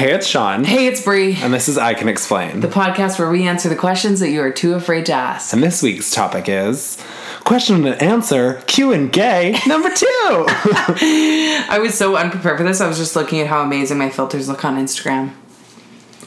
Hey, 0.00 0.12
it's 0.14 0.26
Sean. 0.26 0.64
Hey, 0.64 0.86
it's 0.86 1.02
Bree, 1.02 1.36
And 1.42 1.52
this 1.52 1.68
is 1.68 1.76
I 1.76 1.92
Can 1.92 2.08
Explain. 2.08 2.60
the 2.60 2.68
podcast 2.68 3.18
where 3.18 3.28
we 3.28 3.46
answer 3.46 3.68
the 3.68 3.76
questions 3.76 4.20
that 4.20 4.30
you 4.30 4.40
are 4.40 4.50
too 4.50 4.72
afraid 4.72 5.04
to 5.06 5.12
ask. 5.12 5.52
and 5.52 5.62
this 5.62 5.82
week's 5.82 6.10
topic 6.10 6.48
is 6.48 6.96
question 7.44 7.84
and 7.86 8.00
answer 8.00 8.62
Q 8.66 8.92
and 8.94 9.12
gay 9.12 9.58
number 9.66 9.90
two. 9.94 10.06
I 10.48 11.78
was 11.82 11.92
so 11.98 12.16
unprepared 12.16 12.56
for 12.56 12.64
this. 12.64 12.80
I 12.80 12.88
was 12.88 12.96
just 12.96 13.14
looking 13.14 13.40
at 13.40 13.46
how 13.48 13.60
amazing 13.60 13.98
my 13.98 14.08
filters 14.08 14.48
look 14.48 14.64
on 14.64 14.78
Instagram. 14.78 15.34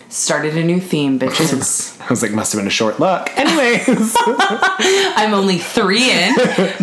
Started 0.08 0.56
a 0.56 0.64
new 0.64 0.80
theme, 0.80 1.18
bitches. 1.20 1.98
I 2.04 2.10
was 2.10 2.22
like, 2.22 2.32
must 2.32 2.52
have 2.54 2.60
been 2.60 2.68
a 2.68 2.72
short 2.72 3.00
look. 3.00 3.30
Anyways, 3.38 4.16
I'm 5.16 5.34
only 5.34 5.58
three 5.58 6.12
in, 6.12 6.36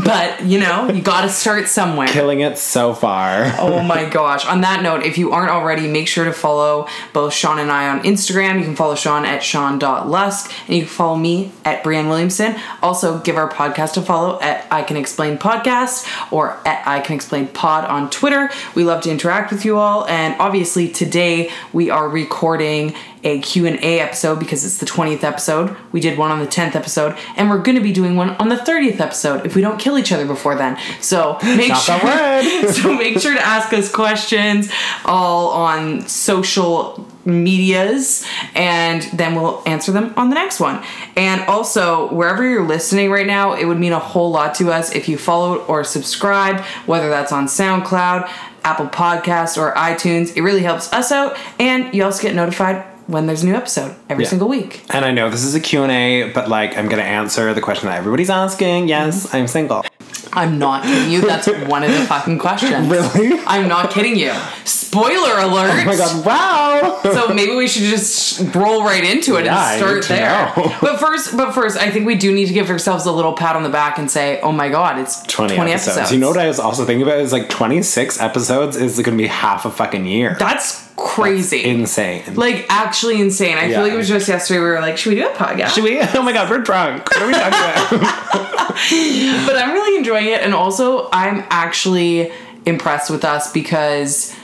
but 0.05 0.45
you 0.45 0.59
know, 0.59 0.89
you 0.89 1.03
gotta 1.03 1.29
start 1.29 1.69
somewhere. 1.69 2.09
killing 2.09 2.41
it 2.41 2.59
so 2.59 2.95
far. 2.95 3.53
Oh 3.59 3.83
my 3.83 4.09
gosh. 4.09 4.47
On 4.47 4.63
that 4.63 4.83
note, 4.83 5.03
if 5.03 5.19
you 5.19 5.33
aren't 5.33 5.51
already, 5.51 5.87
make 5.89 6.09
sure 6.09 6.25
to 6.25 6.33
follow 6.33 6.87
both 7.13 7.33
Sean 7.33 7.59
and 7.59 7.71
I 7.71 7.89
on 7.89 8.03
Instagram. 8.03 8.59
You 8.59 8.65
can 8.65 8.77
follow 8.77 8.95
Sean 8.95 9.25
at 9.25 9.43
Sean.Lusk 9.43 10.53
and 10.67 10.77
you 10.77 10.83
can 10.83 10.91
follow 10.91 11.17
me 11.17 11.53
at 11.65 11.85
Brianne 11.85 12.09
Williamson. 12.09 12.57
Also, 12.83 13.19
give 13.21 13.37
our 13.37 13.51
podcast 13.51 13.97
a 13.97 14.03
follow 14.03 14.41
at 14.41 14.67
I 14.71 14.83
Can 14.83 14.97
Explain 14.97 15.39
Podcast 15.39 16.33
or 16.33 16.57
at 16.67 16.87
I 16.87 17.01
Can 17.01 17.15
Explain 17.15 17.49
Pod 17.49 17.85
on 17.85 18.11
Twitter. 18.11 18.51
We 18.75 18.85
love 18.85 19.03
to 19.03 19.11
interact 19.11 19.51
with 19.53 19.65
you 19.65 19.79
all. 19.79 20.07
And 20.07 20.35
obviously, 20.41 20.89
today 20.89 21.51
we 21.73 21.91
are 21.91 22.09
recording 22.09 22.95
a 23.23 23.39
Q&A 23.41 24.01
episode 24.01 24.39
because 24.39 24.65
it's 24.65 24.79
the 24.79 24.87
20th 24.87 25.10
episode. 25.23 25.77
We 25.93 26.01
did 26.01 26.17
one 26.17 26.31
on 26.31 26.39
the 26.39 26.47
10th 26.47 26.75
episode 26.75 27.17
and 27.37 27.51
we're 27.51 27.59
going 27.59 27.77
to 27.77 27.83
be 27.83 27.93
doing 27.93 28.17
one 28.17 28.31
on 28.31 28.49
the 28.49 28.57
30th 28.57 29.01
episode 29.01 29.45
if 29.45 29.55
we 29.55 29.63
don't 29.63 29.79
kill 29.79 29.99
each 29.99 30.13
other 30.13 30.27
before 30.27 30.55
then. 30.55 30.79
So, 31.01 31.39
make 31.43 31.75
sure 31.75 32.01
so 32.73 32.95
make 32.95 33.19
sure 33.19 33.35
to 33.35 33.41
ask 33.41 33.73
us 33.73 33.93
questions 33.93 34.71
all 35.05 35.51
on 35.51 36.07
social 36.09 37.07
medias 37.25 38.27
and 38.55 39.03
then 39.13 39.35
we'll 39.35 39.63
answer 39.67 39.93
them 39.93 40.13
on 40.17 40.31
the 40.31 40.35
next 40.35 40.61
one. 40.61 40.83
And 41.17 41.43
also, 41.43 42.13
wherever 42.13 42.49
you're 42.49 42.67
listening 42.67 43.11
right 43.11 43.27
now, 43.27 43.55
it 43.55 43.65
would 43.65 43.79
mean 43.79 43.93
a 43.93 43.99
whole 43.99 44.31
lot 44.31 44.55
to 44.57 44.71
us 44.71 44.95
if 44.95 45.09
you 45.09 45.19
followed 45.19 45.59
or 45.67 45.85
subscribed, 45.85 46.61
whether 46.87 47.09
that's 47.09 47.33
on 47.33 47.47
SoundCloud, 47.47 48.31
Apple 48.65 48.87
Podcasts, 48.87 49.59
or 49.59 49.75
iTunes. 49.75 50.37
It 50.37 50.43
really 50.43 50.63
helps 50.63 50.93
us 50.93 51.13
out 51.13 51.37
and 51.59 51.95
you 51.95 52.05
also 52.05 52.23
get 52.23 52.35
notified 52.35 52.85
when 53.11 53.27
there's 53.27 53.43
a 53.43 53.47
new 53.47 53.55
episode 53.55 53.95
every 54.09 54.25
Yeah. 54.25 54.31
single 54.31 54.49
week. 54.49 54.83
And 54.91 55.05
I 55.05 55.11
know 55.11 55.29
this 55.31 55.45
is 55.45 55.55
a 55.55 55.61
Q&A, 55.61 56.31
but 56.33 56.49
like 56.49 56.77
I'm 56.79 56.87
going 56.89 57.03
to 57.03 57.09
answer 57.09 57.53
the 57.55 57.61
question 57.61 57.89
that 57.89 57.99
everybody's 57.99 58.31
asking. 58.31 58.89
Yes, 58.89 59.27
mm-hmm. 59.27 59.37
I'm 59.37 59.47
single. 59.49 59.85
I'm 60.33 60.59
not 60.61 60.85
kidding 60.85 61.11
you. 61.11 61.23
That's 61.23 61.47
one 61.67 61.83
of 61.83 61.91
the 61.91 61.99
fucking 62.07 62.39
questions. 62.39 62.87
Really? 62.89 63.41
I'm 63.47 63.67
not 63.69 63.91
kidding 63.91 64.17
you. 64.17 64.33
Spoiler 64.65 65.39
alert. 65.41 65.71
Oh 65.73 65.85
my 65.85 65.97
god, 65.97 66.25
wow. 66.27 67.01
so 67.03 67.35
maybe 67.35 67.55
we 67.57 67.67
should 67.67 67.83
just 67.83 68.55
roll 68.55 68.85
right 68.85 69.03
into 69.05 69.37
it 69.37 69.45
Yeah, 69.45 69.73
and 69.73 69.79
start 69.79 70.05
there. 70.05 70.53
know. 70.57 70.77
But 70.81 70.99
first, 71.01 71.37
but 71.37 71.53
first, 71.53 71.79
I 71.79 71.91
think 71.91 72.07
we 72.07 72.15
do 72.15 72.33
need 72.33 72.47
to 72.47 72.53
give 72.53 72.71
ourselves 72.71 73.07
a 73.07 73.13
little 73.13 73.33
pat 73.33 73.57
on 73.57 73.63
the 73.65 73.69
back 73.69 73.99
and 73.99 74.09
say, 74.11 74.41
"Oh 74.41 74.53
my 74.53 74.69
god, 74.69 74.99
it's 74.99 75.23
20, 75.27 75.55
20, 75.57 75.71
episodes. 75.73 75.97
episodes." 75.97 76.13
You 76.13 76.19
know 76.21 76.29
what 76.29 76.39
I 76.39 76.47
was 76.47 76.61
also 76.61 76.85
thinking 76.85 77.03
about 77.03 77.19
is 77.19 77.33
like 77.33 77.49
26 77.49 78.21
episodes 78.21 78.77
is 78.77 78.97
going 79.01 79.17
to 79.17 79.23
be 79.23 79.29
half 79.29 79.65
a 79.65 79.71
fucking 79.71 80.07
year. 80.07 80.37
That's 80.39 80.90
crazy. 81.01 81.65
Insane. 81.65 82.23
like 82.35 82.67
actually 82.69 83.21
insane. 83.21 83.57
I 83.59 83.65
Yeah. 83.67 83.77
feel 83.77 83.83
like 83.85 83.93
it 83.93 83.97
was 83.97 84.09
just 84.09 84.29
yesterday 84.29 84.61
we 84.61 84.67
were 84.67 84.81
like, 84.81 84.97
"Should 84.99 85.11
we 85.15 85.21
do 85.21 85.27
a 85.29 85.33
podcast?" 85.33 85.69
Should 85.75 85.85
we? 85.85 86.01
Oh 86.15 86.23
my 86.23 86.33
god, 86.33 86.49
we're 86.51 86.59
drunk. 86.59 87.09
What 87.11 87.23
are 87.23 87.27
we 87.27 87.33
talking 87.33 87.99
about? 87.99 88.17
but 89.47 89.57
I'm 89.57 89.73
really 89.73 89.97
enjoying 89.99 90.27
it, 90.27 90.43
and 90.43 90.55
also 90.55 91.09
I'm 91.13 91.45
actually 91.51 92.31
impressed 92.67 93.11
with 93.11 93.25
us 93.25 93.53
because 93.53 94.35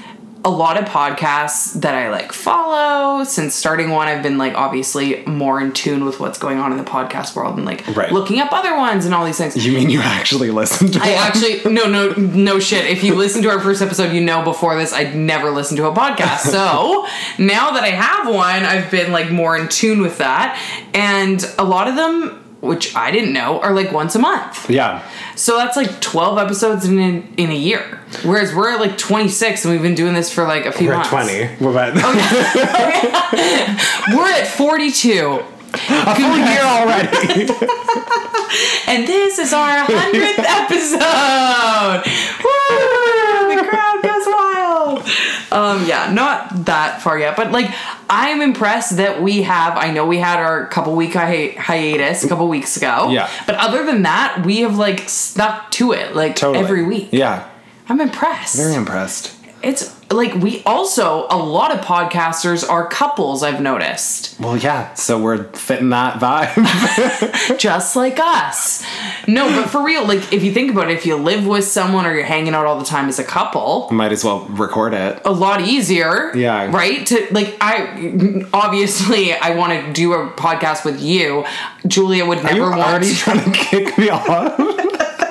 a 0.46 0.50
lot 0.50 0.80
of 0.80 0.84
podcasts 0.88 1.72
that 1.80 1.92
I 1.92 2.08
like 2.08 2.32
follow 2.32 3.24
since 3.24 3.52
starting 3.52 3.90
one, 3.90 4.06
I've 4.06 4.22
been 4.22 4.38
like 4.38 4.54
obviously 4.54 5.24
more 5.26 5.60
in 5.60 5.72
tune 5.72 6.04
with 6.04 6.20
what's 6.20 6.38
going 6.38 6.58
on 6.58 6.70
in 6.70 6.78
the 6.78 6.84
podcast 6.84 7.34
world 7.34 7.56
and 7.56 7.66
like 7.66 7.84
Right. 7.96 8.12
looking 8.12 8.38
up 8.38 8.52
other 8.52 8.76
ones 8.76 9.04
and 9.06 9.12
all 9.12 9.24
these 9.24 9.36
things. 9.38 9.66
you 9.66 9.72
mean 9.72 9.90
you 9.90 10.00
actually 10.00 10.52
listened 10.52 10.92
to 10.94 11.00
I 11.02 11.08
one? 11.14 11.18
actually 11.18 11.64
no 11.74 11.86
no 11.88 12.10
no 12.12 12.60
shit. 12.60 12.86
If 12.86 13.02
you 13.02 13.16
listen 13.16 13.42
to 13.42 13.50
our 13.50 13.58
first 13.60 13.82
episode, 13.82 14.12
you 14.12 14.20
know 14.20 14.44
before 14.44 14.76
this 14.76 14.92
I'd 14.92 15.16
never 15.16 15.50
listened 15.50 15.78
to 15.78 15.88
a 15.88 15.92
podcast. 15.92 16.38
So 16.52 17.06
now 17.42 17.72
that 17.72 17.82
I 17.82 17.88
have 17.90 18.32
one, 18.32 18.64
I've 18.64 18.88
been 18.90 19.10
like 19.10 19.30
more 19.32 19.56
in 19.58 19.66
tune 19.68 20.00
with 20.00 20.18
that, 20.18 20.56
and 20.94 21.44
a 21.58 21.64
lot 21.64 21.88
of 21.88 21.96
them, 21.96 22.42
which 22.66 22.94
I 22.96 23.10
didn't 23.10 23.32
know, 23.32 23.60
are 23.60 23.72
like 23.72 23.92
once 23.92 24.14
a 24.14 24.18
month. 24.18 24.68
Yeah. 24.70 25.02
So 25.36 25.56
that's 25.56 25.76
like 25.76 26.00
twelve 26.00 26.38
episodes 26.38 26.84
in 26.86 26.98
in 27.36 27.50
a 27.50 27.54
year. 27.54 28.00
Whereas 28.24 28.52
we're 28.54 28.70
at 28.70 28.80
like 28.80 28.96
twenty 28.98 29.28
six, 29.28 29.64
and 29.64 29.72
we've 29.72 29.82
been 29.82 29.94
doing 29.94 30.14
this 30.14 30.32
for 30.32 30.44
like 30.44 30.66
a 30.66 30.72
few 30.72 30.88
We're 30.88 30.94
months. 30.96 31.10
20. 31.10 31.56
We're 31.60 31.78
at 31.78 31.94
We're 34.14 34.30
at 34.30 34.46
forty 34.46 34.90
two. 34.90 35.42
a 35.74 36.14
full 36.14 36.38
year 36.38 36.62
already. 36.62 37.48
And 38.88 39.06
this 39.06 39.38
is 39.38 39.52
our 39.52 39.84
hundredth 39.84 40.38
episode. 40.38 42.02
Woo! 42.46 43.56
The 43.56 43.64
crowd 43.68 43.98
goes 44.02 44.26
wild. 44.26 44.75
Um, 45.52 45.86
yeah, 45.86 46.12
not 46.12 46.66
that 46.66 47.02
far 47.02 47.18
yet, 47.18 47.36
but 47.36 47.52
like 47.52 47.72
I'm 48.10 48.42
impressed 48.42 48.96
that 48.96 49.22
we 49.22 49.42
have. 49.42 49.76
I 49.76 49.90
know 49.90 50.04
we 50.06 50.18
had 50.18 50.38
our 50.38 50.66
couple 50.66 50.94
week 50.96 51.14
hi- 51.14 51.54
hiatus 51.56 52.24
a 52.24 52.28
couple 52.28 52.48
weeks 52.48 52.76
ago. 52.76 53.10
Yeah. 53.10 53.30
But 53.46 53.54
other 53.56 53.84
than 53.86 54.02
that, 54.02 54.44
we 54.44 54.60
have 54.60 54.76
like 54.76 55.08
stuck 55.08 55.70
to 55.72 55.92
it 55.92 56.14
like 56.16 56.36
Totally. 56.36 56.64
every 56.64 56.82
week. 56.84 57.08
Yeah. 57.12 57.48
I'm 57.88 58.00
impressed. 58.00 58.56
Very 58.56 58.74
impressed. 58.74 59.34
It's 59.62 59.95
like 60.10 60.34
we 60.34 60.62
also 60.64 61.26
a 61.30 61.36
lot 61.36 61.72
of 61.76 61.84
podcasters 61.84 62.68
are 62.68 62.88
couples. 62.88 63.42
I've 63.42 63.60
noticed. 63.60 64.38
Well, 64.38 64.56
yeah. 64.56 64.94
So 64.94 65.20
we're 65.20 65.44
fitting 65.52 65.88
that 65.90 66.20
vibe. 66.20 67.58
just 67.58 67.96
like 67.96 68.18
us. 68.20 68.84
No, 69.26 69.48
but 69.48 69.68
for 69.68 69.82
real, 69.84 70.06
like 70.06 70.32
if 70.32 70.44
you 70.44 70.52
think 70.52 70.70
about 70.70 70.90
it, 70.90 70.96
if 70.96 71.06
you 71.06 71.16
live 71.16 71.46
with 71.46 71.64
someone 71.64 72.06
or 72.06 72.14
you're 72.14 72.24
hanging 72.24 72.54
out 72.54 72.66
all 72.66 72.78
the 72.78 72.84
time 72.84 73.08
as 73.08 73.18
a 73.18 73.24
couple, 73.24 73.88
Might 73.90 74.12
as 74.12 74.22
well 74.22 74.46
record 74.50 74.94
it. 74.94 75.20
a 75.24 75.32
lot 75.32 75.60
easier. 75.62 76.30
Yeah. 76.36 76.70
Right? 76.74 77.04
To 77.06 77.26
like 77.32 77.56
I 77.60 78.44
obviously 78.52 79.32
I 79.34 79.56
want 79.56 79.72
to 79.86 79.92
do 79.92 80.12
a 80.12 80.30
podcast 80.30 80.84
with 80.84 81.00
you. 81.00 81.44
Julia 81.86 82.24
would 82.26 82.38
never 82.44 82.48
Are 82.48 82.54
you 82.54 82.62
want 82.62 82.80
already 82.80 83.12
trying 83.14 83.42
to 83.44 83.50
kick 83.50 83.98
me 83.98 84.10
off? 84.10 84.56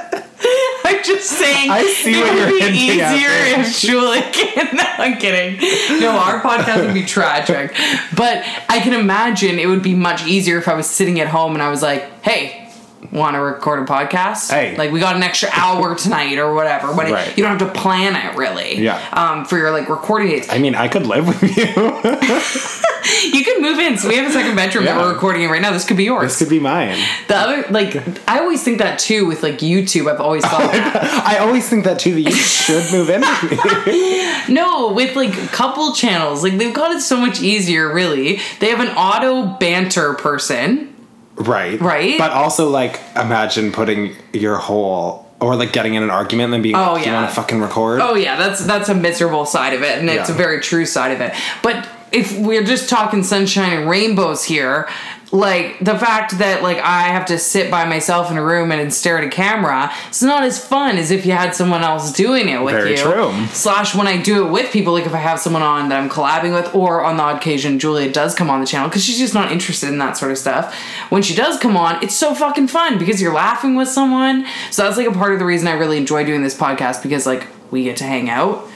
Just 1.06 1.30
saying 1.30 1.70
I 1.72 1.84
see 1.86 2.14
it 2.14 2.24
what 2.24 2.34
would 2.34 2.40
you're 2.40 2.50
be 2.50 2.60
hinting 2.60 3.02
at 3.02 3.16
easier 3.16 3.28
there. 3.30 3.60
if 3.62 3.80
Julia 3.80 4.22
can 4.32 4.76
no, 4.76 4.84
I'm 4.84 5.18
kidding. 5.18 6.02
No, 6.02 6.12
our 6.12 6.42
podcast 6.42 6.86
would 6.86 6.94
be 6.94 7.04
tragic. 7.06 7.76
But 8.16 8.44
I 8.70 8.80
can 8.80 8.94
imagine 8.94 9.60
it 9.60 9.68
would 9.68 9.84
be 9.84 9.94
much 9.94 10.26
easier 10.26 10.58
if 10.58 10.68
I 10.68 10.74
was 10.74 10.88
sitting 10.90 11.20
at 11.20 11.28
home 11.28 11.54
and 11.54 11.62
I 11.62 11.70
was 11.70 11.82
like, 11.82 12.24
hey, 12.24 12.65
want 13.12 13.36
to 13.36 13.40
record 13.42 13.80
a 13.80 13.86
podcast? 13.92 14.52
Hey. 14.52 14.76
Like 14.78 14.92
we 14.92 15.00
got 15.00 15.16
an 15.16 15.24
extra 15.24 15.50
hour 15.52 15.96
tonight 15.96 16.38
or 16.38 16.54
whatever. 16.54 16.94
But 16.94 17.10
it- 17.10 17.14
Right. 17.14 17.38
you 17.38 17.44
don't 17.44 17.60
have 17.60 17.74
to 17.74 17.80
plan 17.80 18.16
it 18.16 18.36
really. 18.38 18.78
Yeah. 18.80 19.00
Um, 19.14 19.46
for 19.46 19.58
your 19.58 19.72
like 19.72 19.88
recording 19.90 20.30
dates. 20.30 20.50
I 20.52 20.58
mean, 20.58 20.76
I 20.76 20.88
could 20.88 21.06
live 21.08 21.28
with 21.28 21.42
you. 21.44 22.82
You 23.32 23.44
can 23.44 23.62
move 23.62 23.78
in. 23.78 23.98
So 24.00 24.10
we 24.10 24.16
have 24.16 24.28
a 24.28 24.34
second 24.34 24.56
bedroom 24.56 24.86
that 24.86 24.98
we're 24.98 25.14
recording 25.14 25.44
in 25.44 25.50
right 25.52 25.62
now. 25.62 25.72
This 25.72 25.86
could 25.86 25.96
be 25.98 26.06
yours. 26.06 26.32
this 26.32 26.40
could 26.40 26.50
be 26.50 26.60
mine. 26.60 26.98
the 27.28 27.36
other 27.36 27.66
like 27.70 27.96
I 28.28 28.40
always 28.40 28.64
think 28.64 28.80
that 28.80 28.98
too 28.98 29.28
with 29.28 29.44
like 29.44 29.60
YouTube. 29.60 30.12
I've 30.12 30.20
always 30.20 30.44
thought 30.44 30.72
that. 30.72 31.04
I 31.26 31.38
always 31.38 31.70
think 31.70 31.84
that 31.86 32.00
too, 32.00 32.16
that 32.16 32.22
you 32.22 32.32
should 32.32 32.92
move 32.92 33.10
in 33.12 33.22
with 33.22 33.86
me. 33.86 34.32
No, 34.54 34.92
with 34.92 35.16
like 35.16 35.34
couple 35.52 35.94
channels, 35.94 36.42
like 36.44 36.58
they've 36.58 36.74
got 36.74 36.96
it 36.96 37.02
so 37.02 37.18
much 37.18 37.42
easier. 37.42 37.94
Really, 37.94 38.40
they 38.60 38.70
have 38.70 38.80
an 38.80 38.90
auto 38.90 39.56
banter 39.60 40.16
person. 40.16 40.95
Right. 41.36 41.80
Right? 41.80 42.18
But 42.18 42.32
also, 42.32 42.70
like, 42.70 43.00
imagine 43.16 43.72
putting 43.72 44.16
your 44.34 44.58
whole, 44.58 45.30
or 45.40 45.56
like 45.56 45.74
getting 45.74 45.96
in 45.96 46.04
an 46.04 46.10
argument 46.10 46.46
and 46.46 46.54
then 46.54 46.62
being 46.62 46.76
Oh, 46.76 46.94
like, 46.94 47.04
do 47.04 47.10
you 47.10 47.16
want 47.16 47.30
to 47.30 47.36
fucking 47.36 47.60
record? 47.62 48.02
Oh 48.02 48.16
yeah, 48.16 48.38
that's 48.38 48.64
that's 48.66 48.90
a 48.90 48.96
miserable 48.96 49.46
side 49.46 49.74
of 49.74 49.82
it, 49.82 50.00
and 50.00 50.10
it's 50.10 50.30
a 50.30 50.34
very 50.34 50.62
true 50.62 50.86
side 50.86 51.12
of 51.12 51.22
it. 51.22 51.34
But 51.62 51.88
if 52.12 52.38
we're 52.38 52.64
just 52.64 52.90
talking 52.90 53.24
sunshine 53.24 53.74
and 53.78 53.90
rainbows 53.90 54.46
here, 54.46 54.88
like 55.32 55.80
the 55.80 55.98
fact 55.98 56.38
that 56.38 56.62
like 56.64 56.78
I 56.78 57.04
have 57.04 57.26
to 57.28 57.38
sit 57.38 57.72
by 57.72 57.86
myself 57.86 58.32
in 58.32 58.38
a 58.38 58.44
room 58.44 58.72
and 58.72 58.94
stare 58.94 59.18
at 59.18 59.24
a 59.24 59.30
camera, 59.30 59.92
it's 60.08 60.22
not 60.22 60.44
as 60.44 60.64
fun 60.64 60.98
as 60.98 61.12
if 61.12 61.26
you 61.26 61.32
had 61.32 61.56
someone 61.56 61.84
else 61.84 62.12
doing 62.12 62.50
it 62.50 62.62
with 62.62 62.76
Very 62.76 62.92
you. 62.92 62.98
true. 62.98 63.46
Slash 63.48 63.96
when 63.96 64.08
I 64.08 64.22
do 64.22 64.46
it 64.46 64.52
with 64.52 64.72
people, 64.72 64.94
like 64.94 65.06
if 65.06 65.14
I 65.14 65.20
have 65.20 65.40
someone 65.40 65.62
on 65.62 65.90
that 65.90 66.00
I'm 66.02 66.10
collabing 66.10 66.54
with, 66.54 66.74
or 66.76 67.04
on 67.04 67.18
the 67.18 67.24
odd 67.24 67.38
occasion 67.38 67.80
Julia 67.80 68.12
does 68.12 68.36
come 68.36 68.50
on 68.50 68.62
the 68.62 68.68
channel 68.68 68.88
because 68.88 69.04
she's 69.04 69.18
just 69.18 69.34
not 69.34 69.52
interested 69.52 69.90
in 69.90 69.98
that 70.00 70.18
sort 70.18 70.32
of 70.32 70.38
stuff. 70.38 70.74
When 71.10 71.22
she 71.22 71.36
does 71.36 71.60
come 71.60 71.76
on, 71.76 72.02
it's 72.04 72.16
so 72.16 72.34
fucking 72.36 72.68
fun 72.68 72.98
because 72.98 73.22
you're 73.22 73.34
laughing 73.34 73.76
with 73.76 73.90
someone. 73.90 74.46
So 74.72 74.84
that's 74.84 74.98
like 74.98 75.08
a 75.08 75.12
part 75.12 75.34
of 75.34 75.40
the 75.40 75.46
reason 75.46 75.68
I 75.68 75.74
really 75.74 75.98
enjoy 75.98 76.26
doing 76.26 76.44
this 76.44 76.58
podcast 76.58 77.02
because 77.04 77.26
like 77.26 77.48
we 77.72 77.84
get 77.84 77.98
to 77.98 78.04
hang 78.04 78.30
out. 78.30 78.70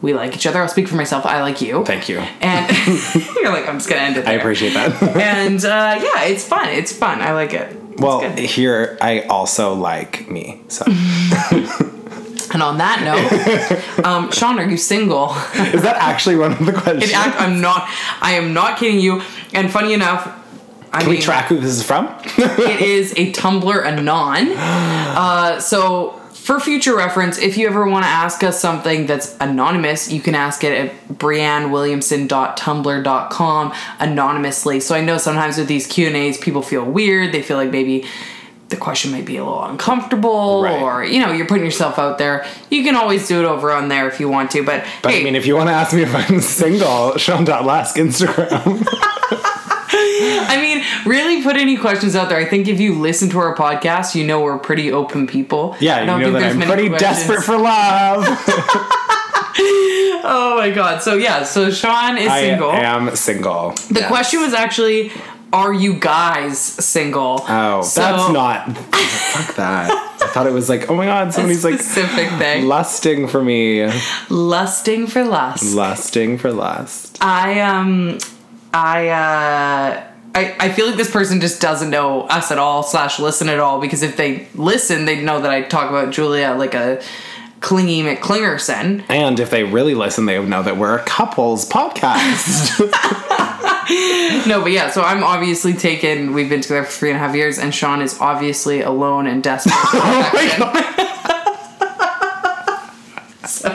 We 0.00 0.14
like 0.14 0.34
each 0.34 0.46
other. 0.46 0.60
I'll 0.62 0.68
speak 0.68 0.86
for 0.88 0.94
myself. 0.96 1.26
I 1.26 1.40
like 1.42 1.60
you. 1.60 1.84
Thank 1.84 2.08
you. 2.08 2.18
And 2.40 2.70
you're 3.36 3.50
like, 3.52 3.66
I'm 3.68 3.76
just 3.78 3.88
gonna 3.88 4.02
end 4.02 4.16
it. 4.16 4.26
I 4.26 4.32
appreciate 4.32 4.74
that. 4.74 5.02
And 5.16 5.64
uh, 5.64 5.98
yeah, 6.00 6.24
it's 6.24 6.44
fun. 6.44 6.68
It's 6.68 6.92
fun. 6.92 7.20
I 7.20 7.32
like 7.32 7.52
it. 7.52 7.76
It's 7.92 8.00
well, 8.00 8.20
good. 8.20 8.38
here, 8.38 8.96
I 9.00 9.22
also 9.22 9.74
like 9.74 10.28
me. 10.30 10.62
So, 10.68 10.84
And 12.50 12.62
on 12.62 12.78
that 12.78 13.02
note, 13.98 14.04
um, 14.06 14.30
Sean, 14.32 14.58
are 14.58 14.68
you 14.68 14.76
single? 14.78 15.26
Is 15.54 15.82
that 15.82 15.96
actually 15.98 16.36
one 16.36 16.52
of 16.52 16.64
the 16.64 16.72
questions? 16.72 17.12
Act- 17.12 17.38
I'm 17.40 17.60
not. 17.60 17.86
I 18.22 18.32
am 18.34 18.54
not 18.54 18.78
kidding 18.78 19.00
you. 19.00 19.20
And 19.52 19.70
funny 19.70 19.92
enough, 19.92 20.26
I 20.92 21.00
Can 21.00 21.08
we 21.10 21.16
mean, 21.16 21.22
track 21.22 21.46
who 21.48 21.58
this 21.60 21.72
is 21.72 21.82
from? 21.82 22.08
it 22.38 22.80
is 22.80 23.12
a 23.16 23.32
Tumblr 23.32 23.84
anon. 23.84 24.52
Uh, 25.18 25.58
so 25.58 26.17
for 26.48 26.58
future 26.58 26.96
reference, 26.96 27.36
if 27.36 27.58
you 27.58 27.66
ever 27.66 27.86
want 27.86 28.06
to 28.06 28.08
ask 28.08 28.42
us 28.42 28.58
something 28.58 29.04
that's 29.04 29.36
anonymous, 29.38 30.10
you 30.10 30.18
can 30.18 30.34
ask 30.34 30.64
it 30.64 30.72
at 30.72 31.08
briannewilliamson.tumblr.com 31.18 33.74
anonymously. 34.00 34.80
So 34.80 34.94
I 34.94 35.02
know 35.02 35.18
sometimes 35.18 35.58
with 35.58 35.68
these 35.68 35.86
Q 35.86 36.06
and 36.06 36.16
A's, 36.16 36.38
people 36.38 36.62
feel 36.62 36.86
weird. 36.86 37.34
They 37.34 37.42
feel 37.42 37.58
like 37.58 37.70
maybe 37.70 38.06
the 38.70 38.78
question 38.78 39.12
might 39.12 39.26
be 39.26 39.36
a 39.36 39.44
little 39.44 39.62
uncomfortable, 39.62 40.62
Right. 40.62 40.80
or 40.80 41.04
you 41.04 41.20
know, 41.20 41.32
you're 41.32 41.46
putting 41.46 41.66
yourself 41.66 41.98
out 41.98 42.16
there. 42.16 42.46
You 42.70 42.82
can 42.82 42.96
always 42.96 43.28
do 43.28 43.40
it 43.40 43.44
over 43.44 43.70
on 43.70 43.88
there 43.88 44.08
if 44.08 44.18
you 44.18 44.30
want 44.30 44.50
to. 44.52 44.64
But, 44.64 44.86
But 45.02 45.12
hey, 45.12 45.20
I 45.20 45.24
mean, 45.24 45.36
if 45.36 45.44
you 45.44 45.54
want 45.54 45.68
to 45.68 45.74
ask 45.74 45.94
me 45.94 46.00
if 46.00 46.14
I'm 46.14 46.40
single, 46.40 47.18
Sean.Lusk 47.18 47.96
Instagram. 47.96 48.86
I 50.48 50.60
mean, 50.60 50.84
really 51.06 51.42
put 51.42 51.56
any 51.56 51.76
questions 51.76 52.16
out 52.16 52.28
there. 52.28 52.38
I 52.38 52.44
think 52.46 52.66
if 52.68 52.80
you 52.80 52.94
listen 52.98 53.28
to 53.30 53.38
our 53.38 53.54
podcast, 53.54 54.14
you 54.14 54.24
know 54.26 54.40
we're 54.40 54.58
pretty 54.58 54.90
open 54.92 55.26
people. 55.26 55.76
Yeah, 55.80 55.96
I 55.96 56.00
you 56.00 56.06
don't 56.06 56.20
know 56.20 56.26
think 56.26 56.34
that 56.34 56.40
there's 56.40 56.56
I'm 56.56 56.62
pretty 56.62 56.88
questions. 56.88 57.16
desperate 57.18 57.42
for 57.44 57.56
love. 57.58 58.24
Oh 60.30 60.54
my 60.58 60.70
god. 60.70 61.02
So 61.02 61.14
yeah, 61.14 61.42
so 61.42 61.70
Sean 61.70 62.16
is 62.18 62.28
I 62.28 62.40
single. 62.42 62.70
I 62.70 62.80
am 62.80 63.14
single. 63.16 63.70
the 63.90 64.00
Yes. 64.00 64.08
question 64.08 64.40
was 64.40 64.52
actually 64.54 65.10
are 65.52 65.72
you 65.72 65.94
guys 65.98 66.58
single? 66.58 67.42
Oh, 67.48 67.82
So- 67.82 68.00
that's 68.02 68.32
not. 68.32 68.76
Fuck 68.76 69.54
that. 69.56 69.90
I 69.90 70.26
thought 70.28 70.46
it 70.46 70.52
was 70.52 70.68
like, 70.68 70.90
oh 70.90 70.94
my 70.96 71.06
god, 71.06 71.32
somebody's 71.34 71.64
like 71.64 71.74
specific 71.80 72.28
thing. 72.38 72.66
lusting 72.66 73.26
for 73.28 73.42
me. 73.42 73.90
Lusting 74.28 75.06
for 75.06 75.24
lust. 75.24 75.74
Lusting 75.74 76.36
for 76.38 76.52
lust. 76.52 77.18
I 77.22 77.60
um 77.60 78.18
I 78.74 79.08
uh 79.08 80.04
I, 80.34 80.54
I 80.60 80.68
feel 80.70 80.86
like 80.86 80.96
this 80.96 81.10
person 81.10 81.40
just 81.40 81.60
doesn't 81.60 81.90
know 81.90 82.22
us 82.22 82.50
at 82.50 82.58
all 82.58 82.82
slash 82.82 83.18
listen 83.18 83.48
at 83.48 83.58
all 83.58 83.80
because 83.80 84.02
if 84.02 84.16
they 84.16 84.46
listen 84.54 85.04
they'd 85.04 85.24
know 85.24 85.40
that 85.40 85.50
I 85.50 85.62
talk 85.62 85.88
about 85.90 86.12
Julia 86.12 86.54
like 86.54 86.74
a 86.74 87.02
clingy 87.60 88.02
McClingerson. 88.02 89.04
And 89.08 89.40
if 89.40 89.50
they 89.50 89.64
really 89.64 89.94
listen, 89.94 90.26
they 90.26 90.38
would 90.38 90.48
know 90.48 90.62
that 90.62 90.76
we're 90.76 90.98
a 90.98 91.02
couples 91.04 91.68
podcast. 91.68 92.94
No, 94.46 94.60
but 94.60 94.70
yeah, 94.72 94.90
so 94.90 95.02
I'm 95.02 95.24
obviously 95.24 95.72
taken. 95.72 96.34
We've 96.34 96.48
been 96.48 96.60
together 96.60 96.84
for 96.84 96.90
three 96.92 97.10
and 97.10 97.16
a 97.16 97.20
half 97.20 97.34
years, 97.34 97.58
and 97.58 97.74
Sean 97.74 98.02
is 98.02 98.20
obviously 98.20 98.82
alone 98.82 99.26
and 99.26 99.42
desperate 99.42 99.74
Oh 99.94 100.20
affection. 100.30 100.62
so, 103.48 103.70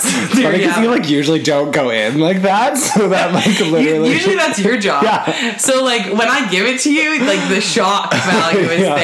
so 0.00 0.26
you 0.40 0.50
because 0.52 0.74
have 0.74 0.84
you 0.84 0.90
like 0.90 1.08
usually 1.08 1.42
don't 1.42 1.70
go 1.72 1.90
in 1.90 2.18
like 2.18 2.42
that, 2.42 2.76
so 2.78 3.08
that 3.08 3.32
like 3.32 3.46
literally. 3.60 4.10
Usually 4.12 4.36
that's 4.36 4.58
your 4.58 4.78
job. 4.78 5.02
Yeah. 5.04 5.56
So 5.56 5.82
like 5.84 6.06
when 6.12 6.28
I 6.28 6.48
give 6.50 6.66
it 6.66 6.80
to 6.80 6.92
you, 6.92 7.20
like 7.24 7.48
the 7.48 7.60
shock 7.60 8.12
value 8.14 8.60
is 8.60 8.80
Yeah. 8.80 8.94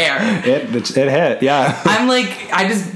there. 0.42 0.56
It 0.56 0.96
it 0.96 1.08
hit. 1.10 1.42
Yeah. 1.42 1.80
I'm 1.84 2.08
like 2.08 2.48
I 2.52 2.68
just 2.68 2.92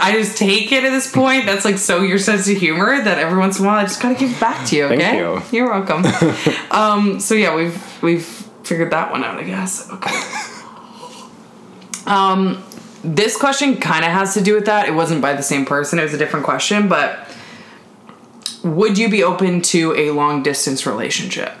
I 0.00 0.12
just 0.12 0.36
take 0.38 0.72
it 0.72 0.82
at 0.84 0.90
this 0.90 1.12
point. 1.12 1.46
That's 1.46 1.64
like 1.64 1.78
so 1.78 2.02
your 2.02 2.18
sense 2.18 2.48
of 2.48 2.56
humor 2.56 3.00
that 3.02 3.18
every 3.18 3.38
once 3.38 3.58
in 3.58 3.64
a 3.64 3.68
while 3.68 3.78
I 3.78 3.82
just 3.84 4.00
gotta 4.02 4.16
give 4.18 4.30
it 4.32 4.40
back 4.40 4.66
to 4.68 4.76
you. 4.76 4.88
Thank 4.88 5.00
Okay, 5.02 5.18
you. 5.18 5.42
you're 5.52 5.70
welcome. 5.70 6.04
um, 6.70 7.20
so 7.20 7.34
yeah, 7.34 7.54
we've 7.54 8.02
we've 8.02 8.24
figured 8.64 8.90
that 8.92 9.10
one 9.12 9.22
out, 9.22 9.38
I 9.38 9.44
guess. 9.44 9.88
Okay. 9.90 10.10
um, 12.06 12.62
this 13.02 13.36
question 13.36 13.76
kind 13.76 14.04
of 14.04 14.10
has 14.10 14.34
to 14.34 14.40
do 14.42 14.54
with 14.54 14.66
that. 14.66 14.88
It 14.88 14.94
wasn't 14.94 15.20
by 15.20 15.34
the 15.34 15.42
same 15.42 15.64
person. 15.66 15.98
It 15.98 16.02
was 16.02 16.14
a 16.14 16.18
different 16.18 16.44
question, 16.44 16.88
but 16.88 17.28
would 18.64 18.98
you 18.98 19.08
be 19.08 19.22
open 19.22 19.60
to 19.60 19.94
a 19.94 20.10
long 20.10 20.42
distance 20.42 20.86
relationship? 20.86 21.52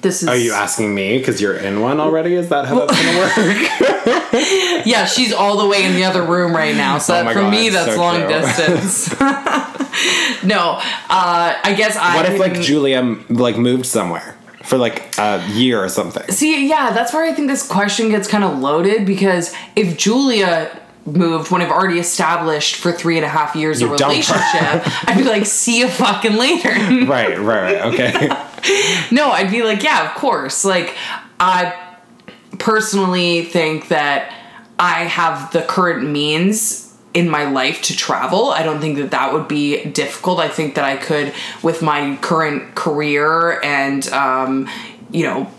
This 0.00 0.22
is 0.22 0.28
Are 0.28 0.36
you 0.36 0.52
asking 0.52 0.94
me 0.94 1.18
because 1.18 1.40
you're 1.40 1.56
in 1.56 1.80
one 1.80 1.98
already? 1.98 2.34
Is 2.34 2.48
that 2.50 2.66
how 2.66 2.86
that's 2.86 3.02
gonna 3.02 3.18
work? 3.18 4.22
Yeah, 4.86 5.06
she's 5.06 5.32
all 5.32 5.56
the 5.56 5.66
way 5.66 5.84
in 5.84 5.94
the 5.94 6.04
other 6.04 6.22
room 6.22 6.54
right 6.54 6.76
now. 6.76 6.98
So 6.98 7.14
Oh 7.14 7.24
that, 7.24 7.32
for 7.32 7.40
God, 7.40 7.50
me, 7.50 7.70
that's 7.70 7.94
so 7.94 8.00
long 8.00 8.20
true. 8.20 8.28
distance. 8.28 9.10
no, 10.44 10.78
uh, 10.78 11.54
I 11.64 11.74
guess 11.76 11.96
I. 11.96 12.14
What 12.16 12.26
if 12.26 12.38
like 12.38 12.60
Julia 12.60 13.16
like 13.28 13.56
moved 13.56 13.86
somewhere 13.86 14.36
for 14.62 14.78
like 14.78 15.18
a 15.18 15.44
year 15.48 15.82
or 15.82 15.88
something? 15.88 16.28
See, 16.28 16.68
yeah, 16.68 16.92
that's 16.92 17.12
where 17.12 17.24
I 17.24 17.32
think 17.32 17.48
this 17.48 17.66
question 17.66 18.10
gets 18.10 18.28
kind 18.28 18.44
of 18.44 18.58
loaded 18.58 19.06
because 19.06 19.54
if 19.74 19.96
Julia 19.96 20.78
moved 21.06 21.50
when 21.50 21.62
I've 21.62 21.70
already 21.70 21.98
established 22.00 22.76
for 22.76 22.90
three 22.92 23.16
and 23.16 23.24
a 23.24 23.28
half 23.28 23.54
years 23.54 23.78
a 23.80 23.84
You 23.84 23.88
her. 23.90 23.94
relationship, 23.94 24.42
I'd 25.08 25.16
be 25.16 25.24
like, 25.24 25.46
see 25.46 25.78
you 25.78 25.88
fucking 25.88 26.34
later. 26.36 26.70
Right, 27.06 27.38
right, 27.38 27.38
right. 27.38 27.76
Okay. 27.94 28.28
no, 29.14 29.30
I'd 29.30 29.50
be 29.50 29.62
like, 29.62 29.82
yeah, 29.82 30.08
of 30.10 30.16
course. 30.16 30.64
Like, 30.64 30.96
I 31.38 31.74
personally 32.58 33.44
think 33.44 33.88
that 33.88 34.32
I 34.78 35.04
have 35.04 35.52
the 35.52 35.62
current 35.62 36.08
means 36.08 36.94
in 37.14 37.30
my 37.30 37.48
life 37.48 37.80
to 37.82 37.96
travel. 37.96 38.50
I 38.50 38.62
don't 38.62 38.80
think 38.80 38.98
that 38.98 39.10
that 39.12 39.32
would 39.32 39.48
be 39.48 39.84
difficult. 39.84 40.38
I 40.40 40.48
think 40.48 40.74
that 40.74 40.84
I 40.84 40.96
could, 40.96 41.32
with 41.62 41.80
my 41.82 42.16
current 42.20 42.74
career 42.74 43.60
and, 43.62 44.06
um, 44.08 44.68
you 45.10 45.24
know, 45.24 45.50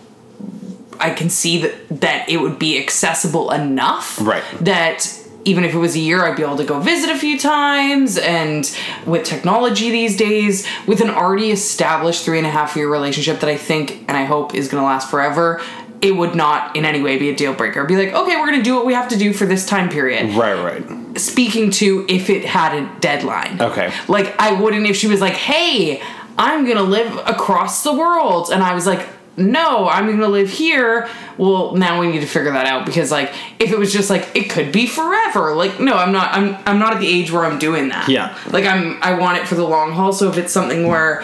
I 1.00 1.12
can 1.12 1.30
see 1.30 1.62
that 1.62 2.02
that 2.02 2.28
it 2.30 2.38
would 2.42 2.58
be 2.58 2.78
accessible 2.80 3.52
enough 3.52 4.20
Right. 4.20 4.44
that 4.62 5.17
even 5.48 5.64
if 5.64 5.74
it 5.74 5.78
was 5.78 5.96
a 5.96 6.00
year 6.00 6.26
I'd 6.26 6.36
be 6.36 6.44
able 6.44 6.58
to 6.58 6.66
go 6.66 6.80
visit 6.80 7.10
a 7.10 7.18
few 7.18 7.40
times 7.40 8.18
and 8.18 8.78
with 9.06 9.24
technology 9.26 9.90
these 9.90 10.18
days 10.18 10.68
with 10.86 11.02
an 11.02 11.10
already 11.10 11.52
established 11.52 12.26
three 12.26 12.38
and 12.38 12.46
a 12.46 12.52
half 12.52 12.76
year 12.76 12.90
relationship 12.92 13.40
that 13.40 13.50
I 13.50 13.58
think 13.58 14.04
and 14.08 14.18
I 14.18 14.26
hope 14.26 14.54
is 14.54 14.68
gonna 14.68 14.86
last 14.86 15.10
forever 15.10 15.62
it 16.02 16.12
would 16.12 16.36
not 16.36 16.76
in 16.76 16.86
any 16.86 17.02
way 17.02 17.18
be 17.18 17.30
a 17.30 17.36
deal 17.36 17.54
breaker 17.54 17.84
be 17.86 17.96
like 17.96 18.14
okay 18.14 18.36
we're 18.38 18.52
gonna 18.52 18.62
do 18.62 18.76
what 18.76 18.86
we 18.86 18.94
have 18.94 19.08
to 19.10 19.18
do 19.18 19.34
for 19.34 19.46
this 19.46 19.66
time 19.66 19.90
period 19.90 20.36
right, 20.36 20.54
right. 20.62 21.18
speaking 21.18 21.72
to 21.72 22.06
if 22.10 22.30
it 22.30 22.46
had 22.46 22.74
a 22.74 23.00
deadline. 23.00 23.62
Okay. 23.62 23.92
Like 24.08 24.40
I 24.40 24.60
wouldn't 24.60 24.86
if 24.86 24.96
she 24.96 25.08
was 25.08 25.22
like, 25.22 25.34
"Hey, 25.34 26.02
I'm 26.38 26.66
gonna 26.68 26.84
live 26.84 27.16
across 27.26 27.84
the 27.84 27.94
world," 27.94 28.50
and 28.52 28.64
I 28.64 28.74
was 28.74 28.86
like, 28.86 29.08
"No, 29.38 29.88
I'm 29.88 30.08
gonna 30.10 30.28
live 30.28 30.50
here." 30.50 31.08
Well, 31.38 31.76
now 31.76 32.00
we 32.00 32.08
need 32.12 32.22
to 32.22 32.28
figure 32.28 32.52
that 32.52 32.66
out 32.66 32.86
because 32.86 33.12
like 33.12 33.32
if 33.60 33.72
it 33.72 33.78
was 33.80 33.94
just 33.94 34.10
like 34.10 34.28
it 34.36 34.50
could 34.50 34.72
be 34.72 34.88
forever. 34.88 35.54
Like 35.56 35.80
no, 35.80 35.94
I'm 35.94 36.12
not. 36.12 36.34
I'm 36.34 36.58
I'm 36.66 36.80
not 36.80 36.94
at 36.94 37.00
the 37.00 37.08
age 37.08 37.32
where 37.32 37.46
I'm 37.46 37.60
doing 37.60 37.90
that. 37.90 38.10
Yeah. 38.10 38.38
Like 38.50 38.66
I'm. 38.66 38.98
I 39.02 39.14
want 39.14 39.38
it 39.38 39.48
for 39.48 39.56
the 39.56 39.64
long 39.64 39.92
haul. 39.94 40.12
So 40.12 40.28
if 40.30 40.38
it's 40.38 40.52
something 40.52 40.88
where 40.88 41.24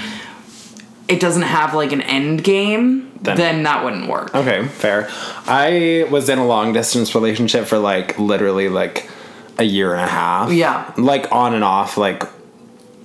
it 1.07 1.19
doesn't 1.19 1.41
have 1.43 1.73
like 1.73 1.91
an 1.91 2.01
end 2.01 2.43
game, 2.43 3.11
Then- 3.21 3.35
then, 3.37 3.63
that 3.63 3.83
wouldn't 3.83 4.07
work. 4.07 4.33
Okay, 4.33 4.65
fair. 4.67 5.09
I 5.47 6.07
was 6.09 6.29
in 6.29 6.39
a 6.39 6.45
long 6.45 6.71
distance 6.73 7.13
relationship 7.13 7.65
for 7.65 7.77
like 7.77 8.17
literally 8.19 8.69
like 8.69 9.09
a 9.57 9.63
year 9.63 9.91
and 9.93 10.01
a 10.01 10.07
half. 10.07 10.51
Yeah. 10.51 10.91
Like 10.97 11.31
on 11.31 11.53
and 11.53 11.63
off, 11.63 11.97
like 11.97 12.23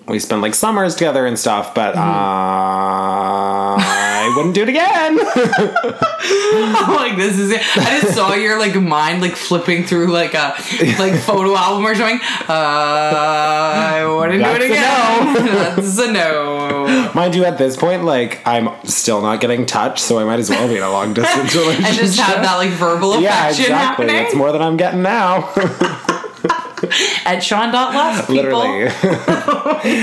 we 0.06 0.18
spent 0.20 0.42
like 0.42 0.54
summers 0.54 0.94
together 0.94 1.26
and 1.26 1.38
stuff, 1.38 1.74
but 1.74 1.94
Mm-hmm. 1.94 3.80
uh, 3.80 4.07
I 4.28 4.36
wouldn't 4.36 4.54
do 4.54 4.62
it 4.62 4.68
again. 4.68 5.16
like 6.94 7.16
this 7.16 7.38
is 7.38 7.50
it. 7.50 7.60
I 7.76 8.00
just 8.00 8.14
saw 8.14 8.34
your 8.34 8.58
like 8.58 8.74
mind 8.74 9.22
like 9.22 9.36
flipping 9.36 9.84
through 9.84 10.08
like 10.08 10.34
a 10.34 10.54
like 10.98 11.14
photo 11.20 11.56
album 11.56 11.86
or 11.86 11.94
something. 11.94 12.20
Uh, 12.48 12.52
I 12.52 14.04
wouldn't 14.06 14.38
do 14.38 14.44
That's 14.44 14.64
it 14.64 14.70
a 14.70 14.74
again. 14.74 15.46
That's 15.76 15.98
a 15.98 16.12
no. 16.12 17.12
Mind 17.14 17.34
you, 17.34 17.44
at 17.44 17.56
this 17.56 17.76
point, 17.76 18.04
like 18.04 18.46
I'm 18.46 18.68
still 18.84 19.22
not 19.22 19.40
getting 19.40 19.64
touched, 19.64 20.00
so 20.00 20.18
I 20.18 20.24
might 20.24 20.40
as 20.40 20.50
well 20.50 20.68
be 20.68 20.76
in 20.76 20.82
a 20.82 20.90
long 20.90 21.14
distance 21.14 21.54
relationship. 21.54 21.84
And 21.88 21.96
just 21.96 22.18
have 22.20 22.42
that 22.42 22.56
like 22.56 22.70
verbal 22.70 23.14
affection 23.14 23.24
yeah, 23.24 23.48
exactly. 23.48 23.74
happening 24.06 24.16
It's 24.16 24.34
more 24.34 24.52
than 24.52 24.60
I'm 24.60 24.76
getting 24.76 25.02
now. 25.02 25.50
at 27.24 27.40
Sean 27.40 27.72
Dot 27.72 27.94
Last 27.94 28.26
people. 28.26 28.34
Literally. 28.58 28.88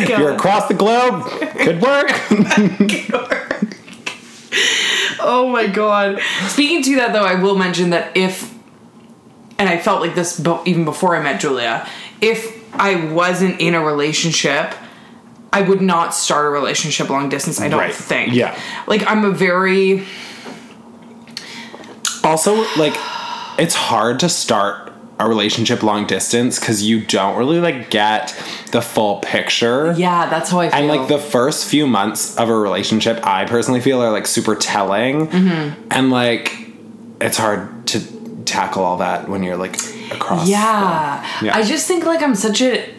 God. 0.07 0.19
You're 0.19 0.33
across 0.33 0.67
the 0.67 0.73
globe. 0.73 1.29
Good 1.57 1.81
work. 1.81 2.11
Oh 5.19 5.49
my 5.51 5.67
god. 5.67 6.19
Speaking 6.47 6.81
to 6.83 6.95
that 6.97 7.13
though, 7.13 7.23
I 7.25 7.35
will 7.35 7.55
mention 7.57 7.89
that 7.91 8.15
if, 8.15 8.53
and 9.57 9.67
I 9.69 9.77
felt 9.77 10.01
like 10.01 10.15
this 10.15 10.39
even 10.65 10.85
before 10.85 11.15
I 11.15 11.21
met 11.21 11.39
Julia, 11.39 11.87
if 12.21 12.53
I 12.73 13.05
wasn't 13.11 13.59
in 13.61 13.73
a 13.75 13.83
relationship, 13.83 14.73
I 15.53 15.61
would 15.61 15.81
not 15.81 16.13
start 16.13 16.45
a 16.45 16.49
relationship 16.49 17.09
long 17.09 17.29
distance. 17.29 17.61
I 17.61 17.69
don't 17.69 17.79
Right. 17.79 17.93
think. 17.93 18.33
Yeah. 18.33 18.59
Like 18.87 19.05
I'm 19.09 19.23
a 19.23 19.31
very 19.31 20.03
Also, 22.23 22.55
like, 22.77 22.95
it's 23.59 23.75
hard 23.75 24.19
to 24.21 24.29
start 24.29 24.91
a 25.19 25.27
relationship 25.29 25.81
long 25.83 26.05
distance 26.07 26.59
because 26.59 26.83
you 26.83 26.99
don't 27.05 27.37
really 27.37 27.59
like 27.59 27.89
get 27.89 28.35
the 28.71 28.81
full 28.81 29.19
picture. 29.19 29.93
yeah. 29.97 30.29
That's 30.29 30.49
how 30.49 30.59
I 30.59 30.69
feel. 30.69 30.77
And 30.79 30.87
like 30.87 31.07
the 31.07 31.17
first 31.19 31.65
few 31.69 31.87
months 31.87 32.35
of 32.37 32.49
a 32.49 32.55
relationship, 32.55 33.25
I 33.25 33.45
personally 33.45 33.79
feel 33.81 34.01
are 34.01 34.11
like 34.11 34.27
super 34.27 34.55
telling, 34.55 35.27
Mm-hmm. 35.27 35.87
and 35.91 36.09
like 36.11 36.53
it's 37.21 37.37
hard 37.37 37.87
to 37.87 38.01
tackle 38.43 38.83
all 38.83 38.97
that 38.97 39.29
when 39.29 39.41
you're 39.41 39.57
like 39.57 39.75
across. 40.11 40.47
Yeah. 40.49 41.25
yeah. 41.41 41.55
I 41.55 41.63
just 41.63 41.87
think 41.87 42.05
like 42.05 42.21
I'm 42.21 42.35
such 42.35 42.61
a 42.61 42.93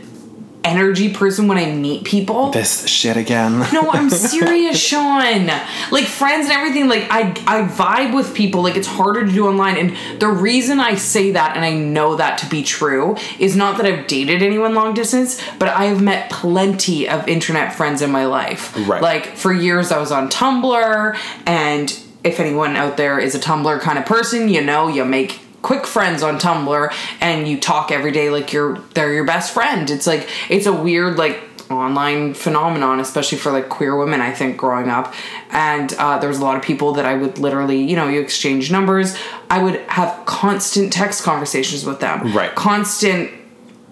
energy 0.67 1.13
person 1.13 1.47
when 1.47 1.57
I 1.57 1.73
meet 1.73 2.05
people. 2.05 2.51
this 2.51 2.87
shit 2.89 3.17
again. 3.17 3.65
No, 3.73 3.91
I'm 3.91 4.11
serious, 4.37 4.79
Sean. 4.79 5.47
Like 5.91 6.07
friends 6.07 6.47
and 6.47 6.53
everything, 6.53 6.89
like 6.89 7.07
I 7.11 7.31
I 7.47 7.63
vibe 7.69 8.15
with 8.15 8.35
people. 8.35 8.63
Like 8.63 8.77
it's 8.77 8.87
harder 8.87 9.25
to 9.25 9.31
do 9.33 9.47
online. 9.47 9.77
And 9.77 10.21
the 10.21 10.29
reason 10.29 10.81
I 10.81 10.95
say 10.97 11.31
that 11.33 11.57
and 11.57 11.65
I 11.65 11.73
know 11.75 12.17
that 12.17 12.39
to 12.39 12.47
be 12.49 12.63
true 12.63 13.17
is 13.39 13.55
not 13.55 13.77
that 13.77 13.87
I've 13.87 14.07
dated 14.07 14.43
anyone 14.43 14.75
long 14.75 14.95
distance, 14.95 15.41
but 15.59 15.69
I 15.69 15.85
have 15.85 16.03
met 16.03 16.31
plenty 16.31 17.09
of 17.09 17.29
internet 17.29 17.75
friends 17.75 18.03
in 18.03 18.11
my 18.11 18.27
life. 18.27 18.75
Right. 18.89 19.03
Like 19.03 19.37
for 19.37 19.53
years 19.53 19.93
I 19.93 19.99
was 19.99 20.11
on 20.11 20.29
Tumblr 20.31 21.17
and 21.47 21.99
if 22.25 22.41
anyone 22.41 22.75
out 22.75 22.97
there 22.97 23.19
is 23.21 23.35
a 23.37 23.39
Tumblr 23.39 23.81
kind 23.81 23.99
of 23.99 24.05
person, 24.07 24.49
you 24.49 24.61
know, 24.61 24.89
you 24.89 25.05
make 25.05 25.41
quick 25.63 25.87
friends 25.87 26.23
on 26.23 26.39
Tumblr 26.39 26.93
and 27.21 27.49
you 27.49 27.61
talk 27.61 27.91
every 27.91 28.13
day 28.13 28.31
like 28.31 28.53
you're 28.53 28.79
they're 28.95 29.13
your 29.13 29.25
best 29.25 29.53
friend. 29.53 29.91
It's 29.91 30.07
like 30.07 30.29
it's 30.49 30.67
a 30.67 30.73
weird 30.73 31.17
like 31.17 31.41
online 31.71 32.35
phenomenon, 32.35 33.01
especially 33.01 33.39
for 33.39 33.51
like 33.51 33.69
queer 33.69 33.97
women, 33.97 34.21
I 34.21 34.33
think, 34.33 34.57
growing 34.57 34.89
up. 34.89 35.15
And 35.51 35.93
uh, 35.95 36.19
there 36.19 36.29
was 36.29 36.39
a 36.39 36.45
lot 36.45 36.57
of 36.57 36.63
people 36.63 36.93
that 36.93 37.05
I 37.05 37.15
would 37.15 37.39
literally, 37.39 37.83
you 37.83 37.97
know, 37.97 38.09
you 38.09 38.21
exchange 38.21 38.71
numbers. 38.71 39.17
I 39.51 39.63
would 39.63 39.77
have 39.89 40.25
constant 40.27 40.93
text 40.93 41.25
conversations 41.25 41.85
with 41.85 42.01
them. 42.01 42.33
Right. 42.33 42.55
Constant 42.55 43.31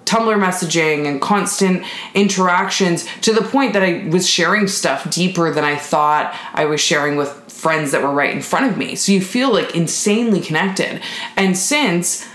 Tumblr 0.04 0.38
messaging 0.38 1.06
and 1.06 1.20
constant 1.20 1.84
interactions 2.14 3.06
to 3.22 3.32
the 3.32 3.40
point 3.42 3.72
that 3.72 3.82
I 3.82 4.06
was 4.08 4.28
sharing 4.28 4.68
stuff 4.68 5.10
deeper 5.10 5.50
than 5.50 5.64
I 5.64 5.76
thought 5.76 6.38
I 6.52 6.66
was 6.66 6.80
sharing 6.80 7.16
with 7.16 7.43
friends 7.64 7.92
that 7.92 8.02
were 8.02 8.12
right 8.12 8.30
in 8.30 8.42
front 8.42 8.70
of 8.70 8.76
me. 8.76 8.94
So 8.94 9.10
you 9.10 9.22
feel 9.22 9.50
like 9.50 9.74
insanely 9.74 10.42
connected. 10.42 11.00
And 11.34 11.56
since 11.56 12.28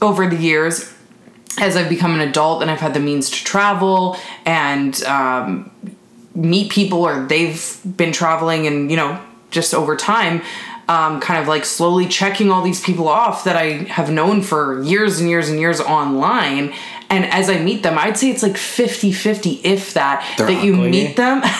over 0.00 0.28
the 0.28 0.36
years, 0.36 0.94
as 1.58 1.76
I've 1.76 1.88
become 1.88 2.14
an 2.14 2.20
adult 2.20 2.62
and 2.62 2.70
I've 2.70 2.78
had 2.78 2.94
the 2.94 3.00
means 3.00 3.28
to 3.30 3.44
travel 3.44 4.16
and 4.44 5.02
um, 5.02 5.72
meet 6.32 6.70
people, 6.70 7.02
or 7.02 7.26
they've 7.26 7.76
been 7.96 8.12
traveling, 8.12 8.68
and 8.68 8.88
you 8.88 8.96
know, 8.96 9.20
just 9.50 9.74
over 9.74 9.96
time, 9.96 10.42
um, 10.88 11.20
kind 11.20 11.42
of 11.42 11.48
like 11.48 11.64
slowly 11.64 12.06
checking 12.06 12.52
all 12.52 12.62
these 12.62 12.80
people 12.80 13.08
off 13.08 13.42
that 13.42 13.56
I 13.56 13.82
have 13.98 14.12
known 14.12 14.42
for 14.42 14.80
years 14.84 15.18
and 15.18 15.28
years 15.28 15.48
and 15.48 15.58
years 15.58 15.80
online. 15.80 16.72
And 17.10 17.24
as 17.24 17.50
I 17.50 17.58
meet 17.58 17.82
them, 17.82 17.98
I'd 17.98 18.16
say 18.16 18.30
it's 18.30 18.44
like 18.44 18.56
50 18.56 19.10
50, 19.10 19.60
if 19.64 19.94
that, 19.94 20.24
They're 20.38 20.46
that 20.46 20.64
you 20.64 20.76
meet 20.76 21.16
them. 21.16 21.42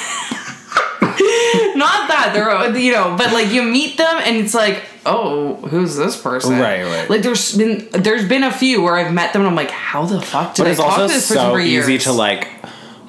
Not 1.78 2.08
that 2.08 2.32
they're 2.34 2.76
you 2.76 2.92
know, 2.92 3.14
but 3.16 3.32
like 3.32 3.48
you 3.52 3.62
meet 3.62 3.96
them 3.96 4.16
and 4.24 4.36
it's 4.36 4.52
like, 4.54 4.82
oh, 5.06 5.54
who's 5.56 5.96
this 5.96 6.20
person? 6.20 6.58
Right, 6.58 6.82
right. 6.84 7.08
Like 7.08 7.22
there's 7.22 7.56
been 7.56 7.88
there's 7.92 8.28
been 8.28 8.42
a 8.44 8.52
few 8.52 8.82
where 8.82 8.96
I've 8.96 9.12
met 9.14 9.32
them 9.32 9.42
and 9.42 9.48
I'm 9.48 9.54
like, 9.56 9.70
how 9.70 10.04
the 10.04 10.20
fuck 10.20 10.54
did 10.54 10.62
But 10.62 10.68
I 10.68 10.70
it's 10.72 10.80
talk 10.80 10.90
also 10.92 11.06
to 11.08 11.12
this 11.14 11.28
person 11.28 11.36
so 11.42 11.52
for 11.52 11.60
years? 11.60 11.88
easy 11.88 11.98
to 12.04 12.12
like 12.12 12.48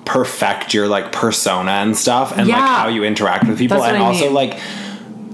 perfect 0.05 0.73
your 0.73 0.87
like 0.87 1.11
persona 1.11 1.71
and 1.71 1.95
stuff 1.95 2.35
and 2.37 2.47
like 2.47 2.57
how 2.57 2.87
you 2.87 3.03
interact 3.03 3.47
with 3.47 3.57
people 3.57 3.77
That's 3.79 3.93
and 3.93 4.01
also 4.01 4.25
mean. 4.25 4.33
like 4.33 4.59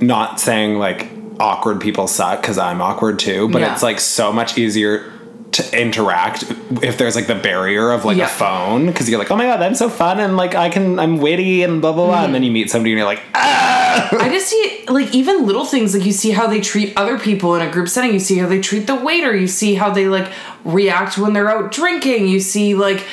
not 0.02 0.40
saying 0.40 0.78
like 0.80 1.08
awkward 1.40 1.80
people 1.82 2.08
suck 2.08 2.42
because 2.42 2.58
I'm 2.58 2.82
awkward 2.82 3.20
too, 3.20 3.48
but 3.50 3.62
Yeah. 3.62 3.74
it's 3.74 3.84
like 3.84 4.00
so 4.00 4.32
much 4.34 4.58
easier 4.58 5.12
to 5.56 5.80
interact 5.82 6.44
if 6.82 6.98
there's 6.98 7.16
like 7.16 7.28
the 7.28 7.36
barrier 7.36 7.92
of 7.92 8.06
like 8.06 8.18
Yeah. 8.18 8.26
a 8.26 8.30
phone 8.30 8.88
because 8.88 9.10
you're 9.10 9.20
like 9.20 9.32
oh 9.32 9.36
my 9.36 9.46
god 9.46 9.62
I'm 9.62 9.76
so 9.76 9.90
fun 9.90 10.20
and 10.20 10.36
like 10.38 10.56
I 10.56 10.70
can 10.70 11.00
I'm 11.00 11.18
witty 11.18 11.64
and 11.64 11.82
blah 11.82 11.92
blah 11.94 12.06
blah 12.06 12.16
Mm-hmm. 12.16 12.26
and 12.26 12.36
then 12.36 12.44
you 12.44 12.52
meet 12.52 12.70
somebody 12.70 12.92
and 12.92 12.98
you're 13.00 13.06
like 13.08 13.22
ah 13.34 14.10
I 14.20 14.30
just 14.30 14.48
see 14.48 14.84
like 14.90 15.14
even 15.16 15.46
little 15.46 15.66
things 15.66 15.96
like 15.96 16.06
you 16.06 16.12
see 16.12 16.32
how 16.32 16.48
they 16.48 16.60
treat 16.62 16.94
other 16.98 17.18
people 17.18 17.56
in 17.56 17.62
a 17.68 17.72
group 17.72 17.88
setting. 17.90 18.12
You 18.14 18.20
see 18.20 18.38
how 18.38 18.48
they 18.48 18.60
treat 18.60 18.88
the 18.88 18.96
waiter. 18.96 19.36
You 19.36 19.48
see 19.48 19.76
how 19.76 19.90
they 19.92 20.08
like 20.08 20.30
react 20.66 21.18
when 21.18 21.32
they're 21.34 21.50
out 21.50 21.72
drinking. 21.72 22.28
You 22.28 22.40
see 22.42 22.76
like 22.76 23.06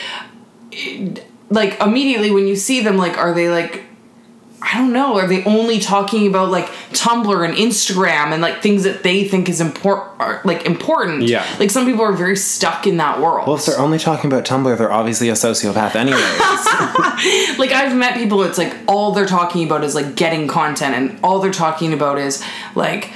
like 1.51 1.81
immediately 1.81 2.31
when 2.31 2.47
you 2.49 2.57
see 2.57 2.81
them 2.83 2.97
like 2.97 3.17
are 3.17 3.33
they 3.35 3.49
like 3.49 3.85
I 4.65 4.79
don't 4.79 4.93
know. 4.93 5.19
Are 5.19 5.27
they 5.27 5.45
only 5.45 5.81
talking 5.81 6.27
about 6.27 6.51
like 6.51 6.67
Tumblr 6.93 7.45
and 7.45 7.55
Instagram 7.57 8.33
and 8.33 8.41
like 8.41 8.63
things 8.63 8.85
that 8.85 9.03
they 9.03 9.25
think 9.25 9.49
is 9.49 9.61
important, 9.61 10.47
like 10.47 10.65
important? 10.67 11.25
Yeah. 11.25 11.45
Like 11.59 11.71
some 11.71 11.85
people 11.85 12.03
are 12.03 12.13
very 12.13 12.37
stuck 12.37 12.87
in 12.87 12.97
that 12.99 13.21
world. 13.21 13.47
well 13.49 13.57
if 13.57 13.67
they're 13.67 13.79
only 13.79 13.99
talking 13.99 14.31
about 14.33 14.45
Tumblr 14.45 14.79
they're 14.79 14.93
obviously 14.93 15.29
a 15.29 15.33
sociopath 15.33 15.95
anyways 15.97 16.23
like 17.59 17.73
I've 17.73 17.95
met 17.97 18.15
people 18.15 18.43
it's 18.45 18.59
like 18.59 18.75
all 18.87 19.13
they're 19.13 19.27
talking 19.27 19.65
about 19.67 19.85
is 19.85 19.95
like 19.95 20.15
getting 20.15 20.49
content 20.49 20.95
and 20.95 21.19
all 21.23 21.41
they're 21.41 21.53
talking 21.53 21.93
about 21.93 22.19
is 22.19 22.43
like 22.75 23.11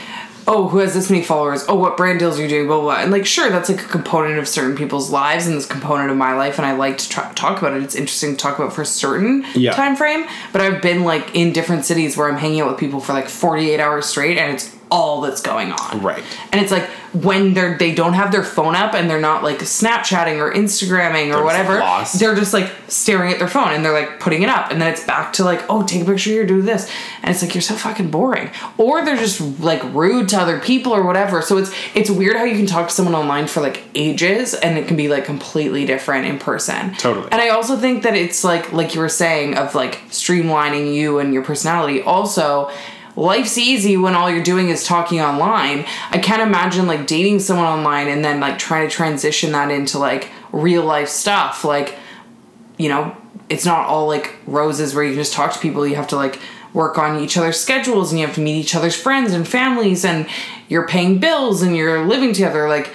oh 0.48 0.68
who 0.68 0.78
has 0.78 0.94
this 0.94 1.10
many 1.10 1.22
followers 1.24 1.64
oh 1.68 1.74
what 1.74 1.96
brand 1.96 2.18
deals 2.18 2.38
are 2.38 2.42
you 2.42 2.48
doing 2.48 2.66
blah 2.66 2.76
blah, 2.76 2.94
blah. 2.94 3.02
and 3.02 3.10
like 3.10 3.26
sure 3.26 3.50
that's 3.50 3.68
like 3.68 3.80
a 3.82 3.88
component 3.88 4.38
of 4.38 4.46
certain 4.46 4.76
people's 4.76 5.10
lives 5.10 5.46
and 5.46 5.56
this 5.56 5.66
component 5.66 6.10
of 6.10 6.16
my 6.16 6.34
life 6.34 6.58
and 6.58 6.66
I 6.66 6.72
like 6.72 6.98
to 6.98 7.08
try, 7.08 7.32
talk 7.32 7.58
about 7.58 7.72
it 7.74 7.82
it's 7.82 7.94
interesting 7.94 8.30
to 8.32 8.36
talk 8.36 8.58
about 8.58 8.72
for 8.72 8.82
a 8.82 8.86
certain 8.86 9.44
Yeah. 9.54 9.72
time 9.72 9.96
frame 9.96 10.26
but 10.52 10.60
I've 10.60 10.80
been 10.82 11.02
like 11.04 11.34
in 11.34 11.52
different 11.52 11.84
cities 11.84 12.16
where 12.16 12.28
I'm 12.30 12.38
hanging 12.38 12.60
out 12.60 12.70
with 12.70 12.78
people 12.78 13.00
for 13.00 13.12
like 13.12 13.28
48 13.28 13.80
hours 13.80 14.06
straight 14.06 14.38
and 14.38 14.52
it's 14.52 14.75
all 14.90 15.20
that's 15.20 15.42
going 15.42 15.72
on. 15.72 16.00
Right. 16.00 16.22
and 16.52 16.60
it's 16.60 16.70
like 16.70 16.88
when 17.12 17.54
they're 17.54 17.78
they 17.78 17.94
don't 17.94 18.12
have 18.12 18.30
their 18.30 18.44
phone 18.44 18.74
up 18.74 18.94
and 18.94 19.08
they're 19.08 19.20
not 19.20 19.42
like 19.42 19.58
snapchatting 19.58 20.38
or 20.38 20.52
instagramming 20.52 21.28
or 21.28 21.32
just 21.32 21.44
whatever 21.44 21.78
lost. 21.78 22.20
they're 22.20 22.34
just 22.34 22.52
like 22.52 22.70
staring 22.88 23.32
at 23.32 23.38
their 23.38 23.48
phone 23.48 23.72
and 23.72 23.84
they're 23.84 23.92
like 23.92 24.20
putting 24.20 24.42
it 24.42 24.48
up. 24.48 24.70
And 24.70 24.80
then 24.80 24.92
it's 24.92 25.04
back 25.04 25.32
to 25.34 25.44
like 25.44 25.64
oh 25.68 25.82
take 25.84 26.02
a 26.02 26.04
picture 26.04 26.30
here 26.30 26.46
do 26.46 26.62
this. 26.62 26.90
And 27.22 27.30
it's 27.32 27.42
like 27.42 27.54
you're 27.54 27.62
so 27.62 27.74
fucking 27.74 28.10
boring. 28.10 28.50
Or 28.78 29.04
they're 29.04 29.16
just 29.16 29.40
like 29.60 29.82
rude 29.94 30.28
to 30.30 30.38
other 30.38 30.60
people 30.60 30.92
or 30.92 31.02
whatever. 31.02 31.42
So 31.42 31.56
it's 31.56 31.72
it's 31.94 32.10
weird 32.10 32.36
how 32.36 32.44
you 32.44 32.56
can 32.56 32.66
talk 32.66 32.88
to 32.88 32.94
someone 32.94 33.14
online 33.14 33.46
for 33.46 33.60
like 33.60 33.82
ages 33.94 34.54
and 34.54 34.78
it 34.78 34.86
can 34.86 34.96
be 34.96 35.08
like 35.08 35.24
completely 35.24 35.86
different 35.86 36.26
in 36.26 36.38
person. 36.38 36.94
Totally. 36.94 37.28
and 37.32 37.40
i 37.40 37.48
also 37.48 37.76
think 37.76 38.02
that 38.02 38.14
it's 38.14 38.44
like 38.44 38.72
like 38.72 38.94
you 38.94 39.00
were 39.00 39.08
saying 39.08 39.56
of 39.56 39.74
like 39.74 40.00
streamlining 40.10 40.94
you 40.94 41.18
and 41.18 41.32
your 41.32 41.42
personality. 41.42 42.02
Also 42.02 42.70
life's 43.16 43.56
easy 43.58 43.96
when 43.96 44.14
all 44.14 44.30
you're 44.30 44.42
doing 44.42 44.68
is 44.68 44.84
talking 44.84 45.20
online. 45.20 45.86
I 46.10 46.18
can't 46.18 46.42
imagine 46.42 46.86
like 46.86 47.06
dating 47.06 47.40
someone 47.40 47.66
online 47.66 48.08
and 48.08 48.24
then 48.24 48.40
like 48.40 48.58
trying 48.58 48.88
to 48.88 48.94
transition 48.94 49.52
that 49.52 49.70
into 49.70 49.98
like 49.98 50.30
real 50.52 50.84
life 50.84 51.08
stuff. 51.08 51.64
Like, 51.64 51.96
you 52.78 52.88
know, 52.88 53.16
it's 53.48 53.64
not 53.64 53.86
all 53.86 54.06
like 54.06 54.36
roses 54.46 54.94
where 54.94 55.04
you 55.04 55.14
just 55.14 55.32
talk 55.32 55.52
to 55.52 55.58
people. 55.58 55.86
You 55.86 55.96
have 55.96 56.08
to 56.08 56.16
like 56.16 56.38
work 56.72 56.98
on 56.98 57.18
each 57.20 57.38
other's 57.38 57.58
schedules 57.58 58.12
and 58.12 58.20
you 58.20 58.26
have 58.26 58.34
to 58.34 58.42
meet 58.42 58.60
each 58.60 58.74
other's 58.74 58.94
friends 58.94 59.32
and 59.32 59.48
families 59.48 60.04
and 60.04 60.28
you're 60.68 60.86
paying 60.86 61.18
bills 61.18 61.62
and 61.62 61.74
you're 61.74 62.06
living 62.06 62.34
together. 62.34 62.68
Like, 62.68 62.92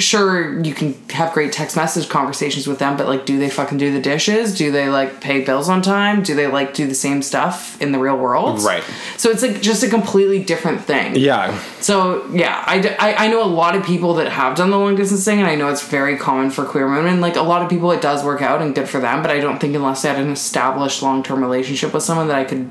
sure 0.00 0.60
you 0.62 0.74
can 0.74 0.94
have 1.10 1.32
great 1.32 1.52
text 1.52 1.76
message 1.76 2.08
conversations 2.08 2.66
with 2.66 2.78
them 2.78 2.96
but 2.96 3.06
like 3.06 3.26
do 3.26 3.38
they 3.38 3.50
fucking 3.50 3.78
do 3.78 3.92
the 3.92 4.00
dishes? 4.00 4.56
Do 4.56 4.70
they 4.70 4.88
like 4.88 5.20
pay 5.20 5.44
bills 5.44 5.68
on 5.68 5.82
time? 5.82 6.22
Do 6.22 6.34
they 6.34 6.46
like 6.46 6.74
do 6.74 6.86
the 6.86 6.94
same 6.94 7.22
stuff 7.22 7.80
in 7.80 7.92
the 7.92 7.98
real 7.98 8.16
world? 8.16 8.62
Right. 8.62 8.84
so 9.16 9.30
it's 9.30 9.42
like 9.42 9.62
just 9.62 9.82
a 9.82 9.88
completely 9.88 10.42
different 10.42 10.82
thing. 10.82 11.16
Yeah. 11.16 11.58
So 11.80 12.26
yeah 12.30 12.62
I 12.66 13.16
I 13.18 13.28
know 13.28 13.42
a 13.42 13.46
lot 13.46 13.76
of 13.76 13.84
people 13.84 14.14
that 14.14 14.30
have 14.30 14.56
done 14.56 14.70
the 14.70 14.78
long 14.78 14.96
distance 14.96 15.24
thing 15.24 15.38
and 15.38 15.48
i 15.48 15.54
know 15.54 15.68
it's 15.68 15.86
very 15.86 16.16
common 16.16 16.50
for 16.50 16.64
queer 16.64 16.88
women. 16.88 17.20
Like 17.20 17.36
a 17.36 17.42
lot 17.42 17.62
of 17.62 17.68
people 17.68 17.90
it 17.92 18.00
does 18.00 18.24
work 18.24 18.42
out 18.42 18.62
and 18.62 18.74
good 18.74 18.88
for 18.88 19.00
them 19.00 19.22
but 19.22 19.30
i 19.30 19.40
don't 19.40 19.58
think 19.58 19.74
unless 19.74 20.02
they 20.02 20.08
had 20.08 20.18
an 20.18 20.30
established 20.30 21.02
long-term 21.02 21.40
relationship 21.40 21.92
with 21.92 22.02
someone 22.02 22.28
that 22.28 22.36
i 22.36 22.44
could 22.44 22.70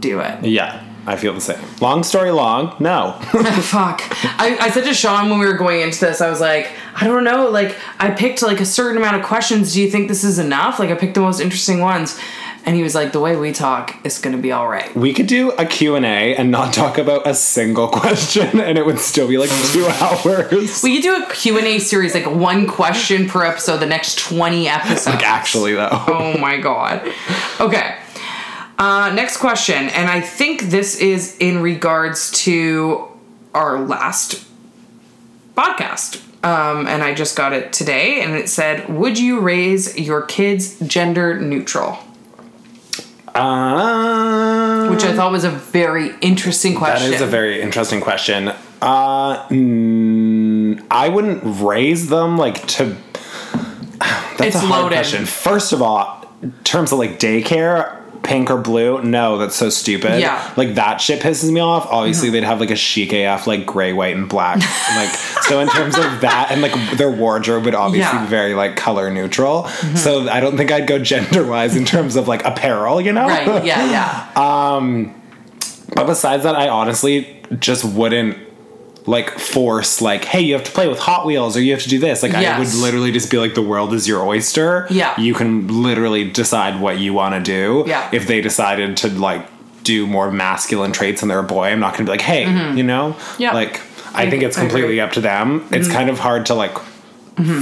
do 0.00 0.20
it. 0.20 0.44
Yeah 0.44 0.82
I 1.06 1.16
feel 1.16 1.32
the 1.32 1.40
same 1.40 1.58
long 1.80 2.02
story 2.02 2.30
long 2.30 2.74
no 2.80 3.12
Fuck. 3.22 4.02
I, 4.38 4.56
I 4.60 4.70
said 4.70 4.84
to 4.84 4.94
Sean 4.94 5.30
when 5.30 5.38
we 5.38 5.46
were 5.46 5.56
going 5.56 5.80
into 5.80 6.00
this, 6.00 6.20
I 6.20 6.28
was 6.30 6.40
like, 6.40 6.70
I 6.94 7.06
don't 7.06 7.24
know, 7.24 7.48
like, 7.50 7.76
I 7.98 8.10
picked 8.10 8.42
like 8.42 8.60
a 8.60 8.64
certain 8.66 8.96
amount 8.96 9.16
of 9.16 9.24
questions. 9.24 9.74
Do 9.74 9.82
you 9.82 9.90
think 9.90 10.08
this 10.08 10.24
is 10.24 10.38
enough? 10.38 10.78
Like, 10.78 10.90
I 10.90 10.94
picked 10.94 11.14
the 11.14 11.20
most 11.20 11.40
interesting 11.40 11.80
ones. 11.80 12.18
And 12.64 12.74
he 12.74 12.82
was 12.82 12.96
like, 12.96 13.12
the 13.12 13.20
way 13.20 13.36
we 13.36 13.52
talk 13.52 13.96
is 14.04 14.18
gonna 14.18 14.38
be 14.38 14.50
all 14.50 14.66
right. 14.66 14.92
We 14.96 15.12
could 15.14 15.28
do 15.28 15.52
a 15.52 15.64
Q&A 15.64 16.34
and 16.34 16.50
not 16.50 16.74
talk 16.74 16.98
about 16.98 17.24
a 17.26 17.34
single 17.34 17.86
question 18.02 18.58
and 18.60 18.76
it 18.76 18.84
would 18.84 18.98
still 18.98 19.28
be 19.28 19.38
like 19.38 19.50
two 19.72 19.86
hours. 20.00 20.82
We 20.82 20.96
could 20.96 21.02
do 21.02 21.22
a 21.22 21.26
Q&A 21.32 21.78
series, 21.78 22.14
like 22.14 22.26
one 22.28 22.66
question 22.66 23.28
per 23.28 23.44
episode, 23.44 23.78
the 23.78 23.86
next 23.86 24.18
20 24.18 24.66
episodes. 24.68 25.06
like 25.06 25.22
actually 25.24 25.74
though. 25.74 25.88
Oh 26.08 26.36
my 26.38 26.56
god. 26.56 27.06
Okay. 27.60 27.96
Uh, 28.78 29.10
next 29.14 29.38
question, 29.38 29.88
and 29.88 30.10
I 30.10 30.20
think 30.20 30.62
this 30.64 30.98
is 31.00 31.36
in 31.38 31.62
regards 31.62 32.30
to 32.44 33.08
our 33.54 33.80
last 33.80 34.46
podcast. 35.56 36.22
Um, 36.44 36.86
and 36.86 37.02
I 37.02 37.14
just 37.14 37.36
got 37.36 37.52
it 37.54 37.72
today, 37.72 38.20
and 38.22 38.34
it 38.34 38.48
said, 38.48 38.88
"Would 38.88 39.18
you 39.18 39.40
raise 39.40 39.98
your 39.98 40.22
kids 40.22 40.78
gender 40.80 41.40
neutral?" 41.40 41.98
Uh, 43.34 44.88
Which 44.88 45.04
I 45.04 45.12
thought 45.14 45.32
was 45.32 45.44
a 45.44 45.50
very 45.50 46.14
interesting 46.20 46.74
question. 46.74 47.10
That 47.10 47.16
is 47.16 47.20
a 47.22 47.26
very 47.26 47.60
interesting 47.60 48.00
question. 48.00 48.48
Uh, 48.80 49.46
mm, 49.48 50.82
I 50.90 51.08
wouldn't 51.08 51.42
raise 51.62 52.08
them 52.08 52.36
like 52.38 52.66
to. 52.68 52.84
That's 53.98 54.40
It's 54.40 54.56
a 54.56 54.60
hard 54.60 54.84
loaded. 54.84 54.96
question. 54.96 55.24
First 55.26 55.72
of 55.72 55.82
all, 55.82 56.24
in 56.42 56.52
terms 56.64 56.92
of 56.92 56.98
like 56.98 57.18
daycare, 57.18 57.96
pink 58.22 58.50
or 58.50 58.56
blue. 58.58 59.02
No, 59.02 59.38
that's 59.38 59.54
so 59.54 59.68
stupid. 59.70 60.20
Yeah. 60.20 60.38
Mm-hmm. 60.38 60.60
Like 60.60 60.74
that 60.74 61.00
shit 61.00 61.22
pisses 61.22 61.50
me 61.52 61.60
off. 61.60 61.86
Obviously, 61.90 62.30
they'd 62.30 62.44
have 62.44 62.60
like 62.60 62.70
a 62.70 62.76
chic 62.76 63.12
AF, 63.12 63.46
like 63.46 63.66
gray, 63.66 63.92
white, 63.92 64.16
and 64.16 64.28
black. 64.28 64.56
like 64.96 65.10
so, 65.44 65.60
in 65.60 65.68
terms 65.68 65.96
of 65.96 66.20
that, 66.22 66.48
and 66.50 66.60
like 66.62 66.72
their 66.96 67.10
wardrobe 67.10 67.64
would 67.64 67.74
obviously 67.74 68.00
Yeah. 68.00 68.12
Mm-hmm. 68.12 68.24
be 68.24 68.30
very 68.30 68.54
like 68.54 68.76
color 68.76 69.10
neutral. 69.10 69.68
So 69.96 70.28
I 70.28 70.40
don't 70.40 70.56
think 70.56 70.70
I'd 70.72 70.86
go 70.86 70.98
gender 70.98 71.46
wise 71.46 71.76
in 71.76 71.84
terms 71.84 72.16
of 72.16 72.28
like 72.28 72.44
apparel. 72.44 73.00
You 73.00 73.12
know. 73.12 73.26
Right. 73.26 73.64
Yeah. 73.64 73.90
Yeah. 73.90 75.12
But 75.94 76.06
besides 76.06 76.42
that, 76.42 76.56
I 76.56 76.68
honestly 76.68 77.42
just 77.60 77.84
wouldn't 77.84 78.36
like 79.06 79.38
force 79.38 80.00
like, 80.02 80.24
hey, 80.24 80.40
you 80.40 80.54
have 80.54 80.64
to 80.64 80.72
play 80.72 80.88
with 80.88 80.98
Hot 80.98 81.24
Wheels 81.26 81.56
or 81.56 81.60
you 81.60 81.72
have 81.72 81.82
to 81.82 81.88
do 81.88 81.98
this. 81.98 82.22
Like 82.24 82.34
I 82.34 82.58
would 82.58 82.74
literally 82.74 83.12
just 83.12 83.30
be 83.30 83.38
like, 83.38 83.54
the 83.54 83.62
world 83.62 83.94
is 83.94 84.08
your 84.08 84.24
oyster. 84.26 84.86
Yeah. 84.90 85.18
You 85.20 85.32
can 85.32 85.82
literally 85.82 86.28
decide 86.30 86.80
what 86.80 86.98
you 86.98 87.14
want 87.14 87.34
to 87.36 87.40
do. 87.40 87.84
Yeah. 87.86 88.10
If 88.12 88.26
they 88.26 88.40
decided 88.40 88.96
to 88.98 89.08
like 89.10 89.46
do 89.84 90.06
more 90.08 90.32
masculine 90.32 90.90
traits 90.90 91.22
and 91.22 91.30
they're 91.30 91.38
a 91.38 91.44
boy, 91.44 91.66
I'm 91.68 91.78
not 91.78 91.92
gonna 91.94 92.04
be 92.06 92.10
like, 92.10 92.20
hey, 92.20 92.42
you 92.74 92.82
know? 92.82 93.12
Mm-hmm. 93.16 93.42
Yeah. 93.42 93.52
Like 93.52 93.80
I, 94.12 94.24
I- 94.24 94.30
think 94.30 94.42
it's. 94.42 94.56
Mm-hmm. 94.56 94.66
completely 94.68 95.00
up 95.00 95.12
to 95.12 95.20
them. 95.20 95.64
It's 95.70 95.88
kind 95.88 96.10
of 96.10 96.18
hard 96.18 96.46
to 96.46 96.54
like 96.54 96.76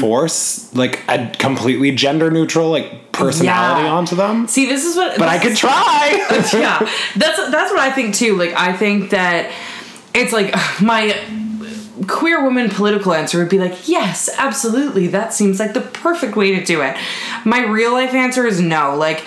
force 0.01 0.73
like 0.75 1.03
a 1.09 1.31
completely 1.39 1.91
gender 1.93 2.31
neutral 2.31 2.71
like 2.71 3.13
personality 3.13 3.85
Yeah. 3.85 3.93
onto 3.93 4.17
them. 4.17 4.47
See, 4.49 4.67
this 4.67 4.85
is 4.85 4.97
what. 4.97 5.19
But 5.19 5.29
I 5.29 5.39
could 5.39 5.57
try. 5.57 6.27
yeah, 6.55 6.79
that's 7.17 7.51
that's 7.51 7.71
what 7.73 7.81
I 7.81 7.91
think 7.91 8.15
too. 8.15 8.37
Like 8.37 8.53
I 8.55 8.73
think 8.77 9.11
that 9.11 9.53
it's 10.15 10.33
like 10.33 10.55
my 10.83 11.19
queer 12.09 12.43
woman 12.43 12.71
political 12.71 13.15
answer 13.15 13.39
would 13.39 13.49
be 13.49 13.59
like, 13.59 13.89
yes, 13.89 14.29
absolutely. 14.39 15.07
That 15.09 15.33
seems 15.33 15.59
like 15.61 15.75
the 15.75 15.81
perfect 15.81 16.37
way 16.37 16.55
to 16.59 16.65
do 16.65 16.81
it. 16.83 16.97
My 17.45 17.65
real 17.65 17.93
life 17.93 18.15
answer 18.15 18.47
is 18.47 18.61
no. 18.61 18.97
Like 18.97 19.25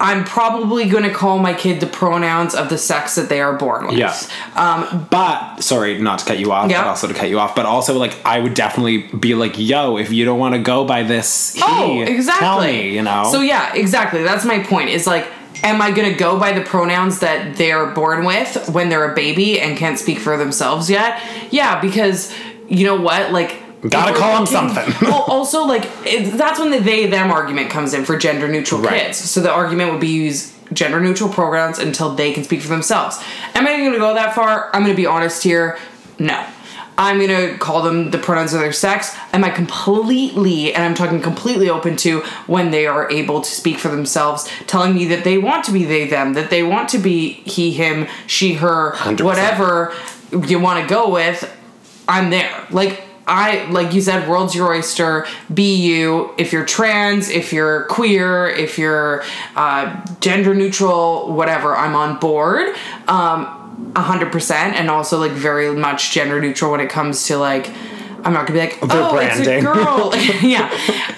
I'm 0.00 0.24
probably 0.24 0.88
going 0.88 1.04
to 1.04 1.12
call 1.12 1.38
my 1.38 1.54
kid 1.54 1.78
the 1.78 1.86
pronouns 1.86 2.56
of 2.56 2.68
the 2.68 2.76
sex 2.76 3.14
that 3.14 3.28
they 3.28 3.40
are 3.40 3.52
born 3.56 3.86
with. 3.86 3.98
Yeah. 3.98 4.12
Um, 4.56 5.06
But 5.10 5.60
sorry, 5.60 5.96
not 5.98 6.18
to 6.20 6.24
cut 6.24 6.38
you 6.40 6.50
off, 6.50 6.68
Yeah. 6.68 6.82
but 6.82 6.88
also 6.88 7.06
to 7.06 7.14
cut 7.14 7.28
you 7.28 7.38
off. 7.38 7.54
But 7.54 7.66
also, 7.66 7.96
like, 7.98 8.16
I 8.24 8.40
would 8.40 8.54
definitely 8.54 8.98
be 9.16 9.36
like, 9.36 9.52
"Yo, 9.58 9.98
if 9.98 10.10
you 10.12 10.24
don't 10.24 10.40
want 10.40 10.54
to 10.54 10.60
go 10.60 10.84
by 10.84 11.04
this, 11.04 11.54
he, 11.54 11.62
Oh, 11.64 12.00
exactly. 12.02 12.40
tell 12.44 12.60
me." 12.62 12.90
You 12.90 13.02
know. 13.02 13.28
So 13.30 13.42
yeah, 13.42 13.72
exactly. 13.74 14.24
That's 14.24 14.44
my 14.44 14.58
point. 14.64 14.88
Is 14.90 15.06
like, 15.06 15.26
am 15.62 15.80
I 15.82 15.90
gonna 15.90 16.14
go 16.14 16.38
by 16.38 16.52
the 16.52 16.60
pronouns 16.62 17.20
that 17.20 17.56
they're 17.56 17.86
born 17.86 18.24
with 18.24 18.68
when 18.70 18.88
they're 18.88 19.10
a 19.10 19.14
baby 19.14 19.60
and 19.60 19.76
can't 19.76 19.98
speak 19.98 20.18
for 20.18 20.36
themselves 20.36 20.88
yet? 20.90 21.20
Yeah, 21.50 21.80
because 21.80 22.32
you 22.68 22.84
know 22.86 22.96
what, 23.00 23.32
like. 23.32 23.56
Gotta 23.88 24.12
call 24.12 24.12
we're 24.12 24.18
call 24.18 24.36
'em 24.36 24.64
looking- 24.68 24.74
something. 24.92 25.08
well, 25.08 25.24
also, 25.26 25.64
like 25.64 25.90
it, 26.04 26.36
that's 26.38 26.60
when 26.60 26.70
the 26.70 26.78
they 26.78 27.06
them 27.06 27.30
argument 27.32 27.68
comes 27.70 27.94
in 27.94 28.04
for 28.04 28.16
gender 28.16 28.46
neutral 28.46 28.80
Right. 28.80 29.06
kids. 29.06 29.18
So 29.18 29.40
the 29.40 29.50
argument 29.50 29.90
would 29.90 30.00
be 30.00 30.06
use 30.08 30.52
gender 30.72 31.00
neutral 31.00 31.28
pronouns 31.28 31.78
until 31.80 32.14
they 32.14 32.32
can 32.32 32.44
speak 32.44 32.62
for 32.62 32.68
themselves. 32.68 33.18
Am 33.54 33.66
I 33.66 33.76
going 33.76 33.92
to 33.92 33.98
go 33.98 34.14
that 34.14 34.34
far? 34.36 34.70
I'm 34.72 34.82
going 34.84 34.94
to 34.94 34.96
be 34.96 35.04
honest 35.06 35.42
here. 35.42 35.78
No. 36.20 36.46
I'm 37.02 37.18
gonna 37.18 37.58
call 37.58 37.82
them 37.82 38.12
the 38.12 38.18
pronouns 38.18 38.54
of 38.54 38.60
their 38.60 38.72
sex. 38.72 39.16
Am 39.32 39.42
I 39.42 39.50
completely, 39.50 40.72
and 40.72 40.84
I'm 40.84 40.94
talking 40.94 41.20
completely 41.20 41.68
open 41.68 41.96
to 41.96 42.20
when 42.46 42.70
they 42.70 42.86
are 42.86 43.10
able 43.10 43.40
to 43.40 43.50
speak 43.50 43.78
for 43.78 43.88
themselves, 43.88 44.48
telling 44.68 44.94
me 44.94 45.06
that 45.06 45.24
they 45.24 45.36
want 45.36 45.64
to 45.64 45.72
be 45.72 45.84
they, 45.84 46.06
them, 46.06 46.34
that 46.34 46.48
they 46.50 46.62
want 46.62 46.88
to 46.90 46.98
be 46.98 47.32
he, 47.32 47.72
him, 47.72 48.06
she, 48.28 48.54
her, 48.54 48.92
100%. 48.92 49.20
whatever 49.22 49.92
you 50.46 50.60
want 50.60 50.80
to 50.80 50.88
go 50.88 51.10
with, 51.10 51.52
I'm 52.06 52.30
there. 52.30 52.66
Like, 52.70 53.02
I, 53.26 53.64
like 53.70 53.94
you 53.94 54.00
said, 54.00 54.28
world's 54.28 54.54
your 54.54 54.72
oyster. 54.72 55.26
Be 55.52 55.74
you. 55.74 56.32
If 56.38 56.52
you're 56.52 56.64
trans, 56.64 57.30
if 57.30 57.52
you're 57.52 57.84
queer, 57.84 58.48
if 58.48 58.78
you're 58.78 59.24
uh, 59.56 60.04
gender 60.20 60.54
neutral, 60.54 61.32
whatever, 61.32 61.76
I'm 61.76 61.96
on 61.96 62.18
board. 62.18 62.76
Um, 63.08 63.61
a 63.96 64.00
hundred 64.02 64.32
percent, 64.32 64.76
and 64.76 64.90
also 64.90 65.18
like 65.18 65.32
very 65.32 65.74
much 65.74 66.12
gender 66.12 66.40
neutral 66.40 66.70
when 66.72 66.80
it 66.80 66.90
comes 66.90 67.26
to 67.26 67.36
like. 67.38 67.70
I'm 68.24 68.32
not 68.32 68.46
gonna 68.46 68.60
be 68.60 68.66
like, 68.66 68.78
oh, 68.82 69.18
it's 69.18 69.40
a 69.40 69.60
girl. 69.60 70.12
yeah, 70.48 70.68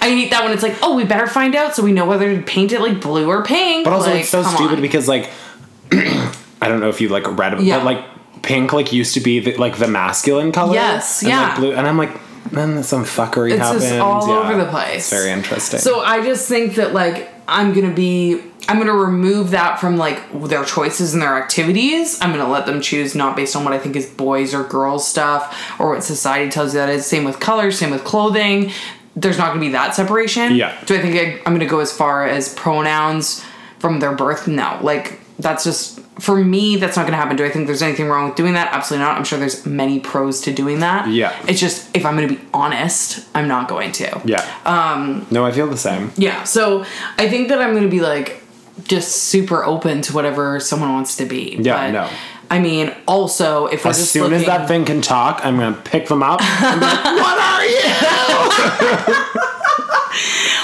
I 0.00 0.08
hate 0.08 0.30
that 0.30 0.42
when 0.42 0.54
it's 0.54 0.62
like, 0.62 0.74
oh, 0.82 0.96
we 0.96 1.04
better 1.04 1.26
find 1.26 1.54
out 1.54 1.74
so 1.74 1.82
we 1.82 1.92
know 1.92 2.06
whether 2.06 2.34
to 2.34 2.40
paint 2.42 2.72
it 2.72 2.80
like 2.80 2.98
blue 3.02 3.28
or 3.28 3.44
pink. 3.44 3.84
but 3.84 3.92
also, 3.92 4.08
like, 4.10 4.20
it's 4.20 4.30
so 4.30 4.42
stupid 4.42 4.76
on. 4.76 4.80
because, 4.80 5.06
like, 5.06 5.28
I 5.92 6.68
don't 6.68 6.80
know 6.80 6.88
if 6.88 7.02
you 7.02 7.10
like 7.10 7.26
read 7.36 7.60
Yeah. 7.60 7.76
but 7.76 7.84
like, 7.84 8.04
pink 8.42 8.72
like 8.72 8.90
used 8.92 9.12
to 9.14 9.20
be 9.20 9.38
the, 9.40 9.54
like 9.58 9.76
the 9.76 9.86
masculine 9.86 10.50
color. 10.50 10.72
Yes, 10.72 11.20
and, 11.20 11.28
yeah. 11.28 11.48
Like, 11.48 11.56
blue, 11.56 11.72
and 11.72 11.86
I'm 11.86 11.98
like, 11.98 12.18
then 12.50 12.82
some 12.82 13.04
fuckery 13.04 13.52
It's 13.52 13.60
happened. 13.60 14.00
all 14.00 14.26
Yeah. 14.26 14.38
over 14.50 14.64
the 14.64 14.70
place. 14.70 14.96
It's 14.96 15.10
very 15.10 15.30
interesting. 15.30 15.80
So 15.80 16.00
I 16.00 16.22
just 16.24 16.48
think 16.48 16.76
that 16.76 16.94
like 16.94 17.28
I'm 17.46 17.72
gonna 17.72 17.94
be 17.94 18.40
I'm 18.68 18.78
gonna 18.78 18.94
remove 18.94 19.50
that 19.50 19.78
from 19.78 19.96
like 19.96 20.20
their 20.48 20.64
choices 20.64 21.12
and 21.12 21.22
their 21.22 21.36
activities. 21.36 22.20
I'm 22.20 22.30
gonna 22.32 22.50
let 22.50 22.66
them 22.66 22.80
choose 22.80 23.14
not 23.14 23.36
based 23.36 23.54
on 23.54 23.64
what 23.64 23.72
I 23.72 23.78
think 23.78 23.96
is 23.96 24.08
boys 24.08 24.54
or 24.54 24.64
girls 24.64 25.06
stuff 25.06 25.78
or 25.78 25.90
what 25.90 26.02
society 26.02 26.50
tells 26.50 26.72
you 26.74 26.80
that 26.80 26.88
is. 26.88 27.04
Same 27.04 27.24
with 27.24 27.40
colors, 27.40 27.78
same 27.78 27.90
with 27.90 28.04
clothing. 28.04 28.70
There's 29.16 29.38
not 29.38 29.48
gonna 29.48 29.60
be 29.60 29.70
that 29.70 29.94
separation. 29.94 30.54
Yeah. 30.54 30.76
Do 30.86 30.96
I 30.96 31.00
think 31.00 31.16
I, 31.16 31.42
I'm 31.46 31.52
gonna 31.52 31.66
go 31.66 31.80
as 31.80 31.92
far 31.92 32.26
as 32.26 32.54
pronouns 32.54 33.44
from 33.78 34.00
their 34.00 34.14
birth? 34.14 34.48
No. 34.48 34.78
Like 34.82 35.20
that's 35.38 35.64
just 35.64 36.00
for 36.20 36.36
me. 36.44 36.76
That's 36.76 36.96
not 36.96 37.06
gonna 37.06 37.16
happen. 37.16 37.36
Do 37.36 37.44
I 37.44 37.50
think 37.50 37.66
there's 37.66 37.82
anything 37.82 38.06
wrong 38.08 38.28
with 38.28 38.36
doing 38.36 38.54
that? 38.54 38.72
Absolutely 38.72 39.04
not. 39.04 39.16
I'm 39.18 39.24
sure 39.24 39.38
there's 39.38 39.66
many 39.66 39.98
pros 40.00 40.40
to 40.42 40.52
doing 40.52 40.80
that. 40.80 41.08
Yeah. 41.08 41.34
It's 41.48 41.60
just 41.60 41.94
if 41.96 42.04
I'm 42.06 42.14
gonna 42.14 42.28
be 42.28 42.40
honest, 42.52 43.26
I'm 43.34 43.48
not 43.48 43.68
going 43.68 43.92
to. 43.92 44.20
yeah. 44.24 44.44
Um. 44.64 45.26
No, 45.30 45.44
I 45.44 45.52
feel 45.52 45.66
the 45.66 45.76
same. 45.76 46.12
Yeah, 46.16 46.44
so 46.44 46.84
I 47.18 47.28
think 47.28 47.48
that 47.48 47.60
I'm 47.60 47.74
gonna 47.74 47.88
be 47.88 48.00
like 48.00 48.42
just 48.84 49.12
super 49.24 49.64
open 49.64 50.02
to 50.02 50.12
whatever 50.12 50.60
someone 50.60 50.92
wants 50.92 51.16
to 51.16 51.24
be. 51.26 51.56
Yeah, 51.60 51.90
no. 51.90 52.08
I 52.50 52.58
mean, 52.60 52.92
also 53.08 53.66
if 53.66 53.84
we're 53.84 53.90
As 53.92 54.10
soon 54.10 54.24
looking, 54.24 54.38
as 54.40 54.46
that 54.46 54.68
thing 54.68 54.84
can 54.84 55.00
talk, 55.00 55.40
I'm 55.44 55.56
gonna 55.56 55.76
pick 55.84 56.08
them 56.08 56.22
up. 56.22 56.40
And 56.42 56.80
be 56.80 56.86
like, 56.86 57.04
what 57.04 57.38
are 57.38 57.64
you? 57.64 59.24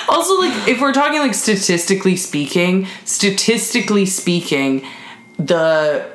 also 0.09 0.39
like 0.41 0.69
if 0.69 0.81
we're 0.81 0.93
talking 0.93 1.21
like 1.21 1.35
statistically 1.35 2.17
speaking, 2.17 2.87
statistically 3.05 4.07
speaking, 4.07 4.85
the 5.47 6.07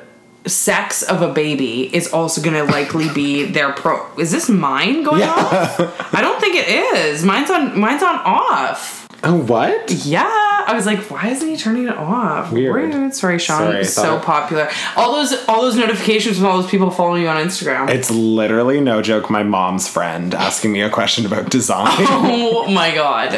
sex 0.46 1.02
of 1.02 1.22
a 1.22 1.32
baby 1.32 1.94
is 1.94 2.12
also 2.12 2.40
gonna 2.40 2.64
likely 2.64 3.08
be 3.12 3.44
their 3.44 3.72
pro. 3.72 4.06
Is 4.16 4.30
this 4.30 4.48
mine 4.48 5.02
going 5.02 5.20
Yeah. 5.20 5.32
off? 5.34 6.14
I 6.14 6.20
don't 6.20 6.40
think 6.40 6.54
it 6.56 6.68
is. 6.68 7.24
Mine's 7.24 7.50
on. 7.50 7.78
Mine's 7.78 8.02
on 8.02 8.16
off. 8.24 9.05
Oh, 9.28 9.42
what? 9.42 9.90
Yeah, 9.90 10.22
I 10.24 10.72
was 10.74 10.86
like, 10.86 11.00
why 11.10 11.28
isn't 11.30 11.48
he 11.48 11.56
turning 11.56 11.88
it 11.88 11.96
off? 11.96 12.52
Weird. 12.52 13.12
Sorry, 13.12 13.40
Sean. 13.40 13.58
Sorry, 13.58 13.84
so 13.84 14.02
thought- 14.02 14.22
popular. 14.24 14.70
All 14.96 15.12
those 15.14 15.44
all 15.48 15.62
those 15.62 15.74
notifications 15.76 16.36
from 16.36 16.46
all 16.46 16.62
those 16.62 16.70
people 16.70 16.90
following 16.92 17.22
you 17.22 17.28
on 17.28 17.44
Instagram. 17.44 17.90
It's 17.90 18.08
literally 18.10 18.80
no 18.80 19.02
joke. 19.02 19.28
My 19.28 19.42
mom's 19.42 19.88
friend 19.88 20.32
asking 20.32 20.70
me 20.72 20.80
a 20.82 20.90
question 20.90 21.26
about 21.26 21.50
design. 21.50 21.88
oh 21.98 22.70
my 22.70 22.94
god, 22.94 23.32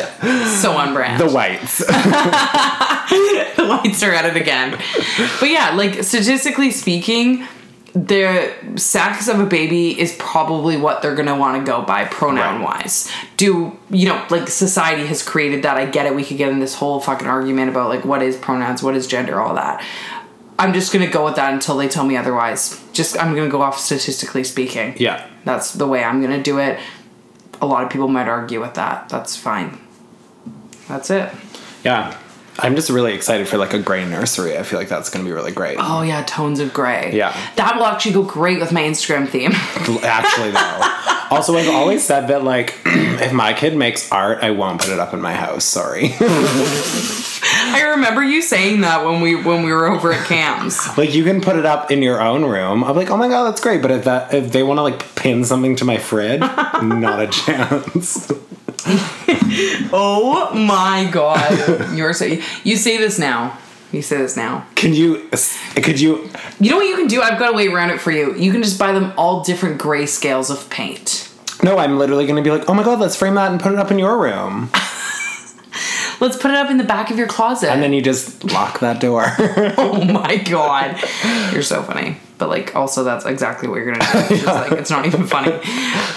so 0.46 0.72
on 0.76 0.92
brand. 0.92 1.20
the 1.20 1.30
whites. 1.32 1.78
the 1.86 3.66
whites 3.66 4.02
are 4.02 4.12
at 4.12 4.26
it 4.26 4.36
again. 4.36 4.78
But 5.40 5.48
yeah, 5.48 5.70
like 5.74 6.04
statistically 6.04 6.70
speaking, 6.70 7.46
the 8.06 8.52
sex 8.76 9.28
of 9.28 9.40
a 9.40 9.46
baby 9.46 9.98
is 9.98 10.14
probably 10.18 10.76
what 10.76 11.02
they're 11.02 11.14
gonna 11.14 11.36
want 11.36 11.64
to 11.64 11.70
go 11.70 11.82
by 11.82 12.04
pronoun 12.04 12.62
wise. 12.62 13.10
Do 13.36 13.76
you 13.90 14.08
know 14.08 14.24
like 14.30 14.48
society 14.48 15.06
has 15.06 15.22
created 15.22 15.64
that? 15.64 15.76
I 15.76 15.86
get 15.86 16.06
it. 16.06 16.14
We 16.14 16.24
could 16.24 16.36
get 16.36 16.50
in 16.50 16.60
this 16.60 16.74
whole 16.74 17.00
fucking 17.00 17.26
argument 17.26 17.70
about 17.70 17.88
like 17.88 18.04
what 18.04 18.22
is 18.22 18.36
pronouns, 18.36 18.82
what 18.82 18.94
is 18.94 19.06
gender, 19.06 19.40
all 19.40 19.54
that. 19.54 19.84
I'm 20.58 20.72
just 20.72 20.92
gonna 20.92 21.10
go 21.10 21.24
with 21.24 21.36
that 21.36 21.52
until 21.52 21.76
they 21.76 21.88
tell 21.88 22.04
me 22.04 22.16
otherwise. 22.16 22.80
Just 22.92 23.18
I'm 23.18 23.34
gonna 23.34 23.48
go 23.48 23.62
off 23.62 23.78
statistically 23.78 24.44
speaking. 24.44 24.94
yeah. 24.98 25.26
That's 25.44 25.72
the 25.72 25.86
way 25.86 26.04
I'm 26.04 26.20
gonna 26.20 26.42
do 26.42 26.58
it. 26.58 26.78
A 27.60 27.66
lot 27.66 27.82
of 27.82 27.90
people 27.90 28.08
might 28.08 28.28
argue 28.28 28.60
with 28.60 28.74
that. 28.74 29.08
That's 29.08 29.34
fine. 29.34 29.78
That's 30.86 31.10
it. 31.10 31.32
Yeah. 31.84 32.16
I'm 32.58 32.74
just 32.74 32.90
really 32.90 33.14
excited 33.14 33.48
for 33.48 33.56
like 33.56 33.72
a 33.72 33.78
gray 33.78 34.04
nursery. 34.04 34.58
I 34.58 34.62
feel 34.62 34.78
like 34.78 34.88
that's 34.88 35.10
gonna 35.10 35.24
be 35.24 35.32
really 35.32 35.52
great. 35.52 35.78
Oh 35.80 36.02
yeah, 36.02 36.24
tones 36.24 36.60
of 36.60 36.74
gray. 36.74 37.12
Yeah. 37.14 37.36
That 37.56 37.76
will 37.76 37.86
actually 37.86 38.12
go 38.12 38.22
great 38.22 38.58
with 38.58 38.72
my 38.72 38.82
Instagram 38.82 39.28
theme. 39.28 39.52
Actually, 40.02 40.50
though. 40.50 41.04
Also, 41.30 41.54
I've 41.56 41.68
always 41.68 42.02
said 42.02 42.28
that 42.28 42.42
like, 42.42 42.74
if 42.86 43.34
my 43.34 43.52
kid 43.52 43.76
makes 43.76 44.10
art, 44.10 44.38
I 44.42 44.50
won't 44.50 44.80
put 44.80 44.88
it 44.88 44.98
up 44.98 45.12
in 45.12 45.20
my 45.20 45.34
house. 45.34 45.62
Sorry. 45.64 46.14
I 46.20 47.90
remember 47.90 48.22
you 48.22 48.40
saying 48.40 48.80
that 48.80 49.04
when 49.04 49.20
we 49.20 49.34
when 49.34 49.62
we 49.62 49.72
were 49.72 49.86
over 49.86 50.12
at 50.12 50.26
Cam's. 50.26 50.78
like, 50.98 51.14
you 51.14 51.24
can 51.24 51.42
put 51.42 51.56
it 51.56 51.66
up 51.66 51.90
in 51.90 52.02
your 52.02 52.22
own 52.22 52.44
room. 52.44 52.82
I'm 52.82 52.96
like, 52.96 53.10
oh 53.10 53.16
my 53.16 53.28
god, 53.28 53.44
that's 53.44 53.60
great. 53.60 53.82
But 53.82 53.90
if 53.90 54.04
that 54.04 54.32
if 54.32 54.52
they 54.52 54.62
want 54.62 54.78
to 54.78 54.82
like 54.82 55.14
pin 55.16 55.44
something 55.44 55.76
to 55.76 55.84
my 55.84 55.98
fridge, 55.98 56.40
not 56.40 57.20
a 57.20 57.26
chance. 57.26 58.32
Oh 59.90 60.54
my 60.54 61.08
god. 61.10 61.96
You're 61.96 62.12
so 62.12 62.26
you 62.64 62.76
say 62.76 62.98
this 62.98 63.18
now. 63.18 63.58
You 63.92 64.02
say 64.02 64.18
this 64.18 64.36
now. 64.36 64.66
Can 64.74 64.92
you? 64.92 65.28
Could 65.76 65.98
you? 65.98 66.30
You 66.60 66.70
know 66.70 66.76
what 66.76 66.86
you 66.86 66.96
can 66.96 67.06
do? 67.06 67.22
I've 67.22 67.38
got 67.38 67.52
a 67.52 67.56
way 67.56 67.68
around 67.68 67.90
it 67.90 68.00
for 68.00 68.10
you. 68.10 68.34
You 68.34 68.52
can 68.52 68.62
just 68.62 68.78
buy 68.78 68.92
them 68.92 69.12
all 69.16 69.42
different 69.42 69.78
gray 69.78 70.04
scales 70.04 70.50
of 70.50 70.68
paint. 70.68 71.32
No, 71.62 71.78
I'm 71.78 71.98
literally 71.98 72.26
gonna 72.26 72.42
be 72.42 72.50
like, 72.50 72.68
oh 72.68 72.74
my 72.74 72.84
god, 72.84 73.00
let's 73.00 73.16
frame 73.16 73.34
that 73.34 73.50
and 73.50 73.60
put 73.60 73.72
it 73.72 73.78
up 73.78 73.90
in 73.90 73.98
your 73.98 74.18
room. 74.18 74.70
Let's 76.20 76.36
put 76.36 76.50
it 76.50 76.56
up 76.56 76.68
in 76.68 76.78
the 76.78 76.84
back 76.84 77.12
of 77.12 77.16
your 77.16 77.28
closet. 77.28 77.70
And 77.70 77.80
then 77.80 77.92
you 77.92 78.02
just 78.02 78.42
lock 78.42 78.80
that 78.80 79.00
door. 79.00 79.26
oh 79.78 80.02
my 80.04 80.36
god, 80.36 81.00
you're 81.52 81.62
so 81.62 81.80
funny. 81.82 82.16
But 82.38 82.48
like, 82.48 82.74
also 82.76 83.02
that's 83.04 83.26
exactly 83.26 83.68
what 83.68 83.76
you're 83.82 83.92
gonna 83.92 83.98
do. 84.12 84.18
It's, 84.34 84.42
just, 84.44 84.46
like, 84.46 84.72
it's 84.72 84.90
not 84.90 85.06
even 85.06 85.26
funny. 85.26 85.58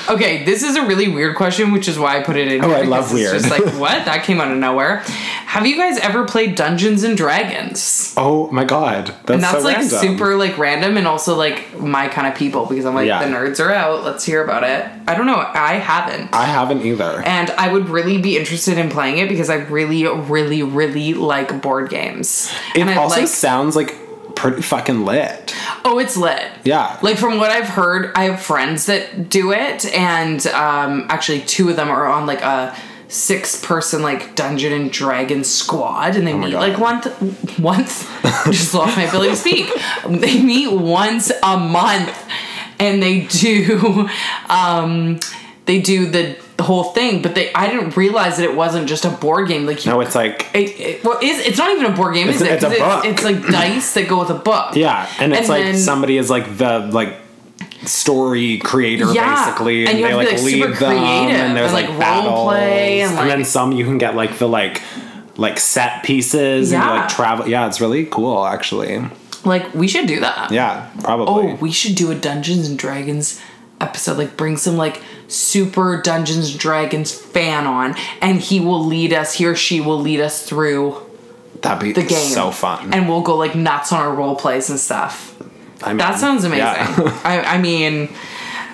Okay, 0.09 0.43
this 0.43 0.61
is 0.63 0.75
a 0.75 0.85
really 0.85 1.07
weird 1.07 1.37
question, 1.37 1.71
which 1.71 1.87
is 1.87 1.97
why 1.97 2.17
I 2.19 2.23
put 2.23 2.35
it 2.35 2.51
in. 2.51 2.65
Oh, 2.65 2.71
I 2.71 2.81
love 2.81 3.09
because 3.09 3.11
It's 3.11 3.13
weird. 3.13 3.41
just 3.43 3.49
like 3.49 3.63
what 3.79 4.03
that 4.05 4.23
came 4.25 4.41
out 4.41 4.51
of 4.51 4.57
nowhere. 4.57 4.97
Have 5.45 5.65
you 5.65 5.77
guys 5.77 5.97
ever 5.99 6.25
played 6.25 6.55
Dungeons 6.55 7.03
and 7.03 7.15
Dragons? 7.15 8.13
oh 8.17 8.51
my 8.51 8.63
god. 8.65 9.07
That's, 9.07 9.29
And 9.31 9.43
that's 9.43 9.59
so 9.59 9.63
like 9.63 9.77
random. 9.77 9.99
super 9.99 10.35
like 10.35 10.57
random 10.57 10.97
and 10.97 11.07
also 11.07 11.35
like 11.35 11.79
my 11.79 12.07
kind 12.09 12.27
of 12.27 12.35
people 12.35 12.65
because 12.65 12.85
I'm 12.85 12.93
like 12.95 13.07
Yeah. 13.07 13.23
the 13.23 13.31
nerds 13.33 13.63
are 13.63 13.71
out. 13.71 14.03
Let's 14.03 14.25
hear 14.25 14.43
about 14.43 14.63
it. 14.63 14.85
I 15.07 15.15
don't 15.15 15.27
know. 15.27 15.37
I 15.37 15.75
haven't. 15.75 16.33
I 16.33 16.45
haven't 16.45 16.81
either. 16.85 17.21
and 17.25 17.49
I 17.51 17.71
would 17.71 17.87
really 17.89 18.17
be 18.21 18.37
interested 18.37 18.77
in 18.77 18.89
playing 18.89 19.17
it 19.19 19.29
because 19.29 19.49
I 19.49 19.55
really, 19.55 20.05
really, 20.05 20.61
really 20.63 21.13
like 21.13 21.61
board 21.61 21.89
games. 21.89 22.51
It 22.75 22.81
and 22.81 22.89
I 22.89 22.95
also 22.97 23.21
like 23.21 23.29
sounds 23.29 23.75
like 23.75 23.95
pretty 24.41 24.61
fucking 24.61 25.05
lit. 25.05 25.55
oh, 25.85 25.99
it's 25.99 26.17
lit. 26.17 26.49
Yeah. 26.63 26.97
Like 27.01 27.17
from 27.17 27.37
what 27.37 27.51
I've 27.51 27.67
heard, 27.69 28.11
I 28.15 28.23
have 28.25 28.41
friends 28.41 28.87
that 28.87 29.29
do 29.29 29.51
it, 29.51 29.85
and 29.93 30.45
um, 30.47 31.05
actually 31.09 31.41
two 31.41 31.69
of 31.69 31.75
them 31.75 31.89
are 31.89 32.07
on 32.07 32.25
like 32.25 32.41
a 32.41 32.75
six-person 33.07 34.01
like 34.01 34.35
Dungeon 34.35 34.73
and 34.73 34.91
Dragon 34.91 35.43
squad, 35.43 36.15
and 36.15 36.25
they 36.25 36.33
meet 36.33 36.47
Oh 36.55 36.59
God. 36.59 36.69
like 36.69 36.79
once. 36.79 37.59
Once, 37.59 38.07
just 38.45 38.73
lost 38.73 38.97
my 38.97 39.03
ability 39.03 39.31
to 39.31 39.35
speak. 39.35 39.69
They 40.09 40.41
meet 40.41 40.71
once 40.71 41.31
a 41.43 41.57
month, 41.57 42.17
and 42.79 43.01
they 43.03 43.21
do, 43.27 44.09
um, 44.49 45.19
they 45.65 45.79
do 45.81 46.07
the, 46.09 46.35
the 46.61 46.67
whole 46.67 46.83
thing. 46.83 47.23
But 47.23 47.33
they, 47.33 47.51
I 47.53 47.67
didn't 47.67 47.97
realize 47.97 48.37
that 48.37 48.43
it 48.43 48.55
wasn't 48.55 48.87
just 48.87 49.03
a 49.03 49.09
board 49.09 49.47
game. 49.47 49.65
Like 49.65 49.83
you 49.83 49.91
No, 49.91 49.99
it's 50.01 50.13
like 50.13 50.47
it, 50.53 50.79
it, 50.79 51.03
well, 51.03 51.17
is 51.21 51.39
it's 51.39 51.57
not 51.57 51.71
even 51.71 51.91
a 51.91 51.95
board 51.95 52.13
game, 52.13 52.29
is 52.29 52.39
It's- 52.39 52.63
it? 52.63 52.71
it's 52.71 52.79
book. 52.79 53.05
It's, 53.05 53.23
like 53.23 53.41
dice 53.47 53.93
that 53.95 54.07
go 54.07 54.19
with 54.19 54.29
a 54.29 54.35
book. 54.35 54.75
yeah, 54.75 55.09
and 55.19 55.31
it's 55.33 55.41
And 55.41 55.49
like 55.49 55.63
then- 55.63 55.77
somebody 55.77 56.17
is 56.17 56.29
like 56.29 56.57
the 56.57 56.79
like 56.91 57.15
story 57.85 58.59
creator 58.59 59.11
Yeah, 59.11 59.43
basically, 59.45 59.87
and 59.87 59.97
you 59.97 60.05
they 60.07 60.13
like 60.13 60.31
like, 60.33 60.43
lead 60.43 60.73
them, 60.75 60.93
and 60.93 61.57
there's 61.57 61.73
and, 61.73 61.81
like, 61.81 61.89
like, 61.89 61.99
battles, 61.99 62.43
play 62.47 63.01
and, 63.01 63.17
and 63.17 63.29
then 63.29 63.43
some 63.43 63.71
you 63.71 63.85
can 63.85 63.97
get 63.97 64.15
like 64.15 64.37
the 64.37 64.47
like 64.47 64.83
like 65.37 65.57
set 65.59 66.03
pieces 66.03 66.71
and 66.71 66.83
you, 66.83 66.89
like 66.89 67.09
travel. 67.09 67.47
Yeah, 67.47 67.65
it's 67.67 67.81
really 67.81 68.05
cool 68.05 68.45
actually. 68.45 69.03
Like 69.45 69.73
we 69.73 69.87
should 69.87 70.05
do 70.05 70.19
that. 70.19 70.51
Yeah, 70.51 70.91
probably. 70.99 71.53
Oh, 71.53 71.55
we 71.55 71.71
should 71.71 71.95
do 71.95 72.11
a 72.11 72.15
Dungeons 72.15 72.69
and 72.69 72.77
Dragons 72.77 73.41
episode. 73.79 74.17
Like 74.19 74.37
bring 74.37 74.57
some 74.57 74.77
like 74.77 75.01
super 75.31 76.01
Dungeons 76.01 76.51
and 76.51 76.59
Dragons 76.59 77.11
fan 77.11 77.65
on, 77.65 77.95
and 78.21 78.39
he 78.39 78.59
will 78.59 78.83
lead 78.85 79.13
us. 79.13 79.33
He 79.33 79.45
or 79.45 79.55
she 79.55 79.81
will 79.81 79.99
lead 79.99 80.19
us 80.19 80.45
through 80.47 80.97
That'd 81.61 81.81
be 81.81 81.91
the 81.93 82.07
game. 82.07 82.29
so 82.33 82.51
fun. 82.51 82.93
and 82.93 83.07
we'll 83.07 83.21
go 83.21 83.35
like 83.35 83.55
nuts 83.55 83.91
on 83.93 83.99
our 83.99 84.13
role 84.13 84.35
plays 84.35 84.69
and 84.69 84.79
stuff. 84.79 85.35
I 85.83 85.89
mean, 85.89 85.97
That 85.97 86.19
sounds 86.19 86.43
amazing. 86.43 86.63
yeah. 86.65 87.21
I, 87.23 87.55
I 87.55 87.57
mean. 87.61 88.09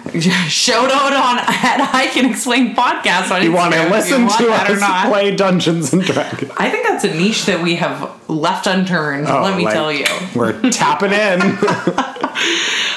Shout 0.48 0.90
out 0.90 1.12
on 1.12 1.38
at 1.40 1.92
I 1.94 2.08
Can 2.14 2.30
Explain 2.32 2.74
podcast 2.74 3.30
on 3.30 3.44
you 3.44 3.52
want 3.52 3.74
to 3.74 3.90
listen 3.90 4.22
want 4.26 4.38
to 4.38 4.48
or 4.48 4.52
us 4.52 4.80
not. 4.80 5.10
play 5.10 5.36
Dungeons 5.36 5.92
and 5.92 6.02
Dragons? 6.02 6.50
I 6.56 6.70
think 6.70 6.88
that's 6.88 7.04
a 7.04 7.14
niche 7.14 7.46
that 7.48 7.62
we 7.62 7.76
have 7.76 8.18
left 8.30 8.68
unturned. 8.68 9.28
Oh, 9.28 9.42
let 9.42 9.58
me 9.58 9.66
like, 9.66 9.74
tell 9.74 9.92
you. 9.92 10.06
We're 10.34 10.58
tapping 10.72 11.12
in. 11.12 11.58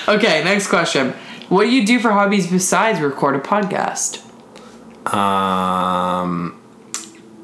Okay, 0.08 0.42
next 0.44 0.66
question. 0.68 1.14
What 1.50 1.64
do 1.64 1.70
you 1.70 1.84
do 1.86 2.00
for 2.00 2.10
hobbies 2.12 2.46
besides 2.50 3.00
record 3.00 3.36
a 3.36 3.40
podcast? 3.40 4.24
um, 5.12 6.56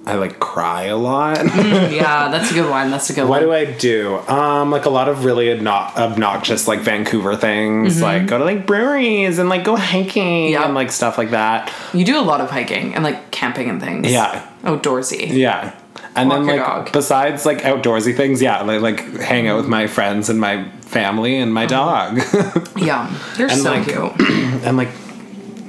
I 0.06 0.14
like 0.14 0.38
cry 0.38 0.84
a 0.84 0.96
lot. 0.96 1.38
yeah, 1.56 2.28
that's 2.28 2.52
a 2.52 2.54
good 2.54 2.70
one. 2.70 2.90
That's 2.92 3.10
a 3.10 3.14
good 3.14 3.22
What 3.28 3.40
one. 3.42 3.48
What 3.48 3.64
do 3.64 3.70
I 3.72 3.76
do? 3.76 4.18
Um, 4.28 4.70
like 4.70 4.84
a 4.84 4.90
lot 4.90 5.08
of 5.08 5.24
really 5.24 5.46
obno- 5.46 5.94
obnoxious 5.96 6.68
like 6.68 6.80
Vancouver 6.80 7.34
things, 7.34 8.00
like 8.00 8.26
go 8.28 8.38
to 8.38 8.44
like 8.44 8.66
breweries 8.66 9.38
and 9.40 9.48
like 9.48 9.64
go 9.64 9.74
hiking 9.74 10.50
Yep. 10.52 10.64
and 10.66 10.74
like 10.74 10.92
stuff 10.92 11.18
like 11.18 11.30
that. 11.30 11.72
You 11.92 12.04
do 12.04 12.20
a 12.20 12.22
lot 12.22 12.40
of 12.40 12.50
hiking 12.50 12.94
and 12.94 13.02
like 13.02 13.32
camping 13.32 13.68
and 13.68 13.80
things. 13.80 14.08
Yeah. 14.12 14.48
Outdoorsy. 14.62 15.32
Yeah. 15.32 15.74
And 16.16 16.30
Walk 16.30 16.46
then 16.46 16.58
like 16.58 16.92
besides 16.92 17.44
like 17.46 17.58
outdoorsy 17.58 18.16
things, 18.16 18.40
yeah, 18.42 18.62
like 18.62 18.80
like 18.80 19.00
hang 19.20 19.46
out 19.48 19.56
with 19.58 19.68
my 19.68 19.86
friends 19.86 20.28
and 20.30 20.40
my 20.40 20.68
family 20.80 21.36
and 21.36 21.52
my 21.52 21.66
dog. 21.66 22.20
Yeah. 22.76 23.10
You're 23.38 23.48
And, 23.50 23.60
so 23.60 23.70
like- 23.72 23.84
cute. 23.84 24.28
and 24.64 24.76
like 24.76 24.88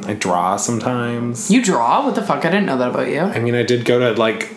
I 0.06 0.14
draw 0.14 0.56
sometimes. 0.58 1.50
You 1.52 1.62
draw? 1.64 2.06
What 2.06 2.16
the 2.16 2.22
fuck? 2.22 2.46
I 2.46 2.50
didn't 2.50 2.66
know 2.66 2.78
that 2.78 2.90
about 2.92 3.10
you. 3.10 3.20
I 3.22 3.40
mean, 3.40 3.56
I 3.56 3.64
did 3.64 3.84
go 3.86 4.00
to 4.00 4.20
like 4.20 4.54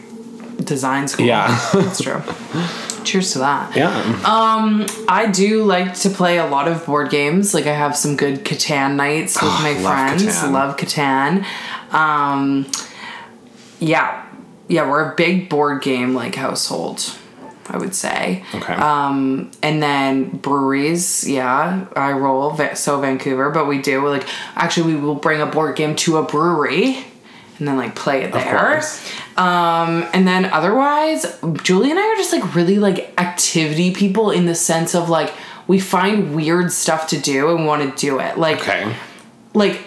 Design 0.65 1.09
school. 1.09 1.27
yeah. 1.27 1.49
That's 1.73 2.03
true. 2.03 2.23
Cheers 3.05 3.33
to 3.33 3.39
that. 3.39 3.75
yeah. 3.75 3.89
Um, 4.27 4.87
I 5.09 5.27
do 5.33 5.65
like 5.65 5.95
to 6.01 6.11
play 6.11 6.37
a 6.37 6.47
lot 6.47 6.69
of 6.69 6.85
board 6.85 7.09
games. 7.11 7.55
Like 7.55 7.67
I 7.67 7.73
have 7.73 7.97
some 7.97 8.15
good 8.15 8.45
Catan 8.45 8.95
nights 8.97 9.37
with 9.41 9.51
Oh, 9.51 9.61
my 9.63 9.73
love 9.81 9.83
friends. 10.19 10.23
Catan. 10.25 10.53
Love 10.53 10.77
Catan. 10.77 11.45
Um, 11.95 12.67
yeah, 13.81 14.27
yeah, 14.71 14.89
we're 14.89 15.13
a 15.13 15.15
big 15.17 15.49
board 15.49 15.83
game 15.83 16.15
like 16.15 16.35
household. 16.35 17.17
I 17.67 17.79
would 17.79 17.95
say. 17.95 18.43
Okay. 18.53 18.73
Um, 18.73 19.53
and 19.63 19.81
then 19.81 20.39
breweries, 20.39 21.29
yeah, 21.29 21.87
I 21.95 22.11
roll 22.11 22.57
so 22.75 23.01
Vancouver, 23.01 23.51
but 23.51 23.69
we 23.69 23.81
do 23.81 24.09
like 24.09 24.27
actually 24.57 24.95
we 24.95 25.01
will 25.01 25.15
bring 25.15 25.41
a 25.41 25.47
board 25.47 25.77
game 25.77 25.95
to 25.97 26.17
a 26.17 26.25
brewery 26.25 27.05
and 27.61 27.69
then 27.69 27.77
like 27.77 27.95
play 27.95 28.25
it 28.25 28.33
there. 28.33 28.59
course. 28.59 29.09
Um, 29.37 30.05
and 30.13 30.27
then 30.27 30.47
otherwise, 30.47 31.39
Julie 31.63 31.91
and 31.91 32.01
I 32.01 32.13
are 32.13 32.17
just 32.17 32.33
like 32.33 32.57
really 32.57 32.81
like 32.81 33.13
activity 33.21 33.95
people 33.95 34.33
in 34.33 34.47
the 34.47 34.57
sense 34.57 34.95
of 34.97 35.09
like 35.09 35.33
we 35.69 35.79
find 35.79 36.35
weird 36.35 36.73
stuff 36.73 37.07
to 37.09 37.21
do 37.21 37.55
and 37.55 37.67
want 37.67 37.89
to 37.89 38.07
do 38.07 38.19
it. 38.19 38.37
Like 38.37 38.63
okay. 38.63 38.97
like 39.55 39.81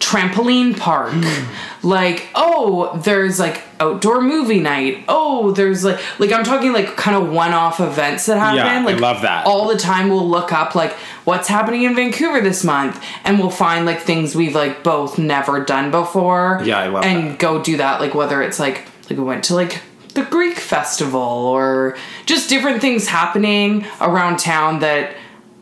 trampoline 0.00 0.76
park. 0.78 1.12
Hmm. 1.14 1.86
like, 1.86 2.28
oh, 2.34 2.98
there's 3.04 3.38
like 3.38 3.62
outdoor 3.78 4.20
movie 4.20 4.58
night. 4.58 5.04
Oh, 5.08 5.52
there's 5.52 5.84
like 5.84 6.00
like 6.18 6.32
I'm 6.32 6.42
talking 6.42 6.72
like 6.72 6.96
kind 6.96 7.16
of 7.16 7.30
one-off 7.30 7.78
events 7.80 8.26
that 8.26 8.38
happen. 8.38 8.56
Yeah, 8.58 8.80
I 8.80 8.82
like 8.82 9.00
love 9.00 9.22
that. 9.22 9.46
All 9.46 9.68
the 9.68 9.76
time 9.76 10.08
we'll 10.08 10.28
look 10.28 10.52
up 10.52 10.74
like 10.74 10.92
what's 11.24 11.48
happening 11.48 11.82
in 11.84 11.94
Vancouver 11.94 12.40
this 12.40 12.64
month 12.64 13.02
and 13.24 13.38
we'll 13.38 13.50
find 13.50 13.86
like 13.86 14.00
things 14.00 14.34
we've 14.34 14.54
like 14.54 14.82
both 14.82 15.18
never 15.18 15.64
done 15.64 15.90
before. 15.90 16.60
Yeah, 16.64 16.78
I 16.78 16.88
love 16.88 17.04
And 17.04 17.32
that. 17.32 17.38
go 17.38 17.62
do 17.62 17.76
that 17.76 18.00
like 18.00 18.14
whether 18.14 18.42
it's 18.42 18.58
like 18.58 18.86
like 19.08 19.18
we 19.18 19.24
went 19.24 19.44
to 19.44 19.54
like 19.54 19.80
the 20.14 20.22
Greek 20.24 20.56
festival 20.56 21.20
or 21.20 21.96
just 22.26 22.48
different 22.48 22.80
things 22.80 23.06
happening 23.06 23.86
around 24.00 24.38
town 24.38 24.80
that 24.80 25.14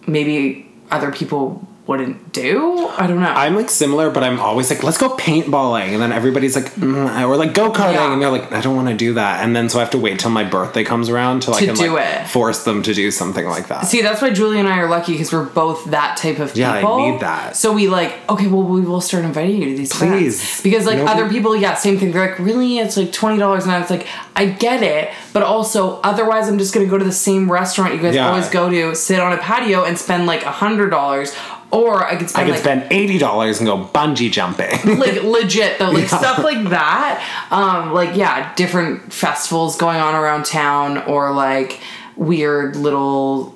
maybe 0.07 0.71
other 0.91 1.13
people 1.13 1.68
wouldn't 1.89 2.35
do. 2.35 2.87
I 2.99 3.07
don't 3.07 3.19
know. 3.21 3.27
I'm 3.33 3.57
like 3.57 3.71
similar, 3.71 4.11
but 4.11 4.23
I'm 4.23 4.39
always 4.39 4.69
like, 4.71 4.83
let's 4.83 4.99
go 4.99 5.17
paintballing, 5.17 5.89
and 5.95 6.03
then 6.03 6.13
everybody's 6.13 6.55
like, 6.55 6.67
mm, 6.75 7.27
or 7.27 7.37
like 7.39 7.55
go 7.55 7.73
karting, 7.73 7.95
Yeah. 7.95 8.13
and 8.13 8.21
they're 8.21 8.31
like, 8.31 8.53
I 8.53 8.61
don't 8.61 8.77
want 8.77 8.89
to 8.89 8.95
do 8.95 9.15
that, 9.15 9.43
and 9.43 9.57
then 9.57 9.71
so 9.71 9.79
I 9.79 9.83
have 9.83 9.91
to 9.93 9.99
wait 9.99 10.19
till 10.21 10.31
my 10.31 10.45
birthday 10.45 10.85
comes 10.85 11.09
around 11.09 11.41
till 11.43 11.55
I 11.55 11.61
To 11.61 11.67
can 11.67 11.75
do 11.77 11.95
like 11.97 12.07
it. 12.07 12.29
force 12.29 12.65
them 12.65 12.83
to 12.83 12.93
do 12.93 13.11
something 13.11 13.47
like 13.47 13.69
that. 13.69 13.87
See, 13.87 14.03
that's 14.03 14.21
why 14.21 14.31
Julie 14.31 14.59
and 14.61 14.69
I 14.69 14.79
are 14.81 14.89
lucky 14.89 15.13
because 15.13 15.33
we're 15.33 15.47
both 15.47 15.87
that 15.87 16.19
type 16.19 16.39
of 16.41 16.55
Yeah, 16.55 16.73
I 16.73 17.11
need 17.11 17.21
that. 17.21 17.57
So 17.57 17.73
we 17.73 17.89
like, 17.89 18.15
okay, 18.29 18.47
well, 18.49 18.65
we 18.65 18.83
will 18.83 19.01
start 19.01 19.25
inviting 19.25 19.57
you 19.63 19.71
to 19.71 19.75
these 19.77 19.93
Please. 19.93 20.37
events. 20.43 20.61
Because 20.63 20.85
like 20.85 20.99
Nobody- 20.99 21.21
other 21.23 21.31
people, 21.31 21.57
yeah, 21.57 21.73
same 21.75 21.99
thing. 21.99 22.13
They're 22.13 22.29
like, 22.29 22.39
really, 22.39 22.79
it's 22.79 22.99
like 22.99 23.13
twenty 23.13 23.39
dollars, 23.39 23.65
and 23.65 23.73
I 23.73 23.81
was 23.81 23.89
like, 23.89 24.07
I 24.37 24.45
get 24.45 24.83
it, 24.83 25.09
but 25.33 25.43
also 25.43 26.01
otherwise, 26.03 26.49
I'm 26.49 26.59
just 26.59 26.75
gonna 26.75 26.85
go 26.87 26.99
to 26.99 27.05
the 27.05 27.13
same 27.13 27.51
restaurant 27.51 27.95
you 27.95 28.01
guys 28.03 28.15
Yeah. 28.15 28.29
always 28.29 28.49
go 28.51 28.69
to, 28.69 28.95
sit 28.95 29.21
on 29.21 29.33
a 29.33 29.39
patio, 29.39 29.85
and 29.85 29.99
spend 29.99 30.27
like 30.27 30.43
a 30.45 30.51
hundred 30.51 30.91
dollars, 30.91 31.35
or 31.71 32.05
I 32.05 32.17
could 32.17 32.31
spend 32.31 32.43
I 32.43 32.45
could 32.47 32.53
like 32.53 32.61
spend 32.61 32.87
eighty 32.93 33.19
dollars 33.19 33.59
and 33.61 33.67
go 33.67 33.85
bungee 33.85 34.31
jumping. 34.31 34.99
like 34.99 35.23
legit 35.23 35.79
though, 35.79 35.91
like 35.91 36.11
Yeah. 36.11 36.19
stuff 36.19 36.39
like 36.45 36.69
that. 36.71 37.47
Um, 37.51 37.93
like 37.93 38.17
yeah, 38.17 38.55
different 38.55 39.13
festivals 39.13 39.77
going 39.77 39.99
on 39.99 40.15
around 40.15 40.45
town, 40.47 40.99
or 41.03 41.33
like 41.33 41.81
weird 42.17 42.77
little 42.77 43.55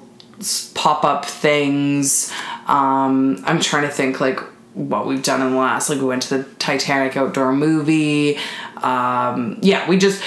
pop 0.74 1.04
up 1.04 1.24
things. 1.24 2.32
Um, 2.66 3.42
I'm 3.46 3.60
trying 3.60 3.82
to 3.82 3.88
think 3.90 4.20
like 4.20 4.40
what 4.74 5.06
we've 5.06 5.22
done 5.22 5.40
in 5.42 5.52
the 5.52 5.58
last. 5.58 5.88
Like 5.90 5.98
we 6.00 6.06
went 6.06 6.22
to 6.24 6.38
the 6.38 6.44
Titanic 6.54 7.16
outdoor 7.16 7.52
movie. 7.52 8.38
Um, 8.76 9.58
yeah, 9.62 9.88
we 9.88 9.96
just 9.96 10.20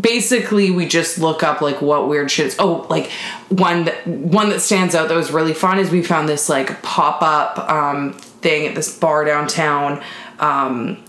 basically 0.00 0.70
we 0.70 0.86
just 0.86 1.18
look 1.18 1.42
up 1.42 1.60
like 1.60 1.80
what 1.80 2.08
weird 2.08 2.30
shit 2.30 2.46
is. 2.46 2.56
Oh, 2.58 2.86
like 2.90 3.10
one 3.48 3.84
that 3.84 4.06
one 4.06 4.50
that 4.50 4.60
stands 4.60 4.94
out 4.94 5.08
that 5.08 5.16
was 5.16 5.30
really 5.30 5.54
fun 5.54 5.78
is 5.78 5.90
we 5.90 6.02
found 6.02 6.28
this 6.28 6.48
like 6.48 6.82
pop 6.82 7.22
up 7.22 7.58
um, 7.70 8.12
thing 8.12 8.66
at 8.66 8.74
this 8.74 8.96
bar 8.96 9.24
downtown. 9.24 10.02
Um, 10.38 11.02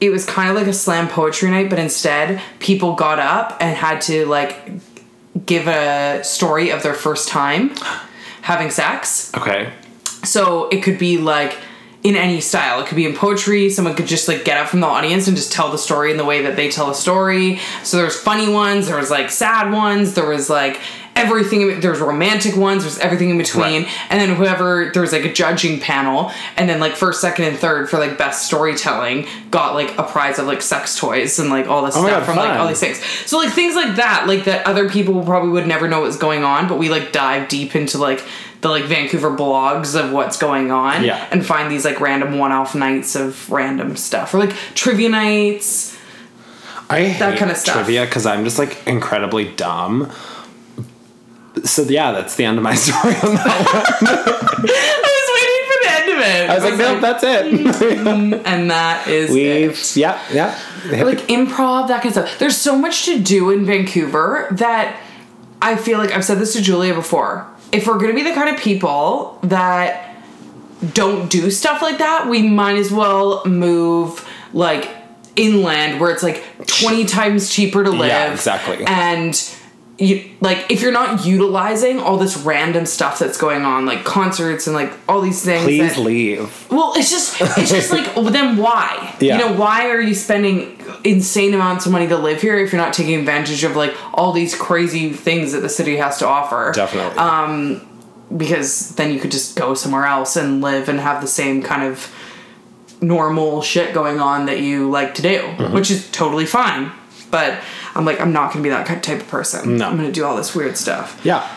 it 0.00 0.10
was 0.10 0.24
kind 0.24 0.50
of 0.50 0.56
like 0.56 0.66
a 0.66 0.72
slam 0.72 1.08
poetry 1.08 1.50
night, 1.50 1.70
but 1.70 1.78
instead 1.78 2.40
people 2.60 2.94
got 2.94 3.18
up 3.18 3.56
and 3.60 3.76
had 3.76 4.00
to 4.02 4.26
like 4.26 4.70
give 5.46 5.66
a 5.66 6.22
story 6.22 6.70
of 6.70 6.82
their 6.82 6.94
first 6.94 7.28
time 7.28 7.74
having 8.42 8.70
sex. 8.70 9.34
okay. 9.34 9.72
So 10.24 10.68
it 10.68 10.82
could 10.82 10.98
be 10.98 11.18
like 11.18 11.58
in 12.04 12.14
any 12.14 12.40
style. 12.40 12.80
It 12.80 12.86
could 12.86 12.96
be 12.96 13.06
in 13.06 13.14
poetry. 13.14 13.70
Someone 13.70 13.94
could 13.96 14.06
just 14.06 14.28
like 14.28 14.44
get 14.44 14.56
up 14.56 14.68
from 14.68 14.80
the 14.80 14.86
audience 14.86 15.26
and 15.26 15.36
just 15.36 15.52
tell 15.52 15.70
the 15.70 15.78
story 15.78 16.10
in 16.12 16.16
the 16.16 16.24
way 16.24 16.42
that 16.42 16.54
they 16.56 16.70
tell 16.70 16.90
a 16.90 16.94
story. 16.94 17.58
So 17.82 17.96
there's 17.96 18.18
funny 18.18 18.48
ones, 18.52 18.86
there 18.86 18.96
was 18.96 19.10
like 19.10 19.30
sad 19.30 19.72
ones, 19.72 20.14
there 20.14 20.26
was 20.28 20.48
like 20.48 20.80
everything 21.16 21.80
there's 21.80 21.98
romantic 21.98 22.56
ones 22.56 22.84
there's 22.84 22.96
everything 23.00 23.28
in 23.30 23.36
between 23.38 23.82
Right. 23.82 23.88
and 24.08 24.20
then 24.20 24.36
whoever 24.36 24.90
there 24.92 25.02
was 25.02 25.10
like 25.10 25.24
a 25.24 25.32
judging 25.32 25.80
panel 25.80 26.30
and 26.56 26.68
then 26.68 26.78
like 26.78 26.92
first 26.94 27.20
second 27.20 27.46
and 27.46 27.58
third 27.58 27.90
for 27.90 27.98
like 27.98 28.16
best 28.16 28.46
storytelling 28.46 29.26
got 29.50 29.74
like 29.74 29.98
a 29.98 30.04
prize 30.04 30.38
of 30.38 30.46
like 30.46 30.62
sex 30.62 30.96
toys 30.96 31.40
and 31.40 31.50
like 31.50 31.66
all 31.66 31.84
this 31.84 31.96
Oh 31.96 32.06
stuff 32.06 32.20
God, 32.20 32.24
from 32.24 32.36
like 32.36 32.60
all 32.60 32.68
these 32.68 32.78
things 32.78 33.04
so 33.26 33.36
like 33.38 33.52
things 33.52 33.74
like 33.74 33.96
that 33.96 34.28
like 34.28 34.44
that 34.44 34.64
other 34.64 34.88
people 34.88 35.24
probably 35.24 35.50
would 35.50 35.66
never 35.66 35.88
know 35.88 36.02
what's 36.02 36.16
going 36.16 36.44
on 36.44 36.68
but 36.68 36.78
we 36.78 36.88
like 36.88 37.10
dive 37.10 37.48
deep 37.48 37.74
into 37.74 37.98
like 37.98 38.24
the 38.60 38.68
like 38.68 38.84
Vancouver 38.84 39.30
blogs 39.30 39.94
of 39.98 40.12
what's 40.12 40.36
going 40.38 40.70
on 40.72 41.04
Yeah. 41.04 41.26
and 41.30 41.44
find 41.46 41.70
these 41.70 41.84
like 41.84 42.00
random 42.00 42.38
one-off 42.38 42.74
nights 42.74 43.14
of 43.14 43.48
random 43.50 43.96
stuff 43.96 44.34
or 44.34 44.38
like 44.38 44.52
trivia 44.74 45.08
nights 45.08 45.96
I 46.90 47.04
hate 47.04 47.38
kind 47.38 47.50
of 47.50 47.56
stuff. 47.56 47.74
trivia 47.76 48.04
because 48.06 48.24
I'm 48.26 48.44
just 48.44 48.58
like 48.58 48.86
incredibly 48.86 49.44
dumb. 49.54 50.10
So 51.64 51.82
yeah, 51.82 52.12
that's 52.12 52.36
the 52.36 52.44
end 52.44 52.56
of 52.56 52.62
my 52.64 52.74
story 52.76 53.14
on 53.14 53.34
that. 53.34 53.98
one. 54.00 54.70
I 54.70 55.10
was 55.18 55.28
waiting 55.34 55.64
for 55.68 55.78
the 55.82 55.90
end 55.90 56.08
of 56.10 56.18
it 56.18 56.50
I 56.50 56.54
was 56.54 56.64
like, 56.64 56.78
nope, 56.78 57.00
that's 57.00 57.24
it. 57.24 57.68
Mm-hmm. 57.98 58.46
and 58.46 58.70
that 58.70 59.06
is. 59.08 59.30
We've 59.30 59.96
yeah 59.96 60.20
yeah. 60.32 60.58
Like 61.04 61.18
improv, 61.28 61.88
that 61.88 62.02
kind 62.02 62.06
of 62.16 62.24
stuff. 62.26 62.38
There's 62.38 62.56
so 62.56 62.76
much 62.78 63.04
to 63.06 63.18
do 63.20 63.50
in 63.50 63.64
Vancouver 63.66 64.46
that 64.52 64.98
I 65.60 65.76
feel 65.76 65.98
like 65.98 66.12
I've 66.12 66.24
said 66.24 66.38
this 66.38 66.52
to 66.54 66.62
Julia 66.62 66.94
before. 66.94 67.46
If 67.72 67.86
we're 67.86 67.98
gonna 67.98 68.14
be 68.14 68.22
the 68.22 68.34
kind 68.34 68.54
of 68.54 68.60
people 68.60 69.38
that 69.42 70.16
don't 70.94 71.30
do 71.30 71.50
stuff 71.50 71.82
like 71.82 71.98
that, 71.98 72.28
we 72.28 72.42
might 72.42 72.76
as 72.76 72.90
well 72.90 73.44
move 73.44 74.26
like 74.52 74.90
inland 75.36 76.00
where 76.00 76.10
it's 76.10 76.22
like 76.22 76.44
20 76.66 77.04
times 77.04 77.50
cheaper 77.50 77.84
to 77.84 77.90
live. 77.90 78.08
Yeah, 78.08 78.32
exactly. 78.32 78.84
And 78.86 79.34
you 79.98 80.30
like 80.40 80.66
if 80.70 80.80
you're 80.80 80.92
not 80.92 81.24
utilizing 81.26 81.98
all 81.98 82.16
this 82.18 82.36
random 82.36 82.86
stuff 82.86 83.18
that's 83.18 83.36
going 83.36 83.62
on, 83.62 83.84
like 83.84 84.04
concerts 84.04 84.66
and 84.66 84.74
like 84.74 84.92
all 85.08 85.20
these 85.20 85.44
things. 85.44 85.64
Please 85.64 85.94
that- 85.96 86.00
leave. 86.02 86.66
well, 86.70 86.92
it's 86.96 87.10
just 87.10 87.36
it's 87.58 87.70
just 87.70 87.92
like 87.92 88.14
well, 88.14 88.24
then 88.30 88.56
why? 88.56 89.16
Yeah. 89.20 89.38
You 89.38 89.44
know, 89.46 89.52
why 89.58 89.88
are 89.90 90.00
you 90.00 90.14
spending 90.14 90.78
insane 91.04 91.52
amounts 91.54 91.84
of 91.86 91.92
money 91.92 92.06
to 92.08 92.16
live 92.16 92.40
here 92.40 92.58
if 92.58 92.72
you're 92.72 92.80
not 92.80 92.92
taking 92.92 93.18
advantage 93.18 93.64
of 93.64 93.74
like 93.76 93.94
all 94.14 94.32
these 94.32 94.54
crazy 94.54 95.10
things 95.12 95.52
that 95.52 95.60
the 95.62 95.68
city 95.68 95.96
has 95.96 96.18
to 96.18 96.26
offer? 96.28 96.72
Definitely. 96.74 97.18
Um, 97.18 97.84
Because 98.36 98.94
then 98.96 99.12
you 99.12 99.18
could 99.18 99.30
just 99.32 99.56
go 99.56 99.74
somewhere 99.74 100.04
else 100.06 100.36
and 100.36 100.60
live 100.60 100.88
and 100.88 101.00
have 101.00 101.20
the 101.22 101.26
same 101.28 101.62
kind 101.62 101.82
of 101.82 102.14
normal 103.00 103.62
shit 103.62 103.94
going 103.94 104.20
on 104.20 104.46
that 104.46 104.60
you 104.60 104.90
like 104.90 105.14
to 105.14 105.22
do, 105.22 105.38
Mm-hmm. 105.40 105.72
which 105.74 105.90
is 105.90 106.10
totally 106.10 106.46
fine. 106.46 106.92
But 107.30 107.60
I'm 107.94 108.04
like, 108.04 108.20
I'm 108.20 108.32
not 108.32 108.52
gonna 108.52 108.62
be 108.62 108.70
that 108.70 108.86
type 109.02 109.20
of 109.20 109.28
person. 109.28 109.76
No. 109.76 109.88
I'm 109.88 109.96
gonna 109.96 110.12
do 110.12 110.24
all 110.24 110.36
this 110.36 110.54
weird 110.54 110.76
stuff. 110.76 111.20
yeah. 111.24 111.48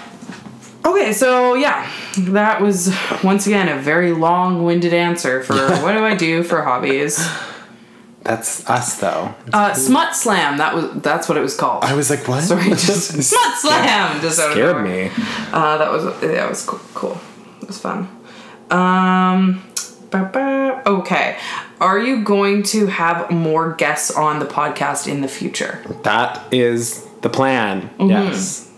Okay, 0.83 1.13
so 1.13 1.53
yeah, 1.53 1.87
that 2.17 2.59
was 2.59 2.91
once 3.23 3.45
again 3.45 3.69
a 3.69 3.79
very 3.79 4.13
long-winded 4.13 4.93
answer 4.93 5.43
for 5.43 5.53
what 5.83 5.93
do 5.93 6.03
I 6.03 6.15
do 6.15 6.41
for 6.43 6.63
hobbies. 6.63 7.23
That's 8.23 8.67
us 8.69 8.99
though. 8.99 9.33
Uh, 9.53 9.73
Smut 9.73 10.15
Slam. 10.15 10.57
That 10.57 10.75
was 10.75 11.01
that's 11.01 11.29
what 11.29 11.37
it 11.37 11.41
was 11.41 11.55
called. 11.55 11.83
I 11.83 11.93
was 11.93 12.09
like, 12.09 12.27
what? 12.27 12.41
Sorry, 12.43 12.69
just 12.69 13.11
Smut 13.23 13.57
Slam. 13.57 14.21
Just 14.21 14.39
out 14.39 14.51
Scared 14.51 14.83
me. 14.83 15.11
Uh, 15.51 15.77
that 15.77 15.91
was 15.91 16.03
that 16.21 16.49
was 16.49 16.65
cool. 16.65 16.79
cool. 16.93 17.21
It 17.61 17.67
was 17.67 17.77
fun. 17.79 18.07
Um, 18.69 19.63
okay. 20.13 21.37
Are 21.81 21.97
you 21.97 22.23
going 22.23 22.61
to 22.63 22.85
have 22.85 23.31
more 23.31 23.73
guests 23.73 24.11
on 24.11 24.37
the 24.37 24.45
podcast 24.45 25.11
in 25.11 25.21
the 25.21 25.27
future? 25.27 25.83
That 26.03 26.53
is 26.53 27.07
the 27.21 27.29
plan. 27.29 27.89
Mm-hmm. 27.97 28.09
Yes. 28.11 28.71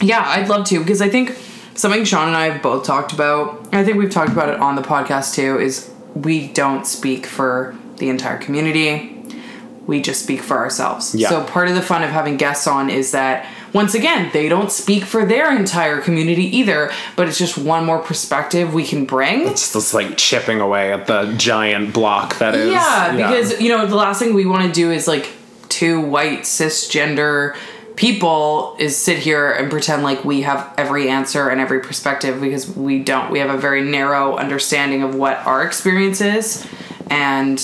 Yeah, 0.00 0.24
I'd 0.26 0.48
love 0.48 0.66
to 0.68 0.78
because 0.78 1.02
I 1.02 1.10
think 1.10 1.36
something 1.74 2.02
Sean 2.04 2.28
and 2.28 2.36
I 2.36 2.48
have 2.48 2.62
both 2.62 2.86
talked 2.86 3.12
about. 3.12 3.68
I 3.74 3.84
think 3.84 3.98
we've 3.98 4.10
talked 4.10 4.32
about 4.32 4.48
it 4.48 4.58
on 4.58 4.74
the 4.74 4.80
podcast 4.80 5.34
too. 5.34 5.58
Is 5.58 5.92
we 6.14 6.48
don't 6.48 6.86
speak 6.86 7.26
for 7.26 7.76
the 7.98 8.08
entire 8.08 8.38
community. 8.38 9.19
We 9.86 10.00
just 10.02 10.22
speak 10.22 10.40
for 10.42 10.58
ourselves. 10.58 11.14
Yeah. 11.14 11.28
So 11.28 11.44
part 11.44 11.68
of 11.68 11.74
the 11.74 11.82
fun 11.82 12.02
of 12.02 12.10
having 12.10 12.36
guests 12.36 12.66
on 12.66 12.90
is 12.90 13.12
that 13.12 13.46
once 13.72 13.94
again 13.94 14.30
they 14.32 14.48
don't 14.48 14.70
speak 14.70 15.04
for 15.04 15.24
their 15.24 15.56
entire 15.56 16.00
community 16.00 16.44
either, 16.58 16.92
but 17.16 17.28
it's 17.28 17.38
just 17.38 17.56
one 17.58 17.84
more 17.84 17.98
perspective 17.98 18.74
we 18.74 18.84
can 18.84 19.04
bring. 19.04 19.48
It's 19.48 19.72
just 19.72 19.94
like 19.94 20.16
chipping 20.16 20.60
away 20.60 20.92
at 20.92 21.06
the 21.06 21.34
giant 21.36 21.92
block 21.94 22.38
that 22.38 22.54
is. 22.54 22.70
Yeah, 22.70 23.16
because 23.16 23.60
you 23.60 23.68
know 23.68 23.86
the 23.86 23.96
last 23.96 24.18
thing 24.18 24.34
we 24.34 24.46
want 24.46 24.66
to 24.66 24.72
do 24.72 24.90
is 24.90 25.08
like 25.08 25.28
two 25.68 26.00
white 26.00 26.40
cisgender 26.40 27.56
people 27.96 28.76
is 28.78 28.96
sit 28.96 29.18
here 29.18 29.50
and 29.50 29.70
pretend 29.70 30.02
like 30.02 30.24
we 30.24 30.40
have 30.40 30.72
every 30.78 31.10
answer 31.10 31.50
and 31.50 31.60
every 31.60 31.80
perspective 31.80 32.40
because 32.40 32.68
we 32.74 33.02
don't. 33.02 33.30
We 33.30 33.40
have 33.40 33.50
a 33.50 33.58
very 33.58 33.82
narrow 33.82 34.36
understanding 34.36 35.02
of 35.02 35.14
what 35.14 35.36
our 35.46 35.64
experience 35.64 36.20
is, 36.20 36.66
and 37.10 37.58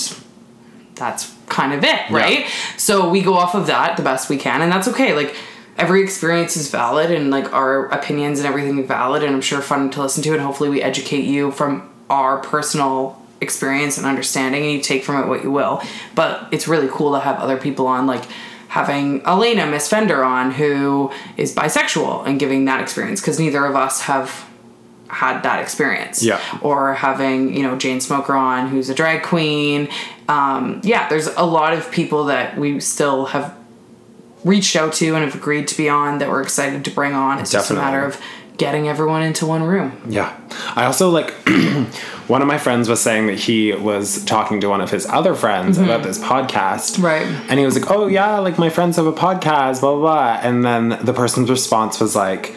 that's 0.95 1.36
kind 1.47 1.73
of 1.73 1.83
it, 1.83 2.09
right? 2.09 2.45
So 2.77 3.09
we 3.09 3.21
go 3.21 3.33
off 3.33 3.55
of 3.55 3.67
that 3.67 3.97
the 3.97 4.03
best 4.03 4.29
we 4.29 4.37
can, 4.37 4.61
and 4.61 4.71
that's 4.71 4.87
okay. 4.89 5.13
Like 5.13 5.35
every 5.77 6.03
experience 6.03 6.57
is 6.57 6.69
valid, 6.69 7.11
and 7.11 7.29
like 7.29 7.51
our 7.53 7.85
opinions 7.87 8.39
and 8.39 8.47
everything 8.47 8.77
is 8.79 8.87
valid, 8.87 9.23
and 9.23 9.33
I'm 9.33 9.41
sure 9.41 9.61
fun 9.61 9.89
to 9.91 10.01
listen 10.01 10.23
to, 10.23 10.33
and 10.33 10.41
hopefully 10.41 10.69
we 10.69 10.81
educate 10.81 11.25
you 11.25 11.51
from 11.51 11.89
our 12.09 12.37
personal 12.39 13.21
experience 13.39 13.97
and 13.97 14.07
understanding, 14.07 14.63
and 14.63 14.73
you 14.73 14.81
take 14.81 15.03
from 15.03 15.23
it 15.23 15.27
what 15.27 15.43
you 15.43 15.51
will. 15.51 15.81
But 16.15 16.47
it's 16.51 16.67
really 16.67 16.89
cool 16.91 17.13
to 17.13 17.19
have 17.19 17.39
other 17.39 17.57
people 17.57 17.87
on, 17.87 18.07
like 18.07 18.25
having 18.69 19.25
Elena 19.25 19.65
Miss 19.65 19.87
Fender 19.87 20.23
on, 20.23 20.51
who 20.51 21.11
is 21.37 21.55
bisexual, 21.55 22.25
and 22.27 22.39
giving 22.39 22.65
that 22.65 22.81
experience 22.81 23.21
because 23.21 23.39
neither 23.39 23.65
of 23.65 23.75
us 23.75 24.01
have 24.01 24.45
had 25.07 25.41
that 25.43 25.61
experience. 25.61 26.21
Yeah. 26.21 26.41
Or 26.61 26.93
having, 26.93 27.55
you 27.55 27.63
know, 27.63 27.77
Jane 27.77 28.01
Smoker 28.01 28.33
on, 28.33 28.67
who's 28.67 28.89
a 28.89 28.93
drag 28.93 29.23
queen. 29.23 29.87
Um, 30.27 30.81
yeah, 30.83 31.07
there's 31.09 31.27
a 31.27 31.43
lot 31.43 31.73
of 31.73 31.89
people 31.91 32.25
that 32.25 32.57
we 32.57 32.79
still 32.79 33.25
have 33.27 33.55
reached 34.43 34.75
out 34.75 34.93
to 34.93 35.15
and 35.15 35.23
have 35.23 35.35
agreed 35.35 35.67
to 35.69 35.77
be 35.77 35.89
on 35.89 36.19
that 36.19 36.29
we're 36.29 36.41
excited 36.41 36.85
to 36.85 36.91
bring 36.91 37.13
on. 37.13 37.39
It's 37.39 37.51
just 37.51 37.71
a 37.71 37.73
matter 37.73 38.03
of 38.03 38.21
getting 38.57 38.87
everyone 38.87 39.21
into 39.21 39.45
one 39.45 39.63
room. 39.63 40.01
Yeah. 40.07 40.35
I 40.75 40.85
also 40.85 41.09
like 41.09 41.31
one 42.27 42.41
of 42.41 42.47
my 42.47 42.57
friends 42.57 42.89
was 42.89 42.99
saying 42.99 43.27
that 43.27 43.37
he 43.37 43.73
was 43.73 44.25
talking 44.25 44.59
to 44.61 44.67
one 44.67 44.81
of 44.81 44.89
his 44.89 45.05
other 45.05 45.35
friends 45.35 45.77
about 45.77 46.03
this 46.03 46.17
podcast. 46.17 46.95
Mm-hmm. 46.95 47.05
Right. 47.05 47.27
And 47.49 47.59
he 47.59 47.65
was 47.65 47.79
like, 47.79 47.89
Oh 47.91 48.07
yeah, 48.07 48.39
like 48.39 48.57
my 48.57 48.69
friends 48.69 48.95
have 48.95 49.05
a 49.05 49.13
podcast, 49.13 49.81
blah 49.81 49.93
blah 49.95 49.99
blah. 49.99 50.39
And 50.41 50.65
then 50.65 50.97
the 51.05 51.13
person's 51.13 51.49
response 51.49 51.99
was 51.99 52.15
like, 52.15 52.55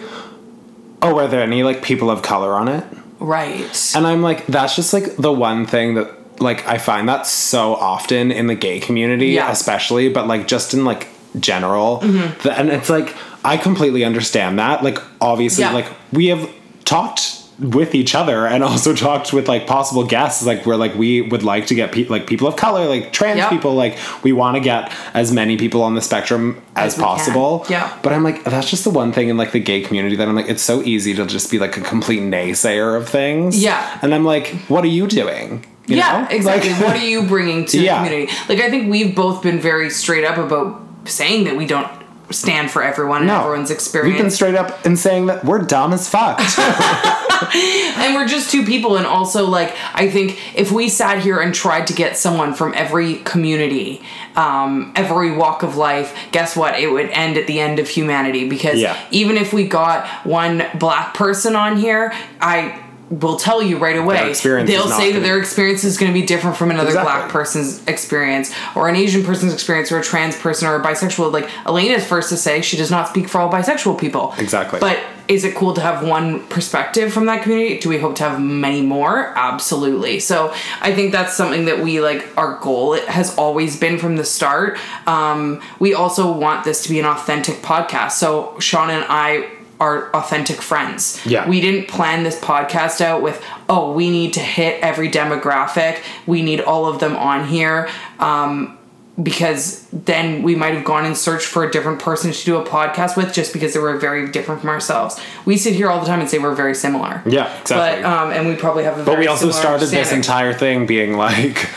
Oh, 1.03 1.19
are 1.19 1.29
there 1.29 1.43
any 1.43 1.63
like 1.63 1.83
people 1.83 2.11
of 2.11 2.23
color 2.23 2.55
on 2.55 2.69
it? 2.69 2.85
Right. 3.19 3.95
And 3.95 4.07
I'm 4.07 4.23
like, 4.23 4.47
that's 4.47 4.75
just 4.75 4.95
like 4.95 5.17
the 5.17 5.33
one 5.33 5.67
thing 5.67 5.95
that 5.95 6.11
like 6.41 6.67
I 6.67 6.79
find 6.79 7.09
that 7.09 7.27
so 7.27 7.75
often 7.77 8.31
in 8.33 8.47
the 8.47 8.55
gay 8.55 8.81
community, 8.81 9.29
Yeah. 9.29 9.51
especially, 9.51 10.09
but 10.09 10.27
like 10.27 10.47
just 10.47 10.75
in 10.75 10.85
like 10.85 11.09
general. 11.39 12.01
Mm-hmm. 12.01 12.43
The- 12.43 12.59
and 12.59 12.71
it's 12.71 12.91
like 12.91 13.15
I 13.45 13.57
completely 13.57 14.05
understand 14.05 14.59
that. 14.59 14.83
Like 14.83 14.99
obviously, 15.21 15.63
Yeah. 15.65 15.73
like 15.73 15.87
we 16.13 16.27
have 16.27 16.49
talked 16.85 17.37
with 17.59 17.95
each 17.95 18.15
other 18.15 18.47
and 18.47 18.65
also 18.71 18.95
talked 18.95 19.35
with 19.35 19.47
like 19.47 19.67
possible 19.67 20.03
guests 20.03 20.47
like 20.47 20.65
we're 20.65 20.77
like 20.77 20.95
we 20.95 21.21
would 21.21 21.43
like 21.43 21.67
to 21.67 21.75
get 21.75 21.93
pe- 21.93 22.07
like 22.07 22.27
people 22.27 22.49
of 22.49 22.57
color 22.57 22.87
like 22.87 23.13
trans 23.13 23.37
Yep. 23.37 23.51
people 23.51 23.75
like 23.75 23.99
we 24.25 24.33
want 24.33 24.57
to 24.57 24.61
get 24.61 24.91
as 25.13 25.31
many 25.31 25.59
people 25.59 25.83
on 25.83 25.95
the 25.95 26.01
spectrum 26.01 26.61
as, 26.75 26.95
As 26.95 26.99
possible 27.03 27.67
Yeah. 27.69 27.95
but 28.03 28.15
i'm 28.15 28.25
like 28.25 28.45
that's 28.45 28.71
just 28.71 28.85
the 28.85 28.91
one 28.91 29.13
thing 29.13 29.29
in 29.29 29.37
like 29.37 29.53
the 29.53 29.61
gay 29.61 29.83
community 29.83 30.17
that 30.17 30.27
i'm 30.27 30.35
like 30.35 30.49
it's 30.49 30.63
so 30.63 30.81
easy 30.85 31.13
to 31.15 31.27
just 31.27 31.51
be 31.51 31.59
like 31.59 31.77
a 31.77 31.83
complete 31.83 32.23
naysayer 32.23 32.97
of 32.97 33.07
things 33.11 33.63
Yeah. 33.63 33.99
and 34.01 34.15
i'm 34.15 34.25
like 34.25 34.47
what 34.69 34.83
are 34.83 34.89
you 34.89 35.07
doing 35.07 35.63
You 35.91 35.97
yeah, 35.99 36.23
know? 36.23 36.29
exactly. 36.37 36.73
Like- 36.73 36.83
what 36.85 36.97
are 36.97 37.05
you 37.05 37.23
bringing 37.29 37.65
to 37.67 37.81
Yeah. 37.81 38.03
the 38.03 38.09
community? 38.09 38.33
Like, 38.49 38.61
I 38.61 38.71
think 38.71 38.91
we've 38.91 39.15
both 39.15 39.43
been 39.43 39.59
very 39.61 39.91
straight 39.91 40.25
up 40.25 40.39
about 40.39 40.81
saying 41.05 41.45
that 41.45 41.57
we 41.57 41.67
don't 41.67 41.89
stand 42.31 42.71
for 42.71 42.81
everyone 42.83 43.23
and 43.23 43.27
No. 43.27 43.41
everyone's 43.41 43.71
experience. 43.73 44.13
We've 44.15 44.23
been 44.23 44.31
straight 44.31 44.55
up 44.55 44.87
in 44.87 44.97
saying 44.97 45.27
that 45.27 45.45
we're 45.45 45.63
dumb 45.63 45.93
as 45.93 46.09
fuck. 46.09 46.39
and 47.99 48.15
we're 48.15 48.27
just 48.29 48.51
two 48.51 48.65
people 48.65 48.97
and 48.97 49.07
also 49.07 49.47
like 49.47 49.75
i 49.95 50.09
think 50.11 50.39
if 50.55 50.71
we 50.71 50.89
sat 50.91 51.19
here 51.23 51.41
and 51.41 51.55
tried 51.55 51.87
to 51.87 51.95
get 51.95 52.17
someone 52.17 52.53
from 52.55 52.73
every 52.77 53.17
community 53.17 54.03
um, 54.37 54.93
every 54.95 55.33
walk 55.33 55.63
of 55.63 55.77
life 55.77 56.15
guess 56.33 56.55
what 56.55 56.79
it 56.79 56.89
would 56.93 57.09
end 57.11 57.37
at 57.39 57.47
the 57.47 57.59
end 57.59 57.79
of 57.79 57.89
humanity 57.89 58.49
because 58.49 58.79
Yeah. 58.79 58.97
even 59.11 59.37
if 59.39 59.53
we 59.55 59.67
got 59.67 60.07
one 60.27 60.65
black 60.79 61.15
person 61.15 61.57
on 61.57 61.79
here 61.79 62.13
i 62.41 62.79
will 63.11 63.37
tell 63.37 63.61
you 63.61 63.77
right 63.77 63.97
away 63.97 64.33
they'll 64.33 64.89
say 64.89 65.13
that 65.13 65.21
their 65.21 65.39
experience 65.39 65.83
is 65.83 65.99
going 65.99 66.13
to 66.13 66.19
be 66.19 66.25
different 66.25 66.57
from 66.57 66.71
another 66.71 66.89
Exactly. 66.91 67.13
black 67.13 67.29
person's 67.31 67.85
experience 67.89 68.55
or 68.77 68.89
an 68.89 68.95
asian 68.95 69.25
person's 69.25 69.53
experience 69.53 69.91
or 69.91 69.99
a 69.99 70.03
trans 70.03 70.37
person 70.37 70.69
or 70.69 70.77
a 70.77 70.81
bisexual 70.83 71.33
like 71.33 71.51
Elena 71.67 71.95
is 71.95 72.07
first 72.07 72.29
to 72.29 72.37
say 72.37 72.63
she 72.63 72.77
does 72.77 72.91
not 72.91 73.09
speak 73.09 73.29
for 73.29 73.41
all 73.41 73.51
bisexual 73.51 73.99
people 73.99 74.33
Exactly. 74.39 74.79
but 74.79 74.99
is 75.27 75.45
it 75.45 75.55
cool 75.55 75.75
to 75.75 75.81
have 75.81 76.05
one 76.07 76.45
perspective 76.49 77.13
from 77.13 77.27
that 77.27 77.45
community? 77.45 77.79
Do 77.79 77.89
we 77.89 77.99
hope 77.99 78.17
to 78.17 78.25
have 78.25 78.41
many 78.41 78.83
more? 78.83 79.29
Absolutely. 79.39 80.19
So 80.19 80.53
I 80.81 80.93
think 80.93 81.13
that's 81.13 81.37
something 81.37 81.67
that 81.67 81.79
we 81.79 82.01
like. 82.01 82.27
Our 82.37 82.59
goal 82.59 82.95
it 82.95 83.05
has 83.05 83.37
always 83.39 83.79
been 83.79 83.97
from 83.97 84.17
the 84.17 84.25
start. 84.25 84.77
Um, 85.07 85.63
we 85.79 85.95
also 85.95 86.33
want 86.33 86.65
this 86.65 86.83
to 86.83 86.89
be 86.89 86.99
an 86.99 87.07
authentic 87.07 87.57
podcast. 87.63 88.13
So 88.13 88.59
Sean 88.59 88.91
and 88.91 89.05
I 89.09 89.49
are 89.81 90.15
authentic 90.15 90.61
friends. 90.61 91.21
Yeah. 91.25 91.49
We 91.49 91.61
didn't 91.61 91.89
plan 91.89 92.23
this 92.23 92.39
podcast 92.39 93.01
out 93.01 93.23
with, 93.23 93.43
oh, 93.69 93.93
we 93.93 94.11
need 94.11 94.35
to 94.35 94.41
hit 94.41 94.81
every 94.83 95.11
demographic. 95.11 96.03
We 96.27 96.43
need 96.43 96.61
all 96.61 96.87
of 96.87 97.01
them 97.01 97.17
on 97.17 97.49
here. 97.49 97.89
Um, 98.19 98.77
because 99.23 99.87
then 99.93 100.43
we 100.43 100.55
might 100.55 100.75
have 100.75 100.85
gone 100.85 101.05
and 101.05 101.17
searched 101.17 101.47
for 101.47 101.65
a 101.65 101.71
different 101.71 102.01
person 102.01 102.33
to 102.33 102.45
do 102.45 102.57
a 102.57 102.65
podcast 102.65 103.17
with 103.17 103.33
just 103.33 103.53
because 103.53 103.75
they 103.75 103.81
were 103.81 103.99
very 103.99 104.31
different 104.31 104.61
from 104.61 104.71
ourselves. 104.71 105.21
We 105.45 105.57
sit 105.57 105.75
here 105.75 105.91
all 105.91 106.01
the 106.01 106.07
time 106.07 106.21
and 106.21 106.31
say 106.31 106.39
we're 106.39 106.55
very 106.55 106.75
similar. 106.75 107.23
Yeah, 107.27 107.61
exactly. 107.61 108.03
But 108.03 108.11
um, 108.11 108.31
and 108.31 108.49
we 108.49 108.57
probably 108.57 108.85
have 108.85 108.99
a 108.99 109.05
But 109.05 109.19
we 109.19 109.27
also 109.27 109.51
started 109.51 109.89
this 109.89 110.13
entire 110.13 110.53
thing 110.53 110.87
being 110.87 111.15
like, 111.15 111.69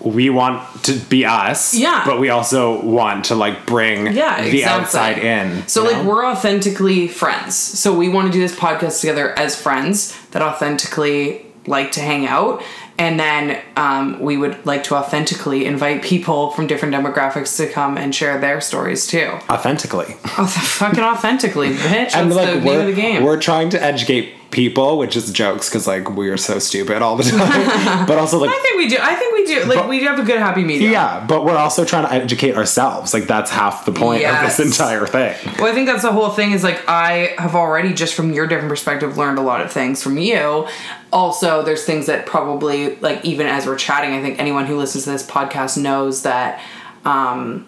we 0.00 0.30
want 0.30 0.84
to 0.84 0.92
be 0.94 1.24
us. 1.24 1.74
Yeah. 1.74 2.02
But 2.06 2.20
we 2.20 2.28
also 2.28 2.82
want 2.82 3.26
to 3.26 3.34
like 3.34 3.66
bring 3.66 4.14
yeah, 4.14 4.42
the 4.42 4.58
exactly. 4.58 4.64
outside 4.64 5.18
in. 5.18 5.66
So 5.66 5.84
like 5.84 5.96
know? 5.96 6.08
we're 6.08 6.26
authentically 6.26 7.08
friends. 7.08 7.56
So 7.56 7.96
we 7.96 8.08
want 8.08 8.26
to 8.28 8.32
do 8.32 8.40
this 8.40 8.54
podcast 8.54 9.00
together 9.00 9.36
as 9.38 9.60
friends 9.60 10.16
that 10.30 10.42
authentically 10.42 11.46
like 11.66 11.92
to 11.92 12.00
hang 12.00 12.26
out. 12.26 12.62
And 12.98 13.20
then 13.20 13.62
um, 13.76 14.20
we 14.20 14.36
would 14.36 14.64
like 14.64 14.84
to 14.84 14.94
authentically 14.94 15.66
invite 15.66 16.02
people 16.02 16.50
from 16.50 16.66
different 16.66 16.94
demographics 16.94 17.56
to 17.58 17.70
come 17.70 17.98
and 17.98 18.14
share 18.14 18.38
their 18.40 18.60
stories 18.60 19.06
too. 19.06 19.38
authentically. 19.50 20.16
Oh, 20.38 20.46
fucking 20.46 21.02
authentically, 21.02 21.70
bitch. 21.70 22.12
That's 22.12 22.14
and 22.14 22.34
like 22.34 22.54
the 22.54 22.60
name 22.60 22.80
of 22.80 22.86
the 22.86 22.92
game. 22.92 23.22
we're 23.22 23.40
trying 23.40 23.70
to 23.70 23.82
educate 23.82 24.34
people, 24.56 24.98
which 24.98 25.14
is 25.14 25.30
jokes 25.30 25.68
because 25.68 25.86
like 25.86 26.10
we 26.16 26.28
are 26.30 26.36
so 26.38 26.58
stupid 26.58 27.02
all 27.02 27.14
the 27.14 27.22
time. 27.22 28.06
but 28.08 28.18
also 28.18 28.38
like 28.38 28.50
I 28.50 28.58
think 28.60 28.76
we 28.78 28.88
do. 28.88 28.96
I 29.00 29.14
think 29.14 29.34
we 29.34 29.44
do. 29.46 29.64
Like 29.66 29.78
But- 29.78 29.88
we 29.88 30.00
do 30.00 30.06
have 30.06 30.18
a 30.18 30.22
good 30.24 30.38
happy 30.38 30.64
medium. 30.64 30.90
yeah, 30.90 31.24
but 31.28 31.44
we're 31.44 31.56
also 31.56 31.84
trying 31.84 32.06
to 32.08 32.12
educate 32.12 32.56
ourselves. 32.56 33.14
Like 33.14 33.24
that's 33.28 33.50
half 33.50 33.84
the 33.84 33.92
point 33.92 34.22
Yes. 34.22 34.58
of 34.58 34.64
this 34.66 34.66
entire 34.72 35.06
thing. 35.06 35.36
Well, 35.58 35.70
I 35.70 35.74
think 35.74 35.86
that's 35.86 36.02
the 36.02 36.10
whole 36.10 36.30
thing. 36.30 36.50
Is 36.52 36.64
like 36.64 36.82
I 36.88 37.34
have 37.38 37.54
already 37.54 37.92
just 37.94 38.14
from 38.14 38.32
your 38.32 38.46
different 38.46 38.70
perspective 38.70 39.16
learned 39.18 39.38
a 39.38 39.42
lot 39.42 39.60
of 39.60 39.70
things 39.70 40.02
from 40.02 40.18
you. 40.18 40.66
Also, 41.12 41.62
there's 41.62 41.84
things 41.84 42.06
that 42.06 42.26
probably 42.26 42.96
like 42.96 43.24
even 43.24 43.46
as 43.46 43.66
we're 43.66 43.76
chatting, 43.76 44.14
I 44.14 44.22
think 44.22 44.38
anyone 44.40 44.66
who 44.66 44.76
listens 44.78 45.04
to 45.04 45.10
this 45.10 45.24
podcast 45.24 45.76
knows 45.76 46.22
that. 46.22 46.60
um 47.04 47.66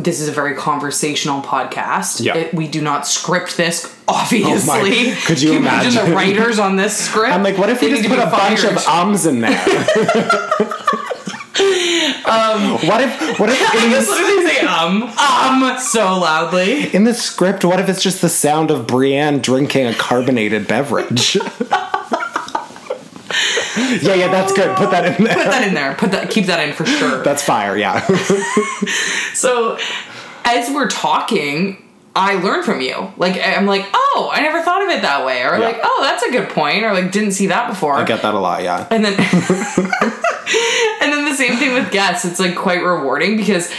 this 0.00 0.20
is 0.20 0.28
a 0.28 0.32
very 0.32 0.54
conversational 0.54 1.40
podcast. 1.40 2.24
Yeah. 2.24 2.36
It, 2.36 2.54
we 2.54 2.66
do 2.66 2.80
not 2.82 3.06
script 3.06 3.56
this, 3.56 3.96
obviously. 4.08 5.12
Oh 5.12 5.20
Could 5.24 5.40
you 5.40 5.50
Can 5.52 5.58
imagine? 5.58 6.04
the 6.06 6.14
writers 6.14 6.58
on 6.58 6.76
this 6.76 6.96
script? 6.96 7.32
I'm 7.32 7.42
like, 7.44 7.56
what 7.58 7.70
if 7.70 7.80
we 7.80 7.88
They 7.88 8.02
just 8.02 8.08
put 8.08 8.18
a 8.18 8.26
be 8.26 8.30
bunch 8.32 8.64
of 8.64 8.76
ums 8.88 9.24
in 9.26 9.40
there? 9.40 9.50
um, 12.26 12.72
what 12.86 13.00
if 13.00 13.38
what 13.38 13.48
if 13.50 13.60
in 13.74 13.90
Just 13.90 14.08
this, 14.08 14.08
literally 14.08 14.46
say 14.46 14.60
um 14.66 15.02
um 15.04 15.78
so 15.78 16.18
loudly. 16.18 16.92
in 16.94 17.04
the 17.04 17.14
script, 17.14 17.64
what 17.64 17.78
if 17.78 17.88
it's 17.88 18.02
just 18.02 18.20
the 18.20 18.28
sound 18.28 18.70
of 18.72 18.86
Brienne 18.88 19.38
drinking 19.38 19.86
a 19.86 19.94
carbonated 19.94 20.66
beverage? 20.66 21.36
yeah, 23.76 24.14
yeah, 24.14 24.28
that's 24.28 24.52
good. 24.52 24.76
Put 24.76 24.90
that 24.90 25.18
in 25.18 25.24
there. 25.24 25.34
Put 25.34 25.44
that 25.44 25.66
in 25.68 25.74
there. 25.74 25.94
Put 25.94 26.10
that. 26.12 26.30
Keep 26.30 26.46
that 26.46 26.66
in 26.68 26.74
for 26.74 26.84
sure. 26.86 27.22
That's 27.22 27.42
fire, 27.42 27.76
yeah. 27.76 28.00
So, 29.34 29.76
as 30.44 30.70
we're 30.72 30.88
talking, 30.88 31.82
I 32.14 32.34
learn 32.36 32.62
from 32.62 32.80
you. 32.80 33.12
Like, 33.16 33.40
I'm 33.42 33.66
like, 33.66 33.84
oh, 33.92 34.30
I 34.32 34.40
never 34.40 34.62
thought 34.62 34.82
of 34.82 34.88
it 34.88 35.02
that 35.02 35.26
way. 35.26 35.42
Or, 35.42 35.54
Yeah. 35.58 35.66
like, 35.66 35.80
oh, 35.82 35.98
that's 36.02 36.22
a 36.22 36.30
good 36.30 36.48
point. 36.50 36.84
Or, 36.84 36.92
like, 36.92 37.10
didn't 37.10 37.32
see 37.32 37.48
that 37.48 37.68
before. 37.68 37.94
I 37.96 38.04
get 38.04 38.22
that 38.22 38.34
a 38.34 38.38
lot, 38.38 38.62
yeah. 38.62 38.86
And 38.90 39.04
then, 39.04 39.14
and 41.00 41.12
then 41.12 41.24
the 41.24 41.34
same 41.34 41.56
thing 41.56 41.74
with 41.74 41.90
guests. 41.90 42.24
It's 42.24 42.38
like 42.40 42.54
quite 42.56 42.82
rewarding 42.82 43.36
because 43.36 43.70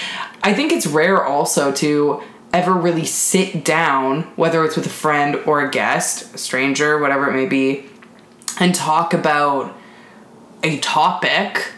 I 0.43 0.53
think 0.53 0.71
it's 0.71 0.85
rare 0.87 1.23
also 1.23 1.71
to 1.73 2.21
ever 2.53 2.73
really 2.73 3.05
sit 3.05 3.63
down, 3.65 4.23
whether 4.35 4.63
it's 4.65 4.75
with 4.75 4.85
a 4.85 4.89
friend 4.89 5.37
or 5.45 5.61
a 5.65 5.69
guest, 5.71 6.33
a 6.35 6.37
stranger, 6.37 6.99
whatever 6.99 7.29
it 7.29 7.33
may 7.33 7.45
be, 7.45 7.85
and 8.59 8.73
talk 8.75 9.13
about 9.13 9.75
a 10.65 10.77
topic 10.79 11.71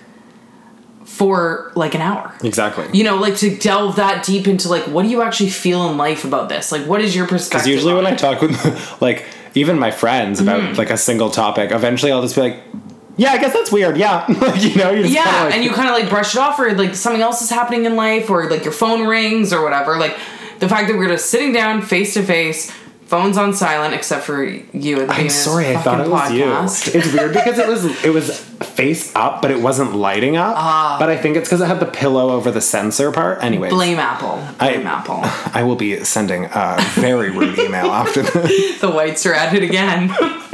for 1.06 1.72
like 1.76 1.96
an 1.96 2.02
hour 2.02 2.34
Exactly. 2.44 2.86
you 2.94 3.04
know, 3.04 3.16
like 3.16 3.36
to 3.38 3.56
delve 3.58 3.96
that 3.96 4.26
deep 4.26 4.48
into 4.48 4.68
like 4.70 4.84
what 4.84 5.04
do 5.04 5.10
you 5.10 5.22
actually 5.22 5.50
feel 5.50 5.90
in 5.90 5.98
life 5.98 6.26
about 6.26 6.50
this? 6.50 6.72
Like 6.72 6.86
what 6.86 7.02
is 7.02 7.16
your 7.16 7.26
perspective? 7.28 7.66
Because 7.66 7.68
usually 7.68 7.94
when 7.94 8.06
I 8.06 8.16
talk 8.16 8.42
with 8.42 9.02
like 9.02 9.26
even 9.56 9.80
my 9.80 9.90
friends 9.92 10.40
about 10.40 10.60
Mm-hmm. 10.62 10.76
like 10.76 10.90
a 10.90 10.98
single 10.98 11.30
topic, 11.30 11.72
eventually 11.72 12.12
I'll 12.12 12.22
just 12.22 12.36
be 12.36 12.42
like, 12.42 12.62
"Yeah, 13.16 13.32
I 13.32 13.38
guess 13.40 13.54
that's 13.54 13.72
weird." 13.72 13.98
Yeah, 13.98 14.26
like 14.42 14.62
you 14.62 14.76
know, 14.76 14.92
you 14.92 15.04
just 15.04 15.14
yeah, 15.16 15.24
kinda, 15.24 15.44
like, 15.46 15.54
and 15.56 15.64
you 15.64 15.72
kind 15.72 15.88
of 15.90 15.96
like 15.96 16.10
brush 16.10 16.36
it 16.36 16.40
off, 16.40 16.60
or 16.60 16.72
like 16.74 16.94
something 16.94 17.22
else 17.22 17.42
is 17.42 17.50
happening 17.50 17.86
in 17.86 17.96
life, 17.96 18.30
or 18.30 18.48
like 18.50 18.64
your 18.64 18.74
phone 18.74 19.08
rings 19.08 19.52
or 19.54 19.64
whatever. 19.64 19.98
Like 19.98 20.16
the 20.60 20.68
fact 20.70 20.90
that 20.90 20.98
we're 20.98 21.08
just 21.08 21.30
sitting 21.32 21.54
down 21.54 21.82
face 21.82 22.14
to 22.16 22.22
face, 22.24 22.72
phones 23.08 23.38
on 23.38 23.54
silent, 23.54 23.94
except 23.94 24.24
for 24.24 24.44
you. 24.44 25.02
At 25.02 25.08
the 25.08 25.14
I'm 25.14 25.30
sorry, 25.30 25.76
I 25.76 25.78
thought 25.78 26.00
it 26.06 26.10
was 26.10 26.22
podcast. 26.32 26.94
you. 26.94 27.00
It's 27.00 27.14
weird 27.14 27.34
because 27.34 27.58
it 27.60 27.68
was 27.68 28.04
it 28.06 28.10
was 28.10 28.40
face 28.40 29.16
up, 29.16 29.42
but 29.42 29.52
it 29.52 29.62
wasn't 29.62 29.96
lighting 29.96 30.36
up. 30.38 31.00
but 31.00 31.10
I 31.10 31.18
think 31.18 31.38
it's 31.38 31.48
because 31.48 31.62
it 31.62 31.68
had 31.68 31.80
the 31.80 31.86
pillow 31.86 32.30
over 32.32 32.52
the 32.52 32.62
sensor 32.62 33.12
part. 33.12 33.44
Anyways, 33.44 33.72
Ah. 33.72 33.76
Blame 33.76 34.00
Apple. 34.00 34.44
Blame 34.60 34.88
Apple. 34.88 35.20
I 35.54 35.64
will 35.64 35.76
be 35.76 36.04
sending 36.04 36.46
a 36.46 36.78
very 36.96 37.30
rude 37.32 37.58
email 37.60 37.88
after 37.88 38.22
this. 38.24 38.80
the 38.82 38.90
whites 38.92 39.26
are 39.26 39.34
at 39.34 39.54
it 39.54 39.64
again. 39.64 40.10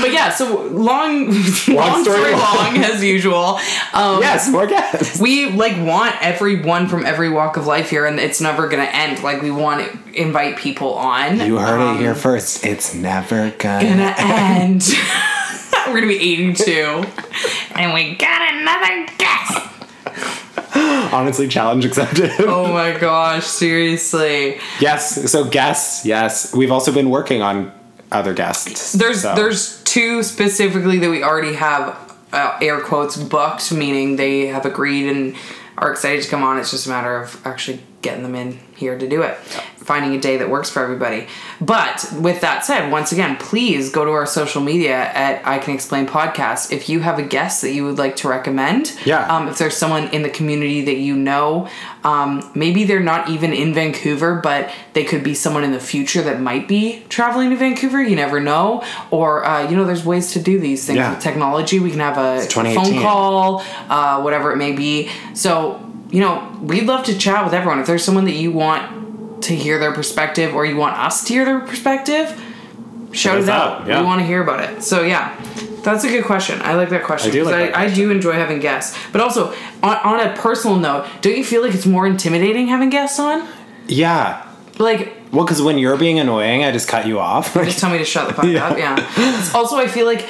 but 0.00 0.12
yeah, 0.12 0.30
so 0.30 0.62
long, 0.68 1.26
long, 1.26 1.34
story 1.34 2.02
story 2.04 2.32
long. 2.32 2.40
long 2.56 2.76
as 2.78 3.02
usual. 3.02 3.58
Um, 3.92 4.20
yes, 4.20 4.48
more 4.50 4.66
guests. 4.66 5.20
we 5.20 5.50
like 5.50 5.76
want 5.84 6.14
everyone 6.20 6.88
from 6.88 7.04
every 7.04 7.28
walk 7.28 7.56
of 7.56 7.66
life 7.66 7.90
here 7.90 8.06
and 8.06 8.18
it's 8.20 8.40
never 8.40 8.68
gonna 8.68 8.84
end 8.84 9.22
like 9.22 9.42
we 9.42 9.50
want 9.50 9.90
to 9.90 9.98
invite 10.20 10.56
people 10.56 10.94
on 10.94 11.40
You 11.40 11.58
heard 11.58 11.80
Um, 11.80 11.96
it 11.96 12.00
here 12.00 12.14
first. 12.14 12.64
It's 12.64 12.94
never 12.94 13.50
gonna. 13.58 13.82
gonna 13.88 14.14
end 14.18 14.82
we're 15.88 15.94
gonna 15.94 16.06
be 16.06 16.32
82 16.54 17.04
and 17.74 17.92
we 17.92 18.14
got 18.16 18.54
another 18.54 19.06
guest 19.18 19.68
Honestly, 21.12 21.48
challenge 21.48 21.84
accepted. 21.84 22.30
oh 22.40 22.72
my 22.72 22.96
gosh 22.98 23.44
seriously 23.44 24.58
Yes. 24.80 25.30
So 25.30 25.44
guests. 25.44 26.06
Yes, 26.06 26.54
we've 26.54 26.70
also 26.72 26.92
been 26.92 27.10
working 27.10 27.42
on 27.42 27.72
other 28.12 28.34
guests. 28.34 28.92
there's 28.92 29.22
so. 29.22 29.34
there's 29.34 29.82
two 29.84 30.22
specifically 30.22 30.98
that 30.98 31.10
we 31.10 31.22
already 31.22 31.54
have 31.54 32.16
uh, 32.32 32.58
air 32.62 32.80
quotes 32.80 33.16
booked 33.16 33.72
meaning 33.72 34.16
they 34.16 34.46
have 34.46 34.64
agreed 34.64 35.08
and 35.08 35.36
are 35.78 35.90
excited 35.90 36.22
to 36.22 36.28
come 36.28 36.42
on 36.42 36.58
it's 36.58 36.70
just 36.70 36.86
a 36.86 36.88
matter 36.88 37.16
of 37.16 37.44
actually 37.46 37.80
getting 38.02 38.22
them 38.22 38.34
in 38.34 38.58
here 38.76 38.98
to 38.98 39.08
do 39.08 39.22
it. 39.22 39.36
Finding 39.82 40.14
a 40.14 40.20
day 40.20 40.36
that 40.36 40.48
works 40.48 40.70
for 40.70 40.80
everybody. 40.82 41.26
But 41.60 42.08
with 42.20 42.40
that 42.42 42.64
said 42.64 42.90
once 42.92 43.10
again 43.12 43.36
please 43.36 43.90
go 43.90 44.04
to 44.04 44.10
our 44.12 44.26
social 44.26 44.60
media 44.62 44.94
at 44.96 45.44
i 45.46 45.58
can 45.58 45.74
explain 45.74 46.06
podcast. 46.06 46.70
If 46.72 46.88
you 46.88 47.00
have 47.00 47.18
a 47.18 47.22
guest 47.22 47.62
that 47.62 47.72
you 47.72 47.84
would 47.84 47.98
like 47.98 48.14
to 48.16 48.28
recommend 48.28 48.92
Yeah. 49.04 49.26
um, 49.26 49.48
if 49.48 49.58
there's 49.58 49.76
someone 49.76 50.08
in 50.08 50.22
the 50.22 50.30
community 50.30 50.82
that 50.82 50.96
you 50.98 51.16
know 51.16 51.68
um, 52.04 52.48
maybe 52.54 52.84
they're 52.84 53.00
not 53.00 53.28
even 53.28 53.52
in 53.52 53.74
vancouver 53.74 54.36
but 54.36 54.70
they 54.92 55.04
could 55.04 55.24
be 55.24 55.34
someone 55.34 55.64
in 55.64 55.72
the 55.72 55.80
future 55.80 56.22
that 56.22 56.40
might 56.40 56.68
be 56.68 57.02
traveling 57.08 57.50
to 57.50 57.56
vancouver 57.56 58.00
you 58.02 58.14
never 58.16 58.38
know. 58.40 58.84
Or 59.10 59.44
uh, 59.44 59.68
you 59.68 59.76
know 59.76 59.84
there's 59.84 60.04
ways 60.04 60.32
to 60.32 60.40
do 60.40 60.58
these 60.60 60.86
things. 60.86 60.96
Yeah. 60.98 61.10
with 61.14 61.20
technology 61.22 61.80
we 61.80 61.90
can 61.90 62.00
have 62.00 62.18
a 62.18 62.42
phone 62.48 63.00
call 63.00 63.64
uh, 63.88 64.20
whatever 64.22 64.52
it 64.52 64.56
may 64.56 64.72
be. 64.72 65.10
So 65.34 65.88
you 66.12 66.20
know 66.20 66.56
we'd 66.62 66.84
love 66.86 67.04
to 67.04 67.18
chat 67.18 67.44
with 67.44 67.52
everyone 67.52 67.80
if 67.80 67.86
there's 67.88 68.04
someone 68.04 68.24
that 68.26 68.36
you 68.36 68.52
want 68.52 69.42
to 69.42 69.56
hear 69.56 69.78
their 69.80 69.92
perspective 69.92 70.54
or 70.54 70.64
you 70.64 70.76
want 70.76 70.96
us 70.96 71.24
to 71.24 71.32
hear 71.34 71.44
their 71.44 71.60
perspective 71.60 72.40
shout 73.10 73.38
us 73.38 73.44
it 73.44 73.50
out, 73.50 73.82
out, 73.82 73.88
yeah. 73.88 74.00
we 74.00 74.06
want 74.06 74.20
to 74.20 74.26
hear 74.26 74.40
about 74.42 74.60
it 74.62 74.82
so 74.82 75.02
yeah 75.02 75.34
that's 75.82 76.04
a 76.04 76.08
good 76.08 76.24
question 76.24 76.60
i 76.62 76.74
like 76.74 76.90
that 76.90 77.02
question 77.02 77.30
I 77.30 77.32
do 77.32 77.44
like 77.44 77.74
I, 77.74 77.86
I 77.86 77.90
do 77.92 78.10
enjoy 78.10 78.32
having 78.32 78.60
guests 78.60 78.96
but 79.10 79.20
also 79.20 79.52
on, 79.82 79.96
on 79.96 80.20
a 80.20 80.36
personal 80.36 80.76
note 80.78 81.08
don't 81.22 81.36
you 81.36 81.44
feel 81.44 81.62
like 81.62 81.74
it's 81.74 81.86
more 81.86 82.06
intimidating 82.06 82.68
having 82.68 82.90
guests 82.90 83.18
on 83.18 83.48
yeah. 83.88 84.46
like 84.78 85.12
Well, 85.32 85.44
because 85.44 85.60
when 85.60 85.76
you're 85.78 85.96
being 85.96 86.18
annoying, 86.20 86.62
I 86.62 86.70
just 86.70 86.88
cut 86.88 87.06
you 87.06 87.18
off. 87.18 87.54
just 87.54 87.80
tell 87.80 87.90
me 87.90 87.98
to 87.98 88.04
shut 88.04 88.28
the 88.28 88.34
fuck 88.34 88.44
Yeah. 88.56 88.68
up. 88.68 88.78
Yeah. 88.78 89.50
Also, 89.54 89.76
I 89.76 89.88
feel 89.88 90.06
like 90.06 90.28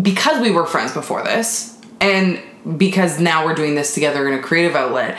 because 0.00 0.40
we 0.40 0.50
were 0.50 0.66
friends 0.66 0.92
before 0.92 1.22
this, 1.22 1.78
and 2.00 2.40
because 2.76 3.20
now 3.20 3.44
we're 3.44 3.54
doing 3.54 3.74
this 3.74 3.94
together 3.94 4.28
in 4.28 4.38
a 4.38 4.42
creative 4.42 4.76
outlet, 4.76 5.18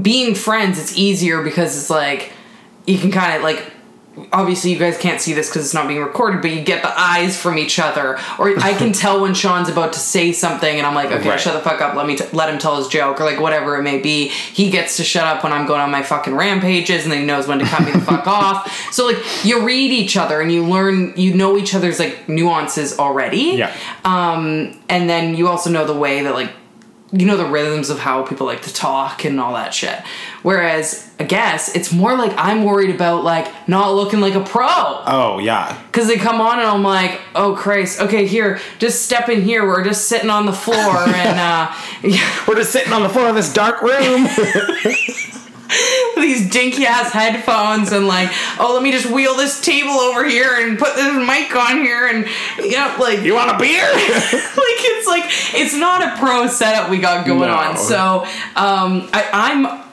being 0.00 0.34
friends, 0.34 0.78
it's 0.78 0.96
easier 0.96 1.42
because 1.42 1.76
it's 1.76 1.90
like 1.90 2.32
you 2.86 2.98
can 2.98 3.10
kind 3.10 3.34
of 3.36 3.42
like 3.42 3.72
obviously 4.32 4.72
you 4.72 4.78
guys 4.78 4.96
can't 4.96 5.20
see 5.20 5.32
this 5.34 5.48
because 5.48 5.64
it's 5.64 5.74
not 5.74 5.88
being 5.88 6.00
recorded, 6.00 6.40
but 6.42 6.50
you 6.50 6.62
get 6.62 6.82
the 6.82 6.92
eyes 6.98 7.36
from 7.40 7.58
each 7.58 7.78
other, 7.78 8.18
or 8.38 8.58
I 8.58 8.72
can 8.74 8.92
tell 8.94 9.20
when 9.20 9.34
Sean's 9.34 9.68
about 9.68 9.92
to 9.94 9.98
say 9.98 10.32
something, 10.32 10.76
and 10.78 10.86
I'm 10.86 10.94
like, 10.94 11.10
okay, 11.10 11.28
Right. 11.28 11.40
shut 11.40 11.54
the 11.54 11.60
fuck 11.68 11.80
up, 11.80 11.94
let 11.94 12.06
me 12.06 12.16
t- 12.16 12.24
let 12.32 12.48
him 12.48 12.58
tell 12.58 12.76
his 12.78 12.88
joke, 12.88 13.20
or 13.20 13.24
like 13.24 13.40
whatever 13.40 13.76
it 13.76 13.82
may 13.82 13.98
be. 14.00 14.28
He 14.28 14.70
gets 14.70 14.96
to 14.98 15.04
shut 15.04 15.24
up 15.24 15.44
when 15.44 15.52
I'm 15.52 15.66
going 15.66 15.80
on 15.80 15.90
my 15.90 16.02
fucking 16.02 16.34
rampages, 16.34 17.04
and 17.04 17.12
then 17.12 17.20
he 17.20 17.26
knows 17.26 17.46
when 17.46 17.58
to 17.58 17.64
cut 17.64 17.84
me 17.84 17.92
the 17.92 18.00
fuck 18.00 18.26
off. 18.26 18.92
So 18.92 19.06
like 19.06 19.18
you 19.44 19.64
read 19.64 19.90
each 19.92 20.16
other 20.16 20.40
and 20.40 20.50
you 20.50 20.64
learn, 20.66 21.12
you 21.16 21.34
know 21.34 21.56
each 21.58 21.74
other's 21.74 21.98
like 21.98 22.28
nuances 22.28 22.98
already. 22.98 23.56
Yeah. 23.56 23.74
Um, 24.04 24.78
and 24.88 25.08
then 25.10 25.34
you 25.34 25.48
also 25.48 25.68
know 25.70 25.84
the 25.84 25.96
way 25.96 26.22
that 26.22 26.32
like 26.34 26.50
you 27.12 27.24
know 27.24 27.36
the 27.36 27.46
rhythms 27.46 27.88
of 27.88 27.98
how 28.00 28.24
people 28.24 28.46
like 28.46 28.62
to 28.62 28.74
talk 28.74 29.24
and 29.24 29.40
all 29.40 29.54
that 29.54 29.72
shit. 29.72 30.02
Whereas 30.42 31.08
I 31.20 31.24
guess 31.24 31.74
it's 31.74 31.92
more 31.92 32.16
like 32.16 32.32
I'm 32.36 32.64
worried 32.64 32.94
about 32.94 33.22
like 33.22 33.68
not 33.68 33.94
looking 33.94 34.20
like 34.20 34.34
a 34.34 34.42
pro. 34.44 34.66
Oh 34.68 35.38
yeah. 35.40 35.80
Cause 35.92 36.08
they 36.08 36.16
come 36.16 36.40
on 36.40 36.58
and 36.58 36.66
I'm 36.66 36.82
like, 36.82 37.20
oh 37.34 37.54
Christ, 37.54 38.00
okay, 38.00 38.26
here, 38.26 38.60
just 38.78 39.02
step 39.02 39.28
in 39.28 39.42
here. 39.42 39.66
We're 39.66 39.84
just 39.84 40.08
sitting 40.08 40.30
on 40.30 40.46
the 40.46 40.52
floor 40.52 40.76
and 40.76 41.38
uh 41.38 41.72
We're 42.48 42.56
just 42.56 42.72
sitting 42.72 42.92
on 42.92 43.02
the 43.02 43.08
floor 43.08 43.28
of 43.28 43.34
this 43.34 43.52
dark 43.52 43.82
room. 43.82 44.26
these 46.16 46.48
dinky 46.50 46.86
ass 46.86 47.12
headphones 47.12 47.92
and 47.92 48.06
like, 48.06 48.30
oh 48.58 48.72
let 48.74 48.82
me 48.82 48.92
just 48.92 49.06
wheel 49.10 49.34
this 49.36 49.60
table 49.60 49.90
over 49.92 50.24
here 50.24 50.56
and 50.60 50.78
put 50.78 50.94
this 50.96 51.14
mic 51.14 51.54
on 51.54 51.78
here 51.78 52.06
and 52.06 52.26
you 52.58 52.72
know, 52.72 52.94
like 52.98 53.20
you 53.20 53.34
want 53.34 53.50
a 53.50 53.58
beer? 53.58 53.86
like 53.92 54.80
it's 54.88 55.06
like 55.08 55.24
it's 55.60 55.74
not 55.74 56.02
a 56.02 56.18
pro 56.18 56.46
setup 56.46 56.90
we 56.90 56.98
got 56.98 57.26
going 57.26 57.40
No. 57.40 57.56
on. 57.56 57.76
So 57.76 58.24
um, 58.56 59.08
I, 59.12 59.28
I'm. 59.32 59.85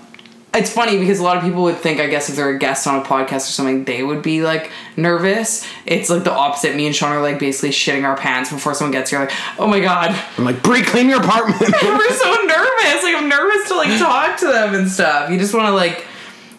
It's 0.56 0.72
funny 0.72 1.00
because 1.00 1.20
a 1.20 1.24
lot 1.24 1.38
of 1.38 1.44
people 1.44 1.64
would 1.64 1.78
think, 1.78 2.00
I 2.00 2.06
guess, 2.06 2.30
if 2.30 2.36
they're 2.36 2.50
a 2.50 2.60
guest 2.60 2.86
on 2.86 3.02
a 3.02 3.04
podcast 3.04 3.38
or 3.38 3.54
something, 3.54 3.86
they 3.86 4.04
would 4.04 4.22
be 4.22 4.44
like 4.44 4.70
nervous. 4.96 5.68
It's 5.88 6.12
like 6.12 6.24
the 6.24 6.32
opposite. 6.32 6.76
Me 6.76 6.86
and 6.86 6.96
Sean 6.96 7.12
are 7.12 7.22
like 7.22 7.40
basically 7.40 7.72
shitting 7.72 8.04
our 8.04 8.16
pants 8.16 8.52
before 8.52 8.76
someone 8.76 8.92
gets 8.92 9.10
here. 9.10 9.20
Like, 9.20 9.32
oh 9.58 9.66
my 9.66 9.80
god, 9.80 10.16
I'm 10.38 10.46
like, 10.46 10.62
Brie, 10.62 10.84
clean 10.84 11.10
your 11.10 11.20
apartment. 11.20 11.60
we're 11.62 12.12
so 12.12 12.36
nervous. 12.46 13.04
Like 13.04 13.16
I'm 13.16 13.30
nervous 13.30 13.68
to 13.70 13.76
like 13.76 13.98
talk 13.98 14.38
to 14.42 14.48
them 14.48 14.76
and 14.76 14.88
stuff. 14.90 15.32
You 15.32 15.40
just 15.40 15.56
want 15.56 15.66
to 15.66 15.74
like, 15.74 16.06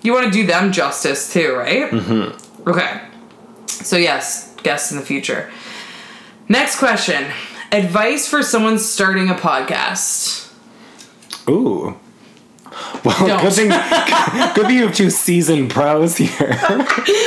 you 0.03 0.13
want 0.13 0.27
to 0.27 0.33
do 0.33 0.45
them 0.45 0.73
justice 0.73 1.33
too, 1.33 1.55
right? 1.55 1.89
Mm-hmm. 1.89 2.69
Okay. 2.69 3.01
So 3.69 3.97
yes, 3.97 4.57
guests 4.65 4.91
in 4.91 4.99
the 4.99 5.05
future. 5.05 5.53
Next 6.49 6.81
question: 6.81 7.31
Advice 7.71 8.27
for 8.27 8.43
someone 8.43 8.81
starting 8.81 9.31
a 9.31 9.35
podcast. 9.35 10.53
Ooh. 11.49 11.97
Well, 13.05 13.27
Don't. 13.27 13.43
good 13.43 13.53
thing, 13.53 13.69
good 14.55 14.67
thing 14.67 14.77
you 14.77 14.87
have 14.87 14.95
two 14.95 15.11
seasoned 15.11 15.71
pros 15.71 16.17
here. 16.17 16.59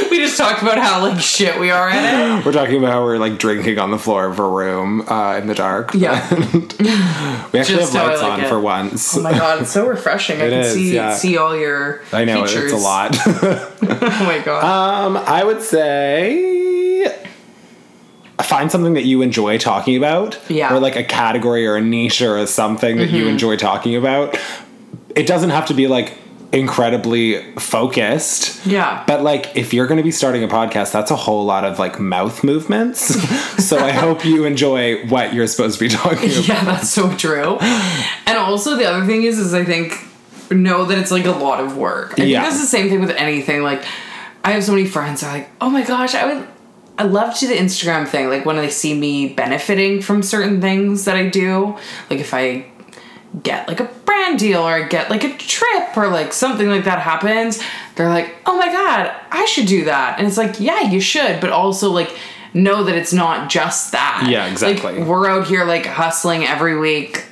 We 0.09 0.17
just 0.23 0.35
talked 0.37 0.63
about 0.63 0.79
how 0.79 1.01
like 1.03 1.19
shit 1.21 1.59
we 1.59 1.69
are 1.69 1.87
at 1.87 2.39
it. 2.39 2.45
We're 2.45 2.51
talking 2.51 2.77
about 2.77 2.91
how 2.91 3.03
we're 3.03 3.19
like 3.19 3.37
drinking 3.37 3.77
on 3.77 3.91
the 3.91 3.99
floor 3.99 4.25
of 4.25 4.39
a 4.39 4.47
room 4.47 5.07
uh, 5.07 5.37
in 5.37 5.45
the 5.45 5.53
dark. 5.53 5.93
Yeah. 5.93 6.27
we 6.33 7.59
actually 7.59 7.75
Just 7.77 7.93
have 7.93 8.07
lights 8.07 8.21
like 8.23 8.31
on 8.31 8.41
it. 8.41 8.47
for 8.49 8.59
once. 8.59 9.15
Oh 9.15 9.21
my 9.21 9.31
god, 9.33 9.61
it's 9.61 9.71
so 9.71 9.85
refreshing. 9.87 10.37
I 10.37 10.49
can 10.49 10.53
is, 10.61 10.73
see 10.73 10.95
yeah. 10.95 11.13
see 11.13 11.37
all 11.37 11.55
your 11.55 12.01
I 12.11 12.25
know 12.25 12.45
features. 12.45 12.71
it's 12.71 12.81
a 12.81 12.83
lot. 12.83 13.15
Oh 13.27 14.23
my 14.25 14.39
god. 14.43 14.63
um, 14.63 15.17
I 15.17 15.43
would 15.43 15.61
say 15.61 17.15
find 18.41 18.71
something 18.71 18.93
that 18.93 19.03
you 19.05 19.21
enjoy 19.21 19.57
talking 19.57 19.95
about, 19.97 20.39
Yeah. 20.49 20.67
Mm-hmm. 20.67 20.75
or 20.77 20.79
like 20.79 20.95
a 20.95 21.03
category 21.03 21.67
or 21.67 21.75
a 21.75 21.81
niche 21.81 22.21
or 22.21 22.37
a 22.37 22.47
something 22.47 22.97
that 22.97 23.09
you 23.09 23.27
enjoy 23.27 23.57
talking 23.57 23.95
about. 23.95 24.37
It 25.15 25.27
doesn't 25.27 25.49
have 25.49 25.67
to 25.67 25.73
be 25.73 25.87
like 25.87 26.13
incredibly 26.53 27.41
focused. 27.55 28.65
Yeah. 28.65 29.03
But 29.07 29.21
like 29.23 29.55
if 29.55 29.73
you're 29.73 29.87
going 29.87 29.97
to 29.97 30.03
be 30.03 30.11
starting 30.11 30.43
a 30.43 30.47
podcast, 30.47 30.91
that's 30.91 31.11
a 31.11 31.15
whole 31.15 31.45
lot 31.45 31.65
of 31.65 31.79
like 31.79 31.99
mouth 31.99 32.43
movements. 32.43 33.01
so 33.67 33.77
I 33.77 33.91
hope 33.91 34.25
you 34.25 34.45
enjoy 34.45 35.05
what 35.07 35.33
you're 35.33 35.47
supposed 35.47 35.77
to 35.79 35.85
be 35.85 35.89
talking 35.89 36.29
about. 36.31 36.47
yeah, 36.47 36.63
that's 36.63 36.89
so 36.89 37.13
true. 37.15 37.57
And 37.59 38.37
also 38.37 38.75
the 38.75 38.85
other 38.85 39.05
thing 39.05 39.23
is 39.23 39.37
is 39.39 39.53
I 39.53 39.63
think 39.65 40.05
know 40.49 40.85
that 40.85 40.97
it's 40.97 41.11
like 41.11 41.25
a 41.25 41.31
lot 41.31 41.59
of 41.59 41.77
work. 41.77 42.19
I 42.19 42.23
Yeah. 42.23 42.41
think 42.41 42.51
that's 42.51 42.61
the 42.61 42.67
same 42.67 42.89
thing 42.89 43.01
with 43.01 43.11
anything. 43.11 43.63
Like 43.63 43.83
I 44.43 44.51
have 44.51 44.63
so 44.63 44.71
many 44.73 44.87
friends 44.87 45.21
that 45.21 45.27
are 45.27 45.37
like, 45.39 45.49
oh 45.59 45.69
my 45.69 45.83
gosh, 45.83 46.15
I 46.15 46.33
would 46.33 46.47
I 46.99 47.03
love 47.03 47.33
to 47.35 47.39
do 47.41 47.47
the 47.49 47.55
Instagram 47.59 48.07
thing, 48.07 48.29
like 48.29 48.45
when 48.45 48.55
they 48.55 48.69
see 48.69 48.93
me 48.97 49.27
benefiting 49.33 50.01
from 50.01 50.23
certain 50.23 50.61
things 50.61 51.05
that 51.05 51.15
I 51.15 51.27
do. 51.27 51.77
Like 52.09 52.19
if 52.19 52.33
I 52.33 52.65
get 53.43 53.67
like 53.67 53.79
a 53.79 53.85
brand 54.05 54.39
deal 54.39 54.67
or 54.67 54.87
get 54.87 55.09
like 55.09 55.23
a 55.23 55.35
trip 55.37 55.95
or 55.95 56.07
like 56.07 56.33
something 56.33 56.67
like 56.67 56.85
that 56.85 56.99
happens, 56.99 57.61
they're 57.95 58.09
like, 58.09 58.35
oh 58.45 58.57
my 58.57 58.67
god, 58.67 59.13
I 59.31 59.45
should 59.45 59.67
do 59.67 59.85
that. 59.85 60.17
And 60.17 60.27
it's 60.27 60.37
like, 60.37 60.59
yeah, 60.59 60.81
you 60.81 60.99
should, 60.99 61.39
but 61.39 61.51
also 61.51 61.91
like 61.91 62.15
know 62.53 62.83
that 62.83 62.95
it's 62.95 63.13
not 63.13 63.49
just 63.49 63.91
that. 63.91 64.27
Yeah, 64.29 64.49
exactly. 64.49 64.99
Like, 64.99 65.07
we're 65.07 65.29
out 65.29 65.47
here 65.47 65.65
like 65.65 65.85
hustling 65.85 66.45
every 66.45 66.77
week 66.77 67.25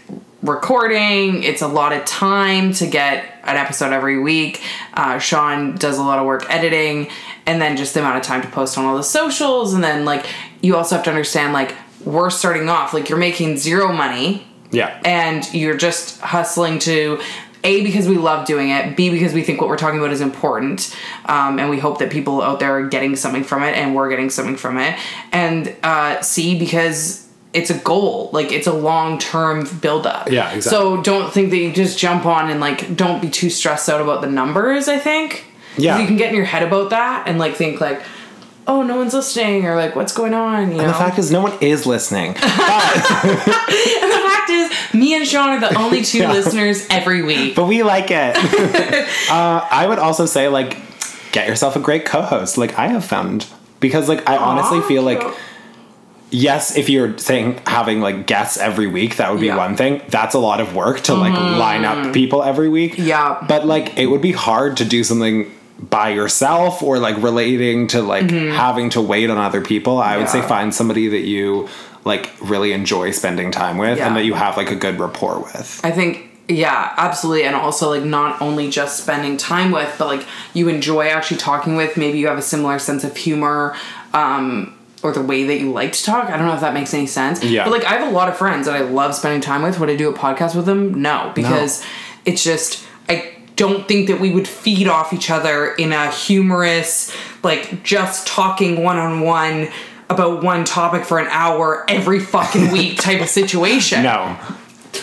recording 0.47 1.41
it's 1.41 1.63
a 1.63 1.67
lot 1.67 1.91
of 1.91 2.05
time 2.05 2.71
to 2.71 2.85
get 2.85 3.39
an 3.45 3.57
episode 3.57 3.91
every 3.91 4.19
week 4.19 4.61
uh, 4.93 5.17
sean 5.17 5.75
does 5.75 5.97
a 5.97 6.03
lot 6.03 6.19
of 6.19 6.25
work 6.25 6.45
editing 6.49 7.09
and 7.47 7.59
then 7.59 7.75
just 7.75 7.95
the 7.95 7.99
amount 7.99 8.15
of 8.15 8.21
time 8.21 8.43
to 8.43 8.47
post 8.49 8.77
on 8.77 8.85
all 8.85 8.95
the 8.95 9.03
socials 9.03 9.73
and 9.73 9.83
then 9.83 10.05
like 10.05 10.27
you 10.61 10.75
also 10.75 10.95
have 10.95 11.03
to 11.03 11.09
understand 11.09 11.51
like 11.51 11.73
we're 12.03 12.29
starting 12.29 12.69
off 12.69 12.93
like 12.93 13.09
you're 13.09 13.17
making 13.17 13.57
zero 13.57 13.91
money 13.91 14.45
Yeah. 14.71 14.99
and 15.05 15.51
you're 15.53 15.77
just 15.77 16.19
hustling 16.21 16.79
to 16.79 17.19
a 17.63 17.83
because 17.83 18.07
we 18.07 18.17
love 18.17 18.45
doing 18.45 18.69
it 18.69 18.95
b 18.95 19.09
because 19.09 19.33
we 19.33 19.41
think 19.41 19.59
what 19.59 19.69
we're 19.69 19.77
talking 19.77 19.99
about 19.99 20.11
is 20.11 20.21
important 20.21 20.95
um, 21.25 21.57
and 21.59 21.69
we 21.69 21.79
hope 21.79 21.97
that 21.99 22.11
people 22.11 22.41
out 22.41 22.59
there 22.59 22.77
are 22.77 22.87
getting 22.87 23.15
something 23.15 23.43
from 23.43 23.63
it 23.63 23.75
and 23.75 23.95
we're 23.95 24.09
getting 24.09 24.29
something 24.29 24.55
from 24.55 24.77
it 24.77 24.97
and 25.31 25.75
uh, 25.83 26.21
c 26.21 26.57
because 26.59 27.27
it's 27.53 27.69
a 27.69 27.77
goal 27.79 28.29
like 28.33 28.51
it's 28.51 28.67
a 28.67 28.73
long-term 28.73 29.65
build-up 29.81 30.29
Yeah, 30.29 30.51
exactly. 30.51 30.61
so 30.69 31.01
don't 31.01 31.31
think 31.33 31.49
that 31.51 31.57
you 31.57 31.71
just 31.71 31.97
jump 31.97 32.25
on 32.25 32.49
and 32.51 32.59
like 32.59 32.95
don't 32.95 33.21
be 33.21 33.29
too 33.29 33.49
stressed 33.49 33.87
out 33.89 34.01
about 34.01 34.21
the 34.21 34.27
numbers 34.29 34.87
i 34.87 34.99
think 34.99 35.45
Yeah. 35.77 35.99
you 35.99 36.05
can 36.07 36.17
get 36.17 36.29
in 36.29 36.35
your 36.35 36.45
head 36.45 36.63
about 36.63 36.89
that 36.91 37.27
and 37.27 37.39
like 37.39 37.55
think 37.55 37.79
like 37.81 38.01
oh 38.67 38.81
no 38.83 38.95
one's 38.97 39.13
listening 39.13 39.65
or 39.65 39.75
like 39.75 39.95
what's 39.95 40.13
going 40.13 40.33
on 40.33 40.71
you 40.71 40.77
know 40.77 40.87
the 40.87 40.93
fact 40.93 41.19
is, 41.19 41.31
no 41.31 41.41
one 41.41 41.53
is 41.61 41.85
listening. 41.85 42.29
and 42.35 42.35
the 42.37 44.21
fact 44.27 44.49
is, 44.49 44.93
me 44.93 45.15
and 45.15 45.27
Sean 45.27 45.49
are 45.49 45.59
the 45.59 45.77
only 45.77 46.03
two 46.03 46.19
Yeah. 46.19 46.31
listeners 46.31 46.85
every 46.89 47.21
week. 47.23 47.55
but 47.55 47.65
we 47.65 47.83
like 47.83 48.09
it. 48.11 48.35
uh, 49.29 49.67
I 49.71 49.85
would 49.87 49.99
also 49.99 50.25
say, 50.25 50.47
like, 50.47 50.77
get 51.31 51.47
yourself 51.47 51.75
a 51.75 51.79
great 51.79 52.05
co-host. 52.05 52.57
Like 52.57 52.77
I 52.79 52.87
have 52.87 53.05
found 53.05 53.45
because, 53.79 54.07
like, 54.09 54.27
I 54.29 54.37
honestly 54.37 54.79
Aw, 54.79 54.87
feel 54.87 55.03
like 55.03 55.21
yes, 56.31 56.75
if 56.75 56.89
you're 56.89 57.17
saying 57.17 57.61
having 57.67 58.01
like 58.01 58.25
guests 58.27 58.57
every 58.57 58.87
week, 58.87 59.17
that 59.17 59.31
would 59.31 59.39
be 59.39 59.47
Yeah. 59.47 59.53
Mm-hmm. 59.53 59.59
one 59.59 59.75
thing. 59.77 60.01
That's 60.09 60.33
a 60.35 60.39
lot 60.39 60.59
of 60.59 60.75
work 60.75 61.01
to 61.01 61.13
like 61.13 61.33
line 61.33 61.85
up 61.85 62.13
people 62.13 62.43
every 62.43 62.69
week. 62.69 62.97
Yeah. 62.97 63.43
But 63.47 63.65
like 63.65 63.97
it 63.97 64.07
would 64.07 64.21
be 64.21 64.31
hard 64.31 64.77
to 64.77 64.85
do 64.85 65.03
something 65.03 65.51
by 65.79 66.09
yourself 66.09 66.81
or 66.81 66.99
like 66.99 67.21
relating 67.21 67.87
to 67.87 68.01
like 68.01 68.29
having 68.31 68.89
to 68.91 69.01
wait 69.01 69.29
on 69.29 69.37
other 69.37 69.61
people. 69.61 69.99
I 69.99 70.17
would 70.17 70.29
say 70.29 70.39
Mm-hmm. 70.39 70.47
Find 70.47 70.73
somebody 70.75 71.07
that 71.09 71.21
you 71.21 71.67
like 72.05 72.31
really 72.41 72.71
enjoy 72.71 73.11
spending 73.11 73.51
time 73.51 73.77
with 73.77 73.97
Yeah. 73.97 74.07
and 74.07 74.15
that 74.15 74.25
you 74.25 74.35
have 74.35 74.57
like 74.57 74.69
a 74.71 74.75
good 74.75 74.99
rapport 74.99 75.39
with. 75.39 75.81
I 75.83 75.91
think, 75.91 76.29
yeah, 76.47 76.93
absolutely. 76.97 77.43
And 77.45 77.55
also, 77.55 77.89
like, 77.89 78.03
not 78.03 78.39
only 78.41 78.69
just 78.69 79.01
spending 79.01 79.35
time 79.37 79.71
with, 79.71 79.93
but 79.97 80.05
like, 80.07 80.25
you 80.53 80.69
enjoy 80.69 81.07
actually 81.07 81.37
talking 81.37 81.75
with. 81.75 81.97
Maybe 81.97 82.19
you 82.19 82.27
have 82.27 82.37
a 82.37 82.43
similar 82.43 82.77
sense 82.77 83.03
of 83.03 83.17
humor. 83.17 83.75
Um, 84.13 84.77
or 85.03 85.11
the 85.11 85.21
way 85.21 85.43
that 85.43 85.59
you 85.59 85.71
like 85.71 85.93
to 85.93 86.03
talk. 86.03 86.29
I 86.31 86.37
don't 86.37 86.47
know 86.47 86.53
if 86.55 86.61
that 86.61 86.73
makes 86.73 86.91
any 86.93 87.05
sense. 87.05 87.43
Yeah. 87.43 87.63
But 87.65 87.71
like 87.73 87.83
I 87.85 87.95
have 87.97 88.07
a 88.07 88.11
lot 88.11 88.27
of 88.27 88.37
friends 88.37 88.65
that 88.65 88.75
I 88.75 88.81
love 88.81 89.13
spending 89.13 89.39
time 89.41 89.61
with. 89.61 89.79
Would 89.79 89.89
I 89.89 89.95
do 89.95 90.09
a 90.09 90.13
podcast 90.13 90.55
with 90.55 90.65
them? 90.65 90.99
No. 90.99 91.31
Because 91.35 91.83
it's 92.25 92.43
just 92.43 92.83
I 93.07 93.34
don't 93.55 93.87
think 93.87 94.07
that 94.07 94.19
we 94.19 94.31
would 94.31 94.47
feed 94.47 94.87
off 94.87 95.13
each 95.13 95.29
other 95.29 95.73
in 95.73 95.91
a 95.91 96.11
humorous, 96.11 97.15
like 97.43 97.83
just 97.83 98.27
talking 98.27 98.83
one 98.83 98.97
on 98.97 99.21
one 99.21 99.69
about 100.09 100.43
one 100.43 100.63
topic 100.65 101.03
for 101.03 101.19
an 101.19 101.27
hour 101.29 101.83
every 101.89 102.19
fucking 102.19 102.71
week 102.71 102.99
type 102.99 103.21
of 103.21 103.29
situation. 103.29 104.03
No. 104.03 104.37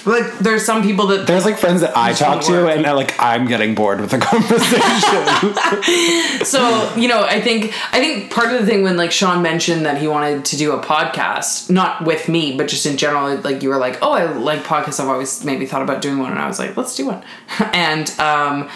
Like 0.07 0.39
there's 0.39 0.65
some 0.65 0.83
people 0.83 1.07
that 1.09 1.27
There's 1.27 1.45
like 1.45 1.59
friends 1.59 1.81
that 1.81 1.97
I 1.97 2.13
talk 2.13 2.43
to 2.45 2.69
and 2.69 2.83
like 2.83 3.15
I'm 3.19 3.47
getting 3.47 3.75
bored 3.75 4.01
with 4.01 4.11
the 4.11 4.19
conversation. 4.33 5.53
so 6.45 6.93
you 6.97 7.09
know 7.09 7.23
i 7.25 7.41
think 7.41 7.73
i 7.93 8.01
think 8.01 8.31
part 8.31 8.53
of 8.53 8.61
the 8.61 8.67
thing 8.67 8.83
when 8.83 8.97
like 8.97 9.13
sean 9.13 9.43
mentioned 9.43 9.87
that 9.87 9.99
he 9.99 10.07
wanted 10.09 10.45
to 10.45 10.57
do 10.57 10.73
a 10.73 10.83
podcast 10.83 11.71
not 11.71 12.05
with 12.05 12.29
me 12.29 12.57
but 12.57 12.69
just 12.69 12.87
in 12.87 12.97
general 12.97 13.37
like 13.39 13.63
you 13.63 13.69
were 13.69 13.79
like 13.79 13.99
oh 14.03 14.13
i 14.13 14.25
like 14.25 14.61
podcasts. 14.61 15.01
I've 15.01 15.09
always 15.09 15.45
maybe 15.45 15.67
thought 15.67 15.83
about 15.83 16.03
doing 16.03 16.19
one 16.19 16.33
and 16.33 16.41
i 16.41 16.47
was 16.47 16.59
like 16.59 16.77
let's 16.77 16.97
do 16.97 17.07
one. 17.07 17.23
And 17.73 18.11
um 18.19 18.69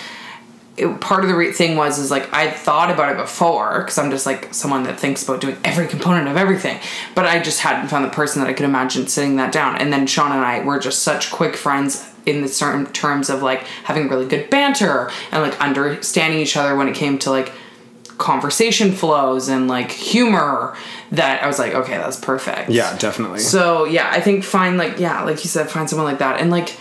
it, 0.77 1.01
part 1.01 1.23
of 1.23 1.29
the 1.29 1.35
re- 1.35 1.53
thing 1.53 1.77
was 1.77 1.99
is 1.99 2.11
like 2.11 2.33
I 2.33 2.51
thought 2.51 2.91
about 2.91 3.11
it 3.11 3.17
before 3.17 3.81
because 3.81 3.99
I'm 3.99 4.11
just 4.11 4.27
like 4.27 4.53
someone 4.53 4.83
that 4.85 4.99
thinks 4.99 5.23
about 5.23 5.41
doing 5.41 5.57
every 5.65 5.87
component 5.87 6.29
of 6.29 6.37
everything, 6.37 6.79
but 7.15 7.25
I 7.25 7.43
just 7.43 7.61
hadn't 7.61 7.89
found 7.89 8.05
the 8.05 8.11
person 8.11 8.43
that 8.43 8.49
I 8.49 8.53
could 8.53 8.67
imagine 8.67 9.07
sitting 9.07 9.37
that 9.37 9.53
down. 9.53 9.77
And 9.77 9.93
then 9.93 10.07
Sean 10.07 10.33
and 10.33 10.45
I 10.45 10.63
were 10.63 10.79
just 10.79 11.03
such 11.03 11.31
quick 11.31 11.57
friends 11.57 12.13
in 12.27 12.43
the 12.43 12.49
certain 12.49 12.87
terms 12.87 13.31
of 13.31 13.43
like 13.43 13.63
having 13.85 14.09
really 14.09 14.27
good 14.27 14.51
banter 14.51 15.11
and 15.31 15.43
like 15.43 15.59
understanding 15.61 16.41
each 16.41 16.57
other 16.57 16.77
when 16.77 16.89
it 16.89 16.95
came 16.95 17.19
to 17.21 17.31
like 17.31 17.53
conversation 18.19 18.93
flows 18.93 19.49
and 19.49 19.69
like 19.69 19.91
humor 19.91 20.77
that 21.13 21.43
I 21.43 21.47
was 21.47 21.59
like, 21.59 21.75
okay, 21.75 21.97
that's 21.97 22.19
perfect. 22.19 22.71
Yeah, 22.71 22.97
definitely. 22.99 23.39
So 23.39 23.85
yeah, 23.85 24.11
I 24.11 24.21
think 24.21 24.45
find 24.45 24.77
like 24.77 24.99
yeah, 24.99 25.23
like 25.23 25.43
you 25.45 25.49
said, 25.49 25.71
find 25.71 25.89
someone 25.89 26.07
like 26.07 26.19
that, 26.19 26.41
and 26.41 26.51
like 26.51 26.77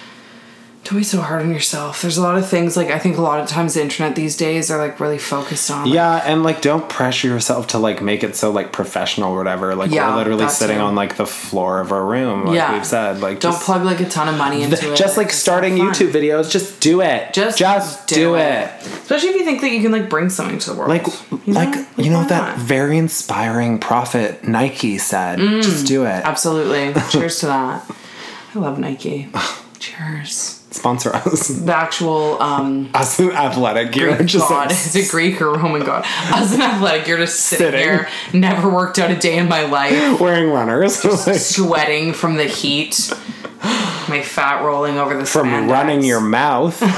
don't 0.85 0.99
be 0.99 1.03
so 1.03 1.19
hard 1.19 1.41
on 1.41 1.51
yourself. 1.51 2.03
There's 2.03 2.17
a 2.17 2.21
lot 2.21 2.37
of 2.37 2.47
things 2.47 2.77
like 2.77 2.89
I 2.91 2.99
think 2.99 3.17
a 3.17 3.21
lot 3.21 3.39
of 3.39 3.47
times 3.47 3.73
the 3.73 3.81
internet 3.81 4.15
these 4.15 4.37
days 4.37 4.69
are 4.69 4.77
like 4.77 4.99
really 4.99 5.17
focused 5.17 5.71
on. 5.71 5.85
like, 5.85 5.93
yeah, 5.95 6.17
and 6.23 6.43
like 6.43 6.61
don't 6.61 6.87
pressure 6.87 7.27
yourself 7.27 7.65
to 7.69 7.79
like 7.79 8.03
make 8.03 8.23
it 8.23 8.35
so 8.35 8.51
like 8.51 8.71
professional 8.71 9.31
or 9.33 9.37
whatever. 9.37 9.73
Like 9.73 9.89
Yeah, 9.89 10.11
we're 10.11 10.17
literally 10.17 10.47
sitting 10.47 10.77
on 10.77 10.93
like 10.93 11.17
the 11.17 11.25
floor 11.25 11.79
of 11.81 11.91
our 11.91 12.05
room, 12.05 12.45
like 12.45 12.55
Yeah. 12.55 12.73
we've 12.73 12.85
said. 12.85 13.19
Like 13.19 13.39
don't 13.39 13.53
just, 13.53 13.65
plug 13.65 13.83
like 13.83 13.99
a 13.99 14.07
ton 14.07 14.29
of 14.29 14.37
money 14.37 14.61
into 14.61 14.77
th- 14.77 14.91
it. 14.93 14.95
just 14.95 15.17
like 15.17 15.31
starting. 15.31 15.75
YouTube 15.77 16.11
videos, 16.11 16.51
just 16.51 16.79
do 16.79 17.01
it. 17.01 17.33
Just, 17.33 17.57
just 17.57 18.07
do, 18.07 18.35
it. 18.35 18.69
Especially 18.83 19.29
if 19.29 19.35
you 19.37 19.43
think 19.43 19.61
that 19.61 19.71
you 19.71 19.81
can 19.81 19.91
like 19.91 20.07
bring 20.09 20.29
something 20.29 20.59
to 20.59 20.69
the 20.71 20.75
world. 20.77 20.89
Like, 20.89 21.07
You 21.47 21.53
know? 21.53 21.59
like 21.61 21.87
you 21.97 22.11
know 22.11 22.23
that 22.25 22.59
very 22.59 22.99
inspiring 22.99 23.79
prophet 23.79 24.47
Nike 24.47 24.99
said, 24.99 25.39
Mm. 25.39 25.63
just 25.63 25.87
do 25.87 26.03
it. 26.05 26.23
Absolutely. 26.23 26.93
Cheers 27.09 27.39
to 27.39 27.47
that. 27.47 27.91
I 28.53 28.59
love 28.59 28.77
Nike. 28.77 29.29
Cheers. 29.79 30.61
Sponsor 30.75 31.13
us. 31.15 31.47
The 31.47 31.73
actual 31.75 32.41
um 32.41 32.89
Us 32.93 33.19
in 33.19 33.31
athletic, 33.31 33.95
you're 33.95 34.15
Greek 34.15 34.27
just 34.27 34.49
god. 34.49 34.67
like, 34.67 34.71
Is 34.71 34.95
it 34.95 35.09
Greek 35.09 35.41
or 35.41 35.53
Roman 35.53 35.83
god? 35.83 36.03
As 36.33 36.53
an 36.53 36.61
athletic, 36.61 37.07
you're 37.07 37.17
just 37.17 37.39
sitting, 37.39 37.67
Sitting. 37.67 37.79
here, 37.79 38.07
never 38.33 38.69
worked 38.69 38.99
out 38.99 39.09
a 39.11 39.15
day 39.15 39.37
in 39.37 39.47
my 39.47 39.63
life, 39.65 40.19
wearing 40.19 40.49
runners 40.51 41.03
like, 41.27 41.37
sweating 41.37 42.13
from 42.13 42.35
the 42.37 42.45
heat, 42.45 43.11
my 44.09 44.21
fat 44.21 44.63
rolling 44.63 44.97
over 44.97 45.17
the 45.17 45.25
from 45.25 45.47
spandex. 45.47 45.71
running 45.71 46.03
your 46.03 46.21
mouth. 46.21 46.81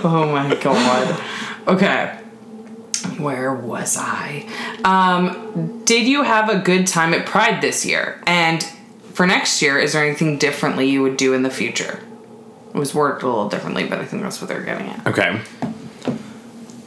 Oh 0.00 0.30
my 0.32 0.54
god. 0.56 1.20
Okay. 1.66 2.14
Where 3.18 3.54
was 3.54 3.96
I? 3.98 4.46
Um, 4.84 5.82
did 5.84 6.06
you 6.06 6.22
have 6.22 6.48
a 6.48 6.58
good 6.58 6.86
time 6.86 7.14
at 7.14 7.26
Pride 7.26 7.60
this 7.60 7.84
year? 7.86 8.20
And 8.26 8.64
for 9.18 9.26
next 9.26 9.60
year, 9.60 9.76
is 9.80 9.94
there 9.94 10.04
anything 10.04 10.38
differently 10.38 10.88
you 10.88 11.02
would 11.02 11.16
do 11.16 11.34
in 11.34 11.42
the 11.42 11.50
future? 11.50 11.98
It 12.72 12.78
was 12.78 12.94
worded 12.94 13.24
a 13.24 13.26
little 13.26 13.48
differently, 13.48 13.84
but 13.84 13.98
I 13.98 14.04
think 14.04 14.22
that's 14.22 14.40
what 14.40 14.46
they're 14.46 14.62
getting 14.62 14.86
at. 14.86 15.08
Okay. 15.08 15.40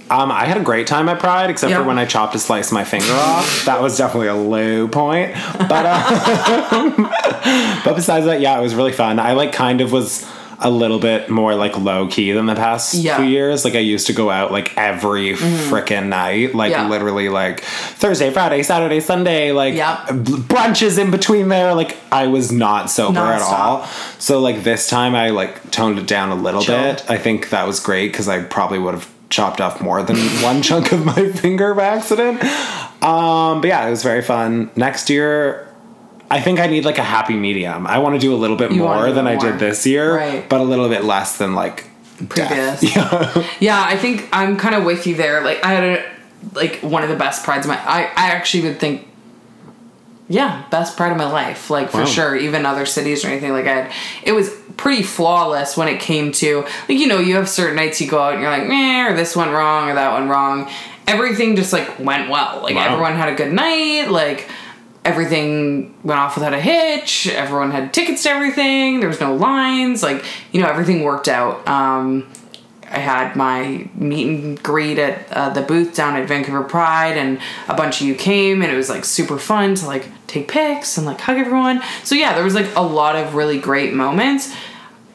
Um, 0.09 0.31
I 0.31 0.45
had 0.45 0.55
a 0.55 0.63
great 0.63 0.87
time 0.87 1.09
at 1.09 1.19
Pride, 1.19 1.49
except 1.49 1.71
Yeah. 1.71 1.79
for 1.79 1.83
when 1.83 1.99
I 1.99 2.05
chopped 2.05 2.33
a 2.33 2.39
slice 2.39 2.67
of 2.67 2.73
my 2.73 2.85
finger 2.85 3.11
off. 3.11 3.65
That 3.65 3.81
was 3.81 3.97
definitely 3.97 4.29
a 4.29 4.33
low 4.35 4.87
point. 4.87 5.33
But 5.57 5.85
uh, 5.85 7.81
but 7.83 7.95
besides 7.97 8.25
that, 8.25 8.39
yeah, 8.39 8.57
it 8.57 8.61
was 8.61 8.75
really 8.75 8.93
fun. 8.93 9.19
I 9.19 9.33
like 9.33 9.51
kind 9.51 9.81
of 9.81 9.91
was 9.91 10.25
a 10.63 10.69
little 10.69 10.99
bit 10.99 11.29
more 11.29 11.55
like 11.55 11.75
low 11.77 12.07
key 12.07 12.31
than 12.31 12.45
the 12.45 12.53
past 12.55 12.93
Yeah. 12.93 13.13
Mm-hmm. 13.13 13.23
few 13.23 13.31
years. 13.31 13.65
Like 13.65 13.75
I 13.75 13.79
used 13.79 14.07
to 14.07 14.13
go 14.13 14.29
out 14.29 14.51
like 14.51 14.77
every 14.77 15.33
frickin' 15.33 16.07
night, 16.07 16.53
like 16.53 16.71
Yeah. 16.71 16.87
literally 16.87 17.29
like 17.29 17.61
Thursday, 17.61 18.29
Friday, 18.31 18.61
Saturday, 18.63 18.99
Sunday, 18.99 19.51
like 19.51 19.73
Yep. 19.73 20.07
brunches 20.47 20.99
in 20.99 21.09
between 21.11 21.49
there. 21.49 21.73
Like 21.73 21.97
I 22.11 22.27
was 22.27 22.51
not 22.51 22.89
sober 22.91 23.19
at 23.19 23.41
all. 23.41 23.85
So 24.19 24.39
like 24.39 24.63
this 24.63 24.87
time 24.87 25.15
I 25.15 25.29
like 25.31 25.71
toned 25.71 25.97
it 25.97 26.07
down 26.07 26.29
a 26.29 26.35
little 26.35 26.63
bit. 26.63 27.03
I 27.09 27.17
think 27.17 27.49
that 27.49 27.65
was 27.65 27.79
great 27.79 28.11
because 28.11 28.27
I 28.27 28.43
probably 28.43 28.77
would 28.79 28.93
have 28.93 29.09
chopped 29.29 29.61
off 29.61 29.81
more 29.81 30.03
than 30.03 30.17
one 30.43 30.61
chunk 30.61 30.91
of 30.91 31.05
my 31.05 31.31
finger 31.31 31.73
by 31.73 31.85
accident. 31.85 32.43
Um, 33.03 33.61
but 33.61 33.67
yeah, 33.69 33.87
it 33.87 33.89
was 33.89 34.03
very 34.03 34.21
fun. 34.21 34.69
Next 34.75 35.09
year, 35.09 35.67
I 36.31 36.39
think 36.41 36.59
I 36.59 36.67
need 36.67 36.85
like 36.85 36.97
a 36.97 37.03
happy 37.03 37.35
medium. 37.35 37.85
I 37.85 37.97
want 37.99 38.15
to 38.15 38.19
do 38.19 38.33
a 38.33 38.39
little 38.43 38.55
bit 38.57 38.71
You 38.71 38.79
more 38.79 39.11
than 39.11 39.27
I 39.27 39.35
did 39.35 39.59
this 39.59 39.85
year, 39.85 40.15
Right. 40.15 40.47
but 40.49 40.61
a 40.61 40.63
little 40.63 40.89
bit 40.89 41.03
less 41.03 41.37
than 41.37 41.53
like 41.55 41.85
Previous. 42.29 42.81
death. 42.81 42.83
Yeah. 42.95 43.47
Yeah, 43.59 43.83
I 43.85 43.97
think 43.97 44.27
I'm 44.31 44.57
kind 44.57 44.73
of 44.75 44.83
with 44.83 45.05
you 45.07 45.15
there. 45.15 45.41
Like 45.43 45.63
I 45.63 45.69
had 45.73 45.83
a 45.83 46.11
like 46.53 46.79
one 46.79 47.03
of 47.03 47.09
the 47.09 47.15
best 47.15 47.43
prides 47.43 47.65
of 47.65 47.69
my 47.69 47.77
I, 47.79 48.01
I 48.15 48.31
actually 48.31 48.63
would 48.63 48.79
think 48.79 49.07
yeah, 50.29 50.63
best 50.71 50.95
pride 50.95 51.11
of 51.11 51.17
my 51.17 51.29
life. 51.29 51.69
Like 51.69 51.89
for 51.89 51.99
Wow. 51.99 52.05
sure, 52.05 52.35
even 52.35 52.65
other 52.65 52.85
cities 52.85 53.25
or 53.25 53.27
anything 53.27 53.51
like 53.51 53.65
I 53.67 53.73
had 53.83 53.91
it 54.23 54.31
was 54.31 54.49
pretty 54.77 55.03
flawless 55.03 55.75
when 55.75 55.87
it 55.89 55.99
came 55.99 56.31
to 56.33 56.61
like 56.87 56.97
you 56.97 57.07
know, 57.07 57.19
you 57.19 57.35
have 57.35 57.49
certain 57.49 57.75
nights 57.75 57.99
you 57.99 58.09
go 58.09 58.19
out 58.21 58.33
and 58.33 58.41
you're 58.41 58.51
like, 58.51 58.67
meh, 58.67 59.09
or 59.09 59.13
this 59.15 59.35
went 59.35 59.51
wrong 59.51 59.89
or 59.89 59.95
that 59.95 60.13
went 60.17 60.29
wrong. 60.29 60.71
Everything 61.07 61.55
just 61.55 61.73
like 61.73 61.99
went 61.99 62.29
well. 62.29 62.61
Like 62.63 62.75
Wow. 62.75 62.85
everyone 62.93 63.15
had 63.15 63.29
a 63.29 63.35
good 63.35 63.51
night, 63.51 64.09
like 64.09 64.47
everything 65.03 65.95
went 66.03 66.19
off 66.19 66.35
without 66.35 66.53
a 66.53 66.59
hitch. 66.59 67.27
Everyone 67.27 67.71
had 67.71 67.93
tickets 67.93 68.23
to 68.23 68.29
everything. 68.29 68.99
There 68.99 69.09
was 69.09 69.19
no 69.19 69.35
lines. 69.35 70.03
Like, 70.03 70.23
you 70.51 70.61
know, 70.61 70.67
everything 70.67 71.03
worked 71.03 71.27
out. 71.27 71.67
Um, 71.67 72.27
I 72.91 72.99
had 72.99 73.35
my 73.37 73.89
meet 73.95 74.27
and 74.27 74.61
greet 74.61 74.99
at 74.99 75.31
uh, 75.31 75.49
the 75.49 75.61
booth 75.61 75.95
down 75.95 76.17
at 76.17 76.27
Vancouver 76.27 76.63
Pride, 76.63 77.17
and 77.17 77.39
a 77.69 77.73
bunch 77.73 78.01
of 78.01 78.07
you 78.07 78.15
came, 78.15 78.61
and 78.61 78.71
it 78.71 78.75
was 78.75 78.89
like 78.89 79.05
super 79.05 79.37
fun 79.37 79.75
to 79.75 79.87
like 79.87 80.07
take 80.27 80.49
pics 80.49 80.97
and 80.97 81.07
like 81.07 81.21
hug 81.21 81.37
everyone. 81.37 81.81
So 82.03 82.15
yeah, 82.15 82.33
there 82.33 82.43
was 82.43 82.53
like 82.53 82.75
a 82.75 82.81
lot 82.81 83.15
of 83.15 83.33
really 83.33 83.59
great 83.59 83.93
moments. 83.93 84.53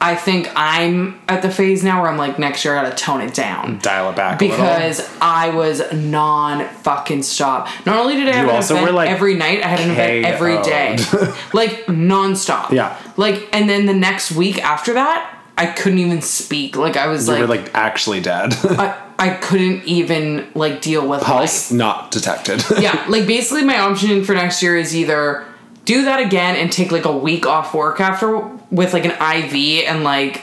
I 0.00 0.14
think 0.14 0.50
I'm 0.54 1.18
at 1.28 1.42
the 1.42 1.50
phase 1.50 1.82
now 1.82 2.02
where 2.02 2.10
I'm 2.10 2.18
like 2.18 2.38
next 2.38 2.64
year 2.64 2.76
I 2.76 2.82
gotta 2.82 2.96
tone 2.96 3.20
it 3.22 3.32
down 3.32 3.78
Dial 3.78 4.10
it 4.10 4.16
back 4.16 4.38
because 4.38 5.08
I 5.20 5.50
was 5.50 5.82
non 5.92 6.66
fucking 6.68 7.22
stop. 7.22 7.68
Not 7.86 7.98
only 7.98 8.14
did 8.16 8.28
I 8.28 8.32
have 8.32 8.44
You 8.44 8.50
an 8.50 8.56
also 8.56 8.74
event 8.74 8.88
were, 8.88 8.92
like, 8.92 9.10
every 9.10 9.34
night, 9.34 9.62
I 9.64 9.68
had 9.68 9.80
an 9.80 9.90
event 9.90 10.26
every 10.26 10.56
uh, 10.58 10.62
day, 10.62 10.96
like 11.52 11.88
non 11.88 12.36
stop. 12.36 12.72
Yeah. 12.72 13.00
Like, 13.16 13.48
and 13.52 13.68
then 13.70 13.86
the 13.86 13.94
next 13.94 14.32
week 14.32 14.62
after 14.62 14.92
that, 14.94 15.32
I 15.56 15.66
couldn't 15.66 15.98
even 16.00 16.20
speak. 16.20 16.76
Like, 16.76 16.96
I 16.98 17.06
was 17.06 17.26
You 17.26 17.32
like, 17.34 17.40
were 17.40 17.46
like 17.48 17.70
actually 17.74 18.20
dead. 18.20 18.54
I, 18.64 19.02
I 19.18 19.30
couldn't 19.30 19.84
even 19.84 20.46
like 20.54 20.82
deal 20.82 21.08
with 21.08 21.22
Pulse 21.22 21.70
life. 21.70 21.76
not 21.78 22.10
detected. 22.10 22.62
Yeah, 22.78 23.02
like 23.08 23.26
basically 23.26 23.64
my 23.64 23.78
option 23.78 24.24
for 24.24 24.34
next 24.34 24.62
year 24.62 24.76
is 24.76 24.94
either 24.94 25.46
do 25.86 26.04
that 26.04 26.20
again 26.20 26.56
and 26.56 26.70
take 26.70 26.92
like 26.92 27.06
a 27.06 27.16
week 27.16 27.46
off 27.46 27.72
work 27.72 27.98
after 28.00 28.36
with 28.70 28.92
like 28.92 29.06
an 29.06 29.12
IV 29.12 29.88
and 29.88 30.04
like 30.04 30.42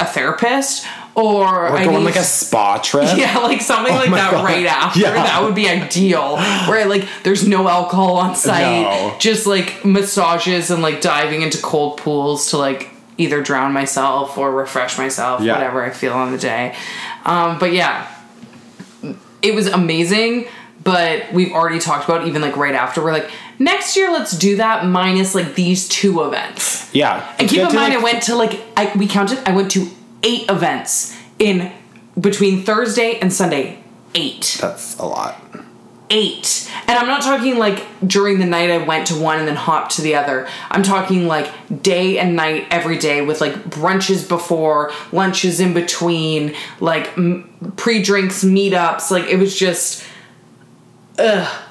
a 0.00 0.04
therapist, 0.06 0.86
or 1.14 1.44
Or 1.68 1.76
I 1.76 1.84
go 1.84 1.94
on 1.94 2.04
like 2.04 2.16
a 2.16 2.22
spa 2.24 2.78
trip. 2.78 3.08
Yeah, 3.16 3.38
like 3.38 3.60
something 3.60 3.94
like 3.94 4.08
Oh 4.08 4.10
my 4.10 4.16
that 4.16 4.30
God. 4.32 4.44
right 4.44 4.66
after. 4.66 5.00
Yeah. 5.00 5.12
That 5.12 5.42
would 5.42 5.54
be 5.54 5.68
ideal. 5.68 6.36
Where 6.68 6.86
like 6.86 7.06
there's 7.22 7.46
no 7.46 7.68
alcohol 7.68 8.16
on 8.16 8.34
site. 8.34 8.82
No. 8.82 9.14
Just 9.18 9.46
like 9.46 9.84
massages 9.84 10.70
and 10.70 10.82
like 10.82 11.00
diving 11.00 11.42
into 11.42 11.58
cold 11.62 11.98
pools 11.98 12.50
to 12.50 12.56
like 12.56 12.90
either 13.18 13.40
drown 13.42 13.72
myself 13.72 14.36
or 14.36 14.50
refresh 14.50 14.98
myself, 14.98 15.40
Yeah. 15.42 15.52
whatever 15.54 15.84
I 15.84 15.90
feel 15.90 16.14
on 16.14 16.32
the 16.32 16.38
day. 16.38 16.74
Um, 17.24 17.58
but 17.60 17.72
yeah. 17.72 18.08
It 19.42 19.54
was 19.54 19.66
amazing, 19.66 20.46
but 20.82 21.30
we've 21.32 21.52
already 21.52 21.78
talked 21.78 22.04
about 22.08 22.26
even 22.26 22.40
like 22.40 22.56
right 22.56 22.74
after, 22.74 23.02
we're 23.04 23.12
like, 23.12 23.30
next 23.58 23.96
year 23.96 24.10
let's 24.12 24.36
do 24.36 24.56
that 24.56 24.86
minus 24.86 25.34
like 25.34 25.54
these 25.54 25.88
two 25.88 26.22
events. 26.24 26.92
Yeah. 26.94 27.34
And 27.38 27.48
keep 27.48 27.58
in 27.58 27.64
mind, 27.74 27.76
like, 27.76 27.92
I 27.94 28.02
went 28.02 28.22
to 28.24 28.34
like 28.36 28.60
I 28.76 28.92
we 28.96 29.06
counted. 29.06 29.38
I 29.46 29.54
went 29.54 29.70
to 29.72 29.88
eight 30.22 30.48
events 30.50 31.16
in 31.38 31.72
between 32.18 32.62
Thursday 32.62 33.18
and 33.20 33.32
Sunday. 33.32 33.82
Eight, 34.16 34.58
That's 34.60 34.96
a 34.98 35.04
lot. 35.04 35.42
eight, 36.08 36.70
and 36.86 36.96
I'm 36.96 37.08
not 37.08 37.22
talking 37.22 37.58
like 37.58 37.84
during 38.06 38.38
the 38.38 38.46
night 38.46 38.70
I 38.70 38.78
went 38.78 39.08
to 39.08 39.16
one 39.16 39.40
and 39.40 39.48
then 39.48 39.56
hopped 39.56 39.96
to 39.96 40.02
the 40.02 40.14
other. 40.14 40.46
I'm 40.70 40.84
talking 40.84 41.26
like 41.26 41.50
day 41.82 42.18
and 42.20 42.36
night 42.36 42.68
every 42.70 42.96
day 42.96 43.22
with 43.22 43.40
like 43.40 43.54
brunches 43.64 44.28
before, 44.28 44.92
lunches 45.10 45.58
in 45.58 45.74
between, 45.74 46.54
like 46.78 47.08
m- 47.18 47.72
pre-drinks, 47.76 48.44
meetups. 48.44 49.10
Like 49.10 49.24
it 49.24 49.36
was 49.36 49.58
just, 49.58 50.04
ugh. 51.18 51.62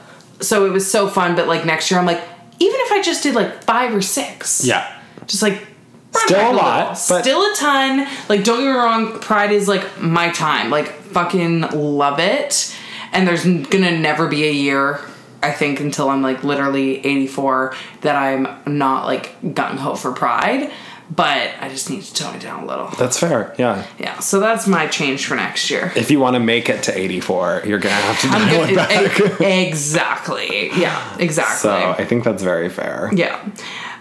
So 0.43 0.65
it 0.65 0.69
was 0.71 0.89
so 0.89 1.07
fun. 1.07 1.35
But 1.35 1.47
like 1.47 1.65
next 1.65 1.89
year, 1.91 1.99
I'm 1.99 2.05
like, 2.05 2.21
even 2.59 2.79
if 2.81 2.91
I 2.91 3.01
just 3.01 3.23
did 3.23 3.35
like 3.35 3.63
five 3.63 3.93
or 3.93 4.01
six, 4.01 4.63
Yeah. 4.65 4.85
just 5.27 5.41
like 5.41 5.67
Still 6.15 6.51
a 6.51 6.53
lot, 6.53 6.89
but- 7.09 7.21
still 7.23 7.41
a 7.41 7.53
ton. 7.55 8.07
Like, 8.29 8.43
don't 8.43 8.59
get 8.59 8.65
me 8.67 8.71
wrong, 8.71 9.19
Pride 9.19 9.51
is 9.51 9.67
like 9.67 9.99
my 9.99 10.29
time. 10.29 10.69
Like, 10.69 10.91
fucking 11.05 11.61
love 11.71 12.19
it. 12.19 12.75
And 13.11 13.27
there's 13.27 13.43
gonna 13.43 13.97
never 13.97 14.27
be 14.27 14.43
a 14.47 14.51
year, 14.51 14.99
I 15.41 15.51
think, 15.51 15.79
until 15.79 16.09
I'm 16.09 16.21
like 16.21 16.43
literally 16.43 17.03
84 17.05 17.73
that 18.01 18.15
I'm 18.15 18.47
not 18.67 19.05
like 19.07 19.35
gung 19.41 19.77
ho 19.77 19.95
for 19.95 20.11
Pride. 20.11 20.71
But 21.11 21.51
I 21.59 21.69
just 21.69 21.89
need 21.89 22.01
to 22.03 22.13
tone 22.13 22.35
it 22.35 22.41
down 22.41 22.63
a 22.63 22.65
little. 22.65 22.87
That's 22.97 23.19
fair. 23.19 23.53
Yeah. 23.59 23.85
Yeah, 23.99 24.19
so 24.19 24.39
that's 24.39 24.67
my 24.67 24.87
change 24.87 25.25
for 25.25 25.35
next 25.35 25.69
year. 25.69 25.91
If 25.95 26.09
you 26.09 26.19
want 26.19 26.35
to 26.35 26.39
make 26.39 26.69
it 26.69 26.83
to 26.83 26.97
84, 26.97 27.63
you're 27.65 27.77
going 27.77 27.95
to 27.95 28.01
have 28.01 28.21
to 28.21 28.27
dial 28.27 28.69
it 28.69 28.75
back. 28.75 29.39
gonna, 29.39 29.49
exactly. 29.49 30.69
Yeah, 30.79 31.17
exactly. 31.19 31.69
So 31.69 31.71
I 31.97 32.05
think 32.05 32.23
that's 32.23 32.41
very 32.41 32.69
fair. 32.69 33.11
Yeah. 33.13 33.47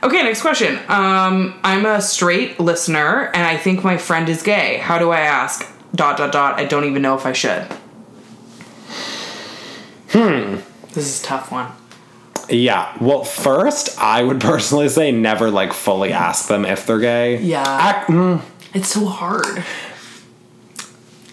Okay, 0.02 0.22
next 0.22 0.40
question. 0.42 0.78
Um, 0.88 1.58
I'm 1.62 1.84
a 1.86 2.00
straight 2.00 2.58
listener 2.58 3.30
and 3.34 3.46
I 3.46 3.56
think 3.56 3.84
my 3.84 3.98
friend 3.98 4.28
is 4.28 4.42
gay. 4.42 4.78
How 4.78 4.98
do 4.98 5.10
I 5.10 5.20
ask? 5.20 5.68
Dot 5.94 6.16
dot 6.16 6.32
dot. 6.32 6.58
I 6.58 6.64
don't 6.64 6.84
even 6.84 7.02
know 7.02 7.14
if 7.14 7.26
I 7.26 7.32
should. 7.32 7.64
Hmm. 10.10 10.56
This 10.92 11.06
is 11.06 11.20
a 11.20 11.24
tough 11.24 11.52
one. 11.52 11.70
Yeah. 12.52 12.96
Well, 13.00 13.24
first, 13.24 13.98
I 13.98 14.22
would 14.22 14.40
personally 14.52 14.88
say 14.88 15.10
never 15.12 15.50
like 15.50 15.72
fully 15.72 16.12
ask 16.12 16.48
them 16.48 16.64
if 16.64 16.86
they're 16.86 16.98
gay. 17.00 17.38
Yeah. 17.40 18.04
Mm, 18.06 18.42
It's 18.74 18.88
so 18.88 19.06
hard. 19.06 19.64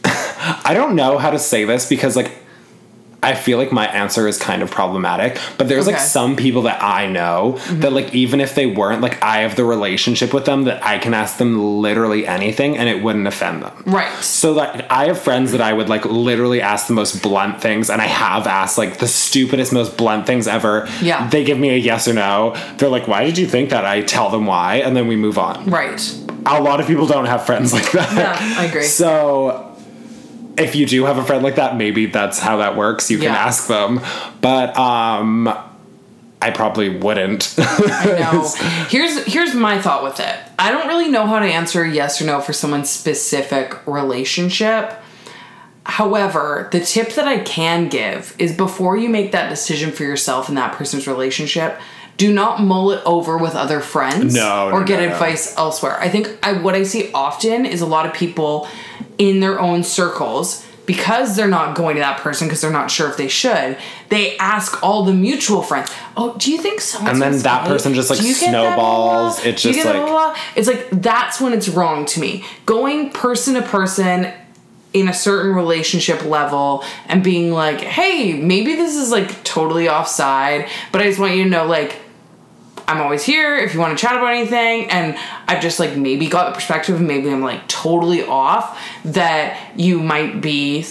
I 0.05 0.73
don't 0.73 0.95
know 0.95 1.17
how 1.17 1.29
to 1.31 1.39
say 1.39 1.65
this 1.65 1.87
because 1.89 2.15
like 2.15 2.31
I 3.21 3.35
feel 3.35 3.57
like 3.57 3.71
my 3.71 3.85
answer 3.87 4.27
is 4.27 4.37
kind 4.37 4.61
of 4.61 4.71
problematic, 4.71 5.39
but 5.57 5.67
there's 5.67 5.87
like 5.87 5.99
some 5.99 6.37
people 6.37 6.61
that 6.63 6.81
I 6.81 7.07
know 7.07 7.57
mm-hmm. 7.57 7.81
that 7.81 7.91
like 7.91 8.13
even 8.15 8.39
if 8.39 8.55
they 8.55 8.65
weren't 8.65 9.01
like 9.01 9.21
I 9.21 9.39
have 9.39 9.57
the 9.57 9.65
relationship 9.65 10.33
with 10.33 10.45
them 10.45 10.63
that 10.63 10.83
I 10.85 10.99
can 10.99 11.13
ask 11.13 11.37
them 11.37 11.81
literally 11.81 12.25
anything 12.25 12.77
and 12.77 12.87
it 12.87 13.03
wouldn't 13.03 13.27
offend 13.27 13.63
them. 13.63 13.83
Right. 13.85 14.11
So 14.23 14.53
like 14.53 14.89
I 14.89 15.07
have 15.07 15.19
friends 15.19 15.51
that 15.51 15.59
I 15.59 15.73
would 15.73 15.89
like 15.89 16.05
literally 16.05 16.61
ask 16.61 16.87
the 16.87 16.93
most 16.93 17.21
blunt 17.21 17.61
things 17.61 17.89
and 17.89 18.01
I 18.01 18.07
have 18.07 18.47
asked 18.47 18.77
like 18.77 18.99
the 18.99 19.07
stupidest 19.07 19.73
most 19.73 19.97
blunt 19.97 20.25
things 20.25 20.47
ever. 20.47 20.87
Yeah. 21.01 21.29
They 21.29 21.43
give 21.43 21.59
me 21.59 21.71
a 21.71 21.77
yes 21.77 22.07
or 22.07 22.13
no. 22.13 22.55
They're 22.77 22.89
like, 22.89 23.07
"Why 23.07 23.25
did 23.25 23.37
you 23.37 23.47
think 23.47 23.71
that?" 23.71 23.83
I 23.83 24.01
tell 24.01 24.29
them 24.29 24.45
why 24.45 24.75
and 24.75 24.95
then 24.95 25.07
we 25.07 25.17
move 25.17 25.37
on. 25.37 25.65
Right. 25.69 26.15
A 26.45 26.61
lot 26.61 26.79
of 26.79 26.87
people 26.87 27.05
don't 27.05 27.25
have 27.25 27.45
friends 27.45 27.73
like 27.77 27.91
that. 27.91 28.13
Yeah, 28.15 28.61
I 28.61 28.65
agree. 28.65 28.83
So 28.83 29.68
if 30.59 30.75
you 30.75 30.85
do 30.85 31.05
have 31.05 31.17
a 31.17 31.23
friend 31.23 31.43
like 31.43 31.55
that, 31.55 31.75
maybe 31.77 32.05
that's 32.07 32.39
how 32.39 32.57
that 32.57 32.75
works. 32.75 33.09
You 33.09 33.17
can 33.17 33.33
Yeah. 33.33 33.45
ask 33.45 33.67
them. 33.67 34.01
But 34.41 34.77
um 34.77 35.53
I 36.41 36.51
probably 36.51 36.87
wouldn't. 36.87 37.53
I 37.57 38.17
know. 38.31 38.49
Here's 38.89 39.25
here's 39.25 39.53
my 39.53 39.81
thought 39.81 40.03
with 40.03 40.19
it. 40.21 40.35
I 40.57 40.71
don't 40.71 40.87
really 40.87 41.09
know 41.09 41.25
how 41.27 41.39
to 41.39 41.45
answer 41.45 41.85
yes 41.85 42.21
or 42.21 42.25
no 42.25 42.39
for 42.39 42.53
someone's 42.53 42.89
specific 42.89 43.85
relationship. 43.85 44.93
However, 45.85 46.69
the 46.71 46.79
tip 46.81 47.13
that 47.15 47.27
I 47.27 47.39
can 47.39 47.87
give 47.89 48.35
is 48.37 48.55
before 48.55 48.95
you 48.95 49.09
make 49.09 49.31
that 49.31 49.49
decision 49.49 49.91
for 49.91 50.03
yourself 50.03 50.47
in 50.47 50.55
that 50.55 50.73
person's 50.73 51.07
relationship, 51.07 51.79
do 52.15 52.31
not 52.31 52.61
mull 52.61 52.91
it 52.91 53.01
over 53.05 53.37
with 53.37 53.55
other 53.55 53.79
friends 53.79 54.35
No, 54.35 54.69
or 54.69 54.81
no, 54.81 54.85
get 54.85 54.99
no. 54.99 55.11
advice 55.11 55.57
elsewhere. 55.57 55.97
I 55.99 56.09
think 56.09 56.37
I 56.43 56.53
what 56.53 56.75
I 56.75 56.83
see 56.83 57.11
often 57.13 57.65
is 57.65 57.81
a 57.81 57.85
lot 57.87 58.05
of 58.05 58.13
people 58.13 58.67
in 59.19 59.39
their 59.41 59.59
own 59.59 59.83
circles 59.83 60.65
because 60.87 61.35
they're 61.35 61.47
not 61.47 61.75
going 61.75 61.95
to 61.97 61.99
that 62.01 62.17
person 62.19 62.47
because 62.47 62.61
they're 62.61 62.71
not 62.71 62.89
sure 62.89 63.07
if 63.07 63.15
they 63.15 63.27
should, 63.27 63.77
they 64.09 64.35
ask 64.39 64.81
all 64.81 65.03
the 65.03 65.13
mutual 65.13 65.61
friends, 65.61 65.91
"Oh, 66.17 66.35
do 66.39 66.51
you 66.51 66.59
think 66.59 66.81
so?" 66.81 66.97
And 67.05 67.21
then 67.21 67.31
that 67.43 67.67
person 67.67 67.93
just, 67.93 68.09
like, 68.09 68.19
snowballs. 68.49 69.37
It's 69.45 69.61
just, 69.61 69.77
like- 69.85 69.95
it's 70.55 70.67
like 70.67 70.87
that's 70.89 71.39
when 71.39 71.53
it's 71.53 71.69
wrong 71.69 72.05
to 72.05 72.19
me. 72.19 72.43
Going 72.65 73.11
person 73.11 73.53
to 73.53 73.61
person 73.61 74.31
in 74.91 75.07
a 75.07 75.13
certain 75.13 75.53
relationship 75.53 76.25
level 76.25 76.83
and 77.07 77.23
being 77.23 77.51
like, 77.51 77.81
hey, 77.81 78.33
maybe 78.33 78.73
this 78.75 78.95
is 78.95 79.11
like 79.11 79.43
totally 79.43 79.87
offside, 79.87 80.67
but 80.91 81.01
I 81.01 81.03
just 81.03 81.19
want 81.19 81.35
you 81.35 81.43
to 81.43 81.49
know, 81.51 81.65
like, 81.67 81.97
I'm 82.89 83.01
always 83.01 83.23
here 83.23 83.55
if 83.55 83.73
you 83.73 83.79
want 83.79 83.97
to 83.97 84.01
chat 84.01 84.17
about 84.17 84.33
anything. 84.33 84.89
And 84.89 85.15
I've 85.47 85.61
just 85.61 85.79
like 85.79 85.95
maybe 85.95 86.27
got 86.27 86.47
the 86.49 86.55
perspective, 86.55 86.99
maybe 86.99 87.29
I'm 87.29 87.41
like 87.41 87.67
totally 87.67 88.23
off, 88.23 88.79
that 89.05 89.73
you 89.77 90.01
might 90.01 90.41
be 90.41 90.85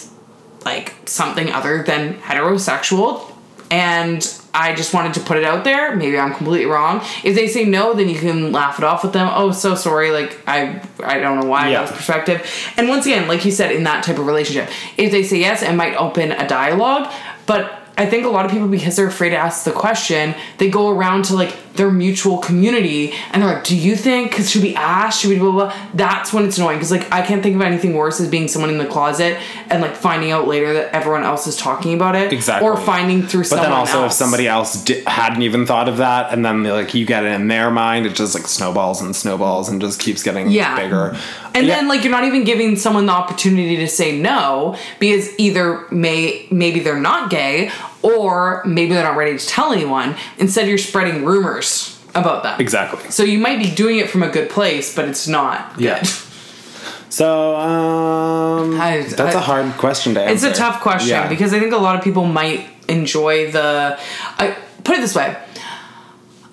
like 0.65 0.95
something 1.07 1.51
other 1.51 1.83
than 1.83 2.15
heterosexual. 2.21 3.33
And 3.71 4.27
I 4.55 4.75
just 4.75 4.95
wanted 4.95 5.13
to 5.15 5.21
put 5.21 5.37
it 5.37 5.45
out 5.45 5.65
there. 5.65 5.95
Maybe 5.95 6.19
I'm 6.19 6.35
completely 6.35 6.67
wrong. 6.67 7.03
If 7.23 7.35
they 7.35 7.49
say 7.49 7.65
no, 7.65 7.93
then 7.95 8.09
you 8.09 8.19
can 8.19 8.51
laugh 8.51 8.79
it 8.79 8.85
off 8.85 9.03
with 9.03 9.13
them. 9.13 9.29
Oh, 9.31 9.51
so 9.53 9.75
sorry. 9.75 10.11
Like 10.11 10.39
I, 10.49 10.81
I 11.03 11.19
don't 11.19 11.41
know 11.41 11.47
why 11.47 11.67
I 11.67 11.69
Yeah. 11.71 11.81
got 11.81 11.89
this 11.89 11.97
perspective. 11.99 12.73
And 12.77 12.89
once 12.89 13.07
again, 13.07 13.29
like 13.29 13.45
you 13.45 13.51
said, 13.51 13.73
in 13.73 13.83
that 13.85 14.05
type 14.05 14.19
of 14.19 14.27
relationship, 14.27 14.71
if 14.97 15.11
they 15.11 15.23
say 15.23 15.39
yes, 15.39 15.63
it 15.63 15.75
might 15.75 15.97
open 15.97 16.33
a 16.33 16.47
dialogue. 16.49 17.13
But 17.45 17.78
I 17.99 18.07
think 18.07 18.25
a 18.25 18.29
lot 18.29 18.45
of 18.47 18.51
people, 18.53 18.69
because 18.69 18.95
they're 18.97 19.09
afraid 19.09 19.31
to 19.31 19.37
ask 19.37 19.65
the 19.65 19.73
question, 19.73 20.35
they 20.59 20.71
go 20.71 20.89
around 20.89 21.25
to 21.27 21.35
like 21.35 21.55
their 21.75 21.91
mutual 21.91 22.39
community 22.39 23.13
and 23.33 23.43
they're 23.43 23.55
like, 23.55 23.65
"Do 23.65 23.77
you 23.77 23.95
think? 23.97 24.33
Cause 24.33 24.51
should 24.51 24.63
we 24.63 24.75
ask? 24.75 25.21
Should 25.21 25.31
we 25.31 25.39
blah 25.39 25.51
blah?" 25.51 25.65
blah? 25.67 25.75
That's 25.95 26.33
when 26.33 26.45
it's 26.45 26.57
annoying 26.59 26.79
because 26.79 26.91
like 26.93 27.11
I 27.13 27.23
can't 27.23 27.43
think 27.43 27.55
of 27.57 27.63
anything 27.63 27.95
worse 27.95 28.21
as 28.21 28.29
being 28.29 28.49
someone 28.49 28.71
in 28.71 28.79
the 28.79 28.87
closet 28.87 29.37
and 29.71 29.83
like 29.83 29.95
finding 29.95 30.31
out 30.31 30.49
later 30.49 30.73
that 30.75 30.95
everyone 30.95 31.25
else 31.25 31.47
is 31.47 31.57
talking 31.57 31.95
about 31.95 32.15
it, 32.17 32.33
Exactly. 32.33 32.69
or 32.69 32.77
finding 32.77 33.23
through 33.23 33.43
But 33.43 33.49
someone 33.49 33.71
then 33.71 33.79
also, 33.79 34.03
else. 34.05 34.13
if 34.15 34.17
somebody 34.19 34.49
else 34.49 34.83
di- 34.85 35.03
hadn't 35.07 35.43
even 35.43 35.67
thought 35.67 35.89
of 35.89 35.97
that, 35.99 36.33
and 36.33 36.45
then 36.45 36.63
like 36.65 36.95
you 36.95 37.05
get 37.05 37.25
it 37.25 37.33
in 37.33 37.49
their 37.49 37.71
mind, 37.71 38.07
it 38.07 38.15
just 38.15 38.35
like 38.35 38.47
snowballs 38.49 39.01
and 39.03 39.15
snowballs 39.15 39.69
and 39.69 39.81
just 39.81 40.01
keeps 40.01 40.23
getting 40.23 40.51
Yeah. 40.51 40.77
bigger. 40.77 41.17
And 41.55 41.67
Yeah. 41.67 41.77
then 41.77 41.89
like 41.89 42.03
you're 42.05 42.13
not 42.13 42.25
even 42.25 42.45
giving 42.45 42.77
someone 42.77 43.07
the 43.07 43.13
opportunity 43.13 43.77
to 43.77 43.89
say 43.89 44.17
no 44.19 44.77
because 45.01 45.31
either 45.39 45.85
may 45.91 46.47
maybe 46.51 46.81
they're 46.81 46.97
not 47.01 47.31
gay 47.31 47.71
or 48.03 48.63
maybe 48.65 48.95
they're 48.95 49.05
not 49.05 49.17
ready 49.17 49.37
to 49.39 49.47
tell 49.47 49.73
anyone. 49.73 50.17
Instead 50.39 50.69
you're 50.69 50.79
spreading 50.79 51.25
rumors 51.25 51.99
about 52.15 52.43
them. 52.43 52.61
exactly. 52.61 53.11
So 53.11 53.23
you 53.23 53.39
might 53.39 53.59
be 53.59 53.71
doing 53.71 53.99
it 53.99 54.09
from 54.11 54.23
a 54.23 54.29
good 54.29 54.51
place, 54.51 54.95
but 54.95 55.07
it's 55.09 55.29
not 55.29 55.75
good. 55.75 55.85
Yeah. 55.85 56.03
So 57.11 57.57
um, 57.57 58.79
I- 58.81 59.01
that's 59.03 59.35
a 59.35 59.39
I- 59.39 59.43
hard 59.43 59.73
question 59.79 60.15
to 60.15 60.23
answer. 60.23 60.47
It's 60.49 60.57
a 60.57 60.59
tough 60.59 60.81
question 60.83 61.11
Yeah. 61.11 61.29
because 61.29 61.53
I 61.55 61.61
think 61.61 61.73
a 61.73 61.77
lot 61.79 61.97
of 61.97 62.03
people 62.03 62.25
might 62.25 62.67
enjoy 62.89 63.51
the. 63.51 63.99
I 64.39 64.57
put 64.85 64.97
it 64.97 65.01
this 65.01 65.15
way. 65.15 65.37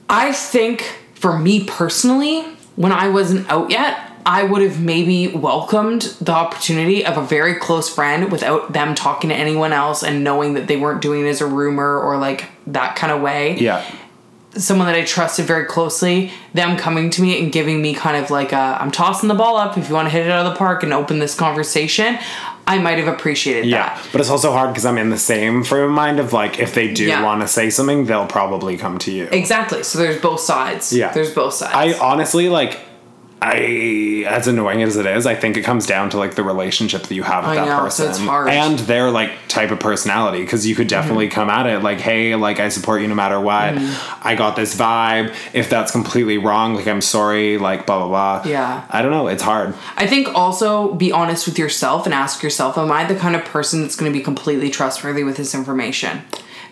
I 0.09 0.31
think 0.33 0.83
for 1.15 1.37
me 1.37 1.65
personally, 1.65 2.43
when 2.75 2.91
I 2.91 3.07
wasn't 3.09 3.49
out 3.49 3.69
yet, 3.71 3.97
I 4.27 4.41
would 4.43 4.61
have 4.63 4.81
maybe 4.81 5.27
welcomed 5.27 6.01
the 6.19 6.31
opportunity 6.31 7.05
of 7.05 7.15
a 7.17 7.21
very 7.21 7.55
close 7.55 7.93
friend 7.93 8.31
without 8.31 8.73
them 8.73 8.95
talking 8.95 9.29
to 9.29 9.35
anyone 9.35 9.71
else 9.71 10.03
and 10.03 10.23
knowing 10.23 10.55
that 10.55 10.67
they 10.67 10.77
weren't 10.77 11.01
doing 11.01 11.25
it 11.25 11.29
as 11.29 11.41
a 11.41 11.45
rumor 11.45 11.99
or 11.99 12.17
like 12.17 12.45
that 12.67 12.95
kind 12.95 13.13
of 13.13 13.21
way 13.21 13.55
yeah. 13.59 13.85
someone 14.57 14.87
that 14.87 14.95
I 14.95 15.03
trusted 15.03 15.45
very 15.45 15.65
closely, 15.65 16.31
them 16.55 16.75
coming 16.75 17.11
to 17.11 17.21
me 17.21 17.39
and 17.43 17.51
giving 17.51 17.81
me 17.83 17.93
kind 17.93 18.17
of 18.17 18.31
like 18.31 18.51
a, 18.51 18.77
I'm 18.81 18.89
tossing 18.89 19.29
the 19.29 19.35
ball 19.35 19.57
up 19.57 19.77
if 19.77 19.89
you 19.89 19.93
want 19.93 20.07
to 20.07 20.09
hit 20.09 20.25
it 20.25 20.31
out 20.31 20.45
of 20.45 20.53
the 20.53 20.57
park 20.57 20.81
and 20.81 20.91
open 20.91 21.19
this 21.19 21.35
conversation, 21.35 22.17
I 22.65 22.79
might 22.79 22.97
have 22.97 23.07
appreciated 23.07 23.65
Yeah, 23.67 23.93
that. 23.95 24.07
but 24.11 24.21
it's 24.21 24.29
also 24.31 24.51
hard 24.51 24.71
because 24.71 24.87
I'm 24.87 24.97
in 24.97 25.11
the 25.11 25.19
same 25.19 25.63
frame 25.63 25.83
of 25.83 25.91
mind 25.91 26.19
of 26.19 26.33
like 26.33 26.57
if 26.57 26.73
they 26.73 26.91
do 26.91 27.05
Yeah. 27.05 27.21
want 27.23 27.41
to 27.41 27.47
say 27.47 27.69
something, 27.69 28.05
they'll 28.05 28.25
probably 28.25 28.75
come 28.75 28.97
to 28.99 29.11
you. 29.11 29.25
Exactly. 29.31 29.83
So 29.83 29.99
there's 29.99 30.19
both 30.19 30.39
sides. 30.39 30.91
Yeah. 30.91 31.11
There's 31.13 31.31
both 31.31 31.53
sides. 31.53 31.75
I 31.75 31.93
honestly 31.99 32.49
like 32.49 32.79
I 33.41 34.23
as 34.27 34.47
annoying 34.47 34.81
as 34.81 34.95
it 34.97 35.05
is, 35.05 35.25
I 35.27 35.35
think 35.35 35.55
it 35.57 35.61
comes 35.63 35.85
down 35.85 36.09
to 36.11 36.17
like 36.17 36.35
the 36.35 36.43
relationship 36.43 37.03
that 37.03 37.13
you 37.13 37.21
have 37.23 37.43
with 37.43 37.51
I 37.51 37.55
that 37.57 37.65
know, 37.67 37.79
person 37.79 38.09
it's 38.09 38.17
hard. 38.19 38.49
and 38.49 38.79
their 38.79 39.11
like 39.11 39.31
type 39.47 39.71
of 39.71 39.79
personality 39.79 40.41
because 40.41 40.65
you 40.65 40.73
could 40.73 40.87
definitely 40.87 41.25
Mm-hmm. 41.27 41.33
come 41.35 41.49
at 41.49 41.65
it 41.67 41.79
like 41.79 41.99
hey 41.99 42.33
like 42.35 42.59
I 42.59 42.69
support 42.69 43.01
you 43.01 43.07
no 43.07 43.15
matter 43.15 43.39
what. 43.39 43.75
I 44.23 44.35
got 44.35 44.55
this 44.55 44.75
vibe. 44.75 45.35
If 45.53 45.69
that's 45.69 45.91
completely 45.91 46.37
wrong, 46.37 46.75
like 46.75 46.87
I'm 46.87 47.01
sorry, 47.01 47.57
like 47.57 47.85
blah 47.85 47.99
blah 48.07 48.41
blah. 48.41 48.49
Yeah. 48.51 48.85
I 48.89 49.01
don't 49.01 49.11
know, 49.11 49.27
it's 49.27 49.43
hard. 49.43 49.73
I 49.97 50.07
think 50.07 50.27
also 50.29 50.93
be 50.95 51.11
honest 51.11 51.45
with 51.45 51.59
yourself 51.59 52.05
and 52.05 52.13
ask 52.15 52.41
yourself, 52.41 52.77
am 52.77 52.91
I 52.91 53.03
the 53.05 53.15
kind 53.15 53.35
of 53.35 53.43
person 53.45 53.81
that's 53.81 53.95
going 53.95 54.11
to 54.11 54.17
be 54.17 54.23
completely 54.23 54.69
trustworthy 54.69 55.23
with 55.23 55.37
this 55.37 55.53
information? 55.53 56.21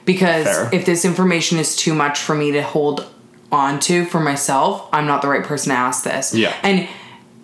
Because 0.06 0.46
Fair. 0.46 0.70
if 0.74 0.86
this 0.86 1.06
information 1.06 1.60
is 1.60 1.76
too 1.76 1.94
much 1.94 2.20
for 2.20 2.36
me 2.36 2.52
to 2.52 2.62
hold 2.64 3.08
on 3.54 3.80
to 3.82 4.06
for 4.06 4.20
myself, 4.20 4.88
I'm 4.92 5.06
not 5.06 5.22
the 5.22 5.28
right 5.28 5.44
person 5.44 5.70
to 5.70 5.78
ask 5.78 6.04
this. 6.04 6.34
Yeah. 6.34 6.56
And 6.64 6.90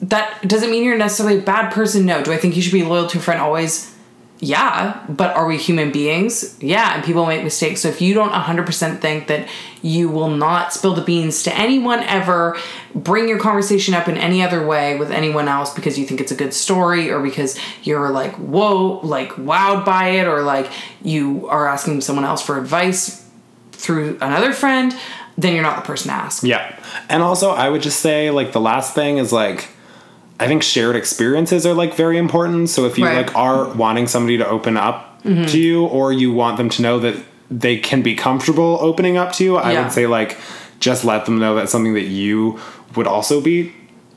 that 0.01 0.47
doesn't 0.47 0.72
mean 0.72 0.84
you're 0.84 0.97
necessarily 0.97 1.39
a 1.39 1.41
bad 1.41 1.72
person. 1.72 2.05
No. 2.05 2.24
Do 2.24 2.32
I 2.32 2.38
think 2.38 2.55
you 2.55 2.62
should 2.62 2.74
be 2.74 2.84
loyal 2.84 3.07
to 3.07 3.18
a 3.18 3.22
friend 3.22 3.41
always? 3.41 3.95
Yeah. 4.41 5.05
But 5.10 5.36
are 5.36 5.45
we 5.45 5.57
human 5.57 5.91
beings? 5.91 6.57
Yeah. 6.62 6.95
And 6.95 7.03
people 7.03 7.26
make 7.26 7.43
mistakes. 7.43 7.82
So 7.82 7.89
if 7.89 8.01
you 8.01 8.14
don't 8.14 8.32
100% 8.32 9.01
think 9.01 9.28
that 9.28 9.49
you 9.82 10.07
will 10.07 10.30
not 10.30 10.72
spill 10.72 10.93
the 10.93 11.01
beans 11.01 11.43
to 11.43 11.53
anyone 11.55 11.99
ever, 12.03 12.57
bring 12.95 13.28
your 13.28 13.39
conversation 13.39 13.93
up 13.93 14.07
in 14.07 14.18
any 14.18 14.41
other 14.41 14.66
way 14.66 14.97
with 14.97 15.12
anyone 15.12 15.49
else 15.49 15.74
because 15.74 15.99
you 15.99 16.05
think 16.05 16.22
it's 16.22 16.32
a 16.32 16.36
good 16.36 16.53
story 16.53 17.12
or 17.12 17.22
because 17.22 17.60
you're 17.84 18.12
like, 18.12 18.34
whoa, 18.36 19.01
like 19.03 19.32
wowed 19.34 19.84
by 19.86 20.10
it, 20.10 20.28
or 20.28 20.41
like 20.41 20.72
you 21.01 21.47
are 21.49 21.68
asking 21.68 22.01
someone 22.01 22.26
else 22.26 22.41
for 22.41 22.57
advice 22.57 23.26
through 23.72 24.18
another 24.22 24.51
friend, 24.51 24.93
then 25.41 25.53
you're 25.53 25.63
not 25.63 25.75
the 25.77 25.81
person 25.87 26.09
to 26.09 26.13
ask. 26.15 26.43
Yeah. 26.43 26.75
And 27.07 27.23
also, 27.23 27.51
I 27.51 27.69
would 27.69 27.81
just 27.81 27.99
say, 28.01 28.29
like, 28.31 28.51
the 28.51 28.59
last 28.59 28.93
thing 28.95 29.17
is, 29.17 29.31
like, 29.31 29.69
I 30.39 30.47
think 30.47 30.63
shared 30.63 30.95
experiences 30.95 31.65
are, 31.65 31.73
like, 31.73 31.93
very 31.95 32.17
important. 32.17 32.69
So 32.69 32.85
if 32.85 32.97
you, 32.97 33.05
Right. 33.05 33.25
like, 33.25 33.35
are 33.35 33.65
wanting 33.73 34.07
somebody 34.07 34.37
to 34.37 34.47
open 34.47 34.77
up 34.77 35.05
Mm-hmm. 35.25 35.45
to 35.47 35.59
you 35.59 35.83
or 35.85 36.13
you 36.13 36.31
want 36.31 36.55
them 36.55 36.69
to 36.69 36.81
know 36.81 36.97
that 36.99 37.15
they 37.51 37.75
can 37.77 38.01
be 38.01 38.15
comfortable 38.15 38.77
opening 38.79 39.17
up 39.17 39.33
to 39.33 39.43
you, 39.43 39.57
I 39.57 39.73
Yeah. 39.73 39.83
would 39.83 39.91
say, 39.91 40.07
like, 40.07 40.37
just 40.79 41.03
let 41.03 41.25
them 41.25 41.39
know 41.39 41.55
that's 41.55 41.71
something 41.73 41.93
that 41.95 42.07
you 42.07 42.57
would 42.95 43.05
also 43.05 43.41
be, 43.41 43.73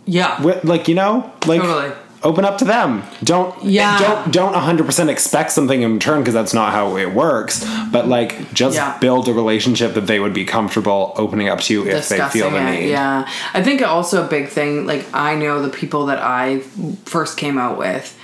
Yeah. 0.06 0.36
wi- 0.38 0.60
like, 0.62 0.86
you 0.86 0.94
know? 0.94 1.30
Like, 1.46 1.60
Totally. 1.60 1.90
Open 2.24 2.44
up 2.44 2.58
to 2.58 2.64
them. 2.64 3.02
Don't, 3.24 3.54
Yeah. 3.64 3.98
don't, 3.98 4.32
don't 4.32 4.54
100% 4.54 5.08
expect 5.08 5.50
something 5.52 5.82
in 5.82 5.94
return 5.94 6.20
because 6.20 6.34
that's 6.34 6.54
not 6.54 6.72
how 6.72 6.96
it 6.96 7.12
works. 7.12 7.64
But, 7.90 8.06
like, 8.08 8.52
just 8.52 8.76
Yeah. 8.76 8.96
build 8.98 9.28
a 9.28 9.32
relationship 9.32 9.94
that 9.94 10.06
they 10.06 10.20
would 10.20 10.32
be 10.32 10.44
comfortable 10.44 11.12
opening 11.16 11.48
up 11.48 11.60
to 11.62 11.72
you 11.74 11.86
if 11.86 12.08
they 12.08 12.20
feel 12.28 12.50
the 12.50 12.58
it, 12.58 12.70
need. 12.70 12.90
Yeah, 12.90 13.26
I 13.54 13.62
think 13.62 13.82
also 13.82 14.24
a 14.24 14.26
big 14.28 14.48
thing. 14.48 14.86
Like 14.86 15.04
I 15.12 15.34
know 15.34 15.62
the 15.62 15.68
people 15.68 16.06
that 16.06 16.18
I 16.22 16.60
first 17.04 17.36
came 17.36 17.58
out 17.58 17.76
with, 17.78 18.16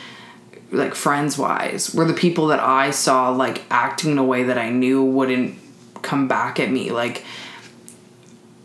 like 0.70 0.94
friends 0.94 1.36
wise, 1.38 1.94
were 1.94 2.04
the 2.04 2.12
people 2.14 2.46
that 2.48 2.60
I 2.60 2.90
saw 2.90 3.30
like 3.30 3.62
acting 3.70 4.12
in 4.12 4.18
a 4.18 4.24
way 4.24 4.44
that 4.44 4.58
I 4.58 4.70
knew 4.70 5.02
wouldn't 5.02 5.54
come 6.02 6.28
back 6.28 6.60
at 6.60 6.70
me. 6.70 6.90
Like 6.90 7.24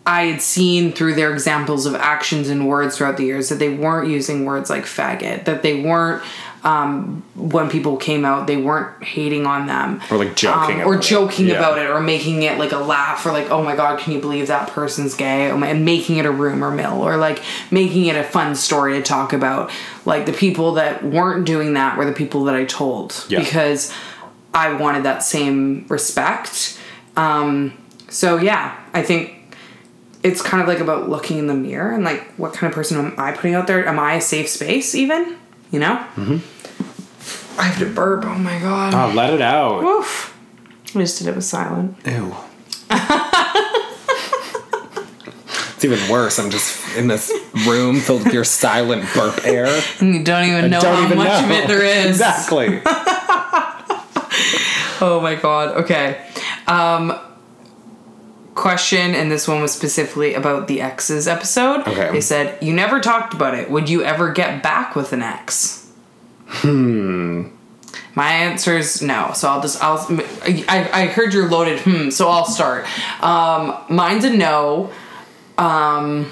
I 0.05 0.25
had 0.25 0.41
seen 0.41 0.91
through 0.91 1.13
their 1.15 1.31
examples 1.31 1.85
of 1.85 1.95
actions 1.95 2.49
and 2.49 2.67
words 2.67 2.97
throughout 2.97 3.15
the 3.17 3.23
years 3.23 3.47
that 3.49 3.59
they 3.59 3.69
weren't 3.69 4.09
using 4.09 4.43
words 4.43 4.69
like 4.69 4.83
faggot, 4.83 5.45
that 5.45 5.63
they 5.63 5.81
weren't 5.81 6.21
um, 6.65 7.23
when 7.35 7.69
people 7.69 7.97
came 7.97 8.23
out, 8.23 8.47
they 8.47 8.55
weren't 8.55 9.03
hating 9.03 9.45
on 9.45 9.67
them 9.67 9.99
Or, 10.09 10.17
like, 10.17 10.33
joking 10.37 10.75
um, 10.81 10.87
or 10.87 10.93
about 10.93 11.03
it. 11.03 11.07
joking 11.07 11.47
Yeah. 11.47 11.55
about 11.55 11.77
it 11.77 11.89
or 11.89 11.99
making 11.99 12.43
it 12.43 12.57
like 12.57 12.71
a 12.71 12.77
laugh 12.77 13.25
or 13.25 13.33
like 13.33 13.49
oh 13.51 13.61
my 13.61 13.75
god 13.75 13.99
can 13.99 14.13
you 14.13 14.21
believe 14.21 14.47
that 14.47 14.69
person's 14.69 15.13
gay 15.13 15.51
Oh 15.51 15.57
my- 15.57 15.67
and 15.67 15.83
making 15.83 16.17
it 16.17 16.25
a 16.25 16.31
rumor 16.31 16.71
mill 16.71 17.01
or 17.01 17.17
like 17.17 17.41
making 17.69 18.05
it 18.05 18.15
a 18.15 18.23
fun 18.23 18.55
story 18.55 18.93
to 18.93 19.01
talk 19.01 19.33
about 19.33 19.71
like 20.05 20.25
the 20.25 20.31
people 20.31 20.73
that 20.75 21.03
weren't 21.03 21.45
doing 21.45 21.73
that 21.73 21.97
were 21.97 22.05
the 22.05 22.13
people 22.13 22.45
that 22.45 22.55
i 22.55 22.63
told 22.63 23.25
Yeah. 23.27 23.39
because 23.39 23.91
i 24.53 24.71
wanted 24.73 25.03
that 25.03 25.21
same 25.21 25.85
respect 25.89 26.79
um, 27.17 27.73
so 28.07 28.37
yeah 28.37 28.79
i 28.93 29.01
think 29.01 29.33
it's 30.23 30.41
kind 30.41 30.61
of 30.61 30.67
like 30.67 30.79
about 30.79 31.09
looking 31.09 31.37
in 31.37 31.47
the 31.47 31.53
mirror 31.53 31.91
and 31.91 32.03
like 32.03 32.23
what 32.35 32.53
kind 32.53 32.71
of 32.71 32.75
person 32.75 32.97
am 32.97 33.13
i 33.17 33.31
putting 33.31 33.53
out 33.53 33.67
there 33.67 33.85
am 33.87 33.99
i 33.99 34.13
a 34.15 34.21
safe 34.21 34.47
space 34.49 34.95
even 34.95 35.35
you 35.71 35.79
know 35.79 35.95
mm-hmm. 36.15 37.59
i 37.59 37.63
have 37.63 37.77
to 37.79 37.85
burp 37.93 38.23
oh 38.25 38.35
my 38.35 38.57
god 38.59 38.93
Oh, 38.93 39.13
let 39.13 39.33
it 39.33 39.41
out. 39.41 39.83
Oof. 39.83 40.35
I 40.95 40.99
just 40.99 41.17
did 41.19 41.27
it 41.27 41.35
with 41.35 41.43
silent. 41.43 41.97
Ew. 42.05 42.35
it's 45.75 45.83
even 45.83 46.09
worse. 46.09 46.37
I'm 46.37 46.51
just 46.51 46.79
in 46.95 47.07
this 47.07 47.31
room 47.67 47.99
filled 47.99 48.25
with 48.25 48.33
your 48.33 48.43
silent 48.43 49.05
burp 49.15 49.43
air. 49.45 49.65
And 49.99 50.13
you 50.13 50.23
don't 50.23 50.45
even 50.47 50.69
know 50.69 50.79
Don't 50.79 50.95
how 50.95 51.05
even 51.05 51.17
much 51.17 51.27
know. 51.27 51.45
of 51.45 51.51
it 51.51 51.67
there 51.67 51.83
is. 51.83 52.07
Exactly. 52.21 52.81
Oh 55.01 55.19
my 55.19 55.35
god. 55.35 55.83
Okay. 55.83 56.25
Um 56.65 57.19
question 58.55 59.15
and 59.15 59.31
this 59.31 59.47
one 59.47 59.61
was 59.61 59.73
specifically 59.73 60.33
about 60.33 60.67
the 60.67 60.81
exes 60.81 61.27
episode. 61.27 61.81
Okay. 61.87 62.11
They 62.11 62.21
said, 62.21 62.61
"You 62.61 62.73
never 62.73 62.99
talked 62.99 63.33
about 63.33 63.55
it. 63.55 63.69
Would 63.69 63.89
you 63.89 64.03
ever 64.03 64.31
get 64.31 64.61
back 64.61 64.95
with 64.95 65.13
an 65.13 65.21
ex?" 65.21 65.91
Hmm. 66.47 67.47
My 68.15 68.29
answer 68.31 68.77
is 68.77 69.01
no. 69.01 69.31
So 69.33 69.49
I'll 69.49 69.61
just 69.61 69.83
I'll 69.83 70.05
I, 70.45 70.89
I 70.93 71.05
heard 71.07 71.33
your 71.33 71.49
loaded 71.49 71.79
hmm, 71.79 72.09
so 72.09 72.29
I'll 72.29 72.45
start. 72.45 72.85
Um 73.23 73.75
mine's 73.89 74.23
a 74.23 74.29
no. 74.29 74.91
Um 75.57 76.31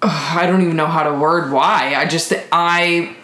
I 0.00 0.46
don't 0.46 0.62
even 0.62 0.76
know 0.76 0.86
how 0.86 1.02
to 1.02 1.12
word 1.12 1.52
why. 1.52 1.94
I 1.94 2.06
just 2.06 2.32
I 2.52 3.16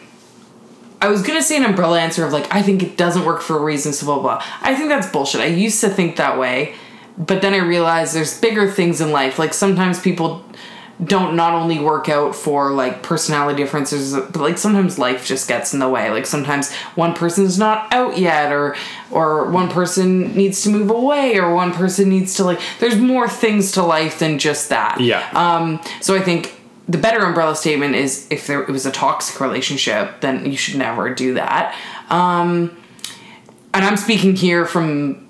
I 1.04 1.08
was 1.08 1.20
gonna 1.20 1.42
say 1.42 1.58
an 1.58 1.64
umbrella 1.66 2.00
answer 2.00 2.24
of 2.24 2.32
like 2.32 2.52
I 2.54 2.62
think 2.62 2.82
it 2.82 2.96
doesn't 2.96 3.26
work 3.26 3.42
for 3.42 3.58
a 3.58 3.62
reason, 3.62 3.92
so 3.92 4.06
blah 4.06 4.20
blah. 4.20 4.42
I 4.62 4.74
think 4.74 4.88
that's 4.88 5.06
bullshit. 5.06 5.42
I 5.42 5.46
used 5.46 5.82
to 5.82 5.90
think 5.90 6.16
that 6.16 6.38
way, 6.38 6.74
but 7.18 7.42
then 7.42 7.52
I 7.52 7.58
realized 7.58 8.14
there's 8.14 8.40
bigger 8.40 8.70
things 8.70 9.02
in 9.02 9.12
life. 9.12 9.38
Like 9.38 9.52
sometimes 9.52 10.00
people 10.00 10.42
don't 11.04 11.36
not 11.36 11.52
only 11.52 11.78
work 11.78 12.08
out 12.08 12.34
for 12.34 12.70
like 12.70 13.02
personality 13.02 13.62
differences, 13.62 14.14
but 14.14 14.36
like 14.36 14.56
sometimes 14.56 14.98
life 14.98 15.26
just 15.26 15.46
gets 15.46 15.74
in 15.74 15.80
the 15.80 15.90
way. 15.90 16.08
Like 16.10 16.24
sometimes 16.24 16.72
one 16.94 17.12
person's 17.12 17.58
not 17.58 17.92
out 17.92 18.16
yet, 18.16 18.50
or 18.50 18.74
or 19.10 19.50
one 19.50 19.68
person 19.68 20.34
needs 20.34 20.62
to 20.62 20.70
move 20.70 20.88
away, 20.88 21.36
or 21.38 21.54
one 21.54 21.72
person 21.72 22.08
needs 22.08 22.34
to 22.36 22.44
like. 22.44 22.60
There's 22.80 22.96
more 22.96 23.28
things 23.28 23.72
to 23.72 23.82
life 23.82 24.20
than 24.20 24.38
just 24.38 24.70
that. 24.70 25.00
Yeah. 25.00 25.28
Um. 25.34 25.82
So 26.00 26.14
I 26.14 26.22
think 26.22 26.54
the 26.88 26.98
better 26.98 27.20
umbrella 27.20 27.56
statement 27.56 27.94
is 27.94 28.26
if 28.30 28.46
there 28.46 28.62
it 28.62 28.68
was 28.68 28.86
a 28.86 28.90
toxic 28.90 29.40
relationship, 29.40 30.20
then 30.20 30.44
you 30.44 30.56
should 30.56 30.76
never 30.76 31.14
do 31.14 31.34
that. 31.34 31.74
Um, 32.10 32.76
and 33.72 33.84
I'm 33.84 33.96
speaking 33.96 34.36
here 34.36 34.66
from, 34.66 35.26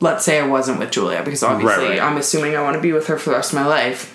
let's 0.00 0.24
say 0.24 0.40
I 0.40 0.46
wasn't 0.46 0.78
with 0.78 0.90
Julia 0.90 1.22
because 1.22 1.42
obviously 1.42 1.90
right. 1.90 2.00
I'm 2.00 2.16
assuming 2.16 2.56
I 2.56 2.62
want 2.62 2.74
to 2.76 2.80
be 2.80 2.92
with 2.92 3.06
her 3.08 3.18
for 3.18 3.30
the 3.30 3.36
rest 3.36 3.52
of 3.52 3.58
my 3.58 3.66
life 3.66 4.10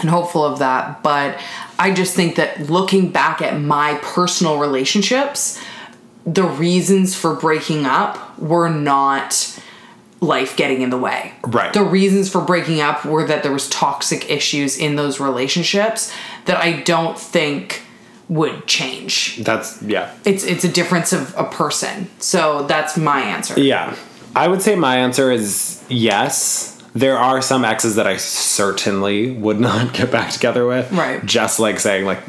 and 0.00 0.08
hopeful 0.08 0.44
of 0.44 0.60
that. 0.60 1.02
But 1.02 1.38
I 1.78 1.92
just 1.92 2.14
think 2.14 2.36
that 2.36 2.70
looking 2.70 3.10
back 3.10 3.42
at 3.42 3.60
my 3.60 3.98
personal 4.02 4.58
relationships, 4.58 5.60
the 6.24 6.44
reasons 6.44 7.16
for 7.16 7.34
breaking 7.34 7.84
up 7.84 8.38
were 8.38 8.68
not 8.68 9.60
life 10.22 10.56
getting 10.56 10.80
in 10.80 10.90
the 10.90 10.96
way. 10.96 11.34
Right. 11.42 11.74
The 11.74 11.82
reasons 11.82 12.30
for 12.30 12.40
breaking 12.40 12.80
up 12.80 13.04
were 13.04 13.26
that 13.26 13.42
there 13.42 13.52
was 13.52 13.68
toxic 13.68 14.30
issues 14.30 14.78
in 14.78 14.94
those 14.94 15.20
relationships 15.20 16.12
that 16.44 16.56
I 16.56 16.80
don't 16.80 17.18
think 17.18 17.82
would 18.28 18.66
change. 18.66 19.38
That's 19.38 19.82
yeah. 19.82 20.14
It's 20.24 20.44
it's 20.44 20.64
a 20.64 20.68
difference 20.68 21.12
of 21.12 21.34
a 21.36 21.44
person. 21.44 22.08
So 22.20 22.64
that's 22.66 22.96
my 22.96 23.20
answer. 23.20 23.60
Yeah. 23.60 23.96
I 24.34 24.48
would 24.48 24.62
say 24.62 24.76
my 24.76 24.96
answer 24.98 25.30
is 25.30 25.84
yes. 25.88 26.70
There 26.94 27.18
are 27.18 27.42
some 27.42 27.64
exes 27.64 27.96
that 27.96 28.06
I 28.06 28.16
certainly 28.16 29.32
would 29.32 29.58
not 29.68 29.92
get 29.92 30.10
back 30.10 30.30
together 30.30 30.66
with. 30.66 30.90
Right. 30.92 31.24
Just 31.26 31.58
like 31.58 31.80
saying 31.80 32.06
like 32.06 32.20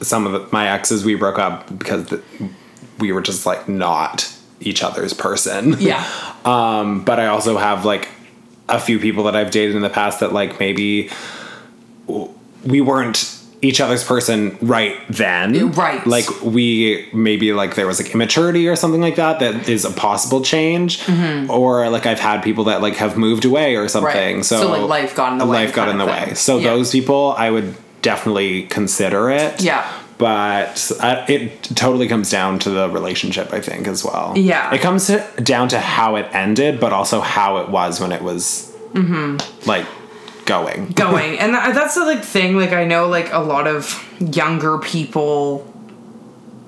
some 0.00 0.26
of 0.26 0.32
the, 0.32 0.48
my 0.52 0.70
exes 0.70 1.04
we 1.04 1.16
broke 1.16 1.38
up 1.38 1.78
because 1.78 2.06
the, 2.06 2.22
we 2.98 3.12
were 3.12 3.20
just 3.20 3.44
like 3.44 3.68
not 3.68 4.34
each 4.60 4.82
other's 4.82 5.12
person. 5.14 5.76
Yeah. 5.80 6.04
Um, 6.44 7.04
but 7.04 7.18
I 7.18 7.26
also 7.26 7.56
have 7.58 7.84
like 7.84 8.08
a 8.68 8.78
few 8.78 8.98
people 8.98 9.24
that 9.24 9.34
I've 9.36 9.50
dated 9.50 9.74
in 9.76 9.82
the 9.82 9.90
past 9.90 10.20
that 10.20 10.32
like 10.32 10.60
maybe 10.60 11.10
we 12.64 12.80
weren't 12.80 13.36
each 13.62 13.80
other's 13.80 14.02
person 14.02 14.56
right 14.62 14.96
then. 15.10 15.72
Right. 15.72 16.06
Like 16.06 16.24
we 16.42 17.08
maybe 17.12 17.52
like 17.52 17.74
there 17.74 17.86
was 17.86 18.00
like 18.02 18.14
immaturity 18.14 18.68
or 18.68 18.76
something 18.76 19.00
like 19.02 19.16
that 19.16 19.40
that 19.40 19.68
is 19.68 19.84
a 19.84 19.90
possible 19.90 20.42
change. 20.42 21.06
Or 21.50 21.88
like 21.90 22.06
I've 22.06 22.20
had 22.20 22.42
people 22.42 22.64
that 22.64 22.80
like 22.80 22.96
have 22.96 23.16
moved 23.18 23.44
away 23.44 23.76
or 23.76 23.86
something. 23.88 24.10
Mm-hmm. 24.14 24.36
Right. 24.36 24.44
So, 24.44 24.60
So, 24.62 24.70
like, 24.70 24.88
life 24.88 25.14
got 25.14 25.32
in 25.32 25.38
the 25.38 25.46
way 25.46 25.64
Life 25.66 25.74
got 25.74 25.88
in 25.88 25.98
the 25.98 26.06
way. 26.06 26.32
So 26.34 26.56
Yeah. 26.58 26.70
those 26.70 26.90
people 26.90 27.34
I 27.36 27.50
would 27.50 27.74
definitely 28.02 28.62
consider 28.64 29.28
it. 29.30 29.62
Yeah. 29.62 29.90
But 30.20 30.92
I, 31.00 31.24
it 31.28 31.62
totally 31.74 32.06
comes 32.06 32.30
down 32.30 32.58
to 32.60 32.70
the 32.70 32.88
relationship, 32.90 33.52
I 33.52 33.60
think, 33.60 33.88
as 33.88 34.04
well. 34.04 34.34
Yeah. 34.36 34.72
It 34.72 34.80
comes 34.82 35.06
to, 35.08 35.26
down 35.42 35.68
to 35.70 35.80
how 35.80 36.16
it 36.16 36.26
ended, 36.32 36.78
but 36.78 36.92
also 36.92 37.20
how 37.20 37.56
it 37.56 37.70
was 37.70 38.00
when 38.00 38.12
it 38.12 38.22
was 38.22 38.70
mm-hmm. 38.92 39.38
like 39.66 39.86
going. 40.44 40.86
going 40.94 41.38
and 41.38 41.54
tha- 41.54 41.72
that's 41.72 41.94
the 41.94 42.04
like 42.04 42.24
thing 42.24 42.56
like 42.56 42.72
i 42.72 42.84
know 42.84 43.06
like 43.08 43.32
a 43.32 43.38
lot 43.38 43.68
of 43.68 44.04
younger 44.34 44.78
people 44.78 45.64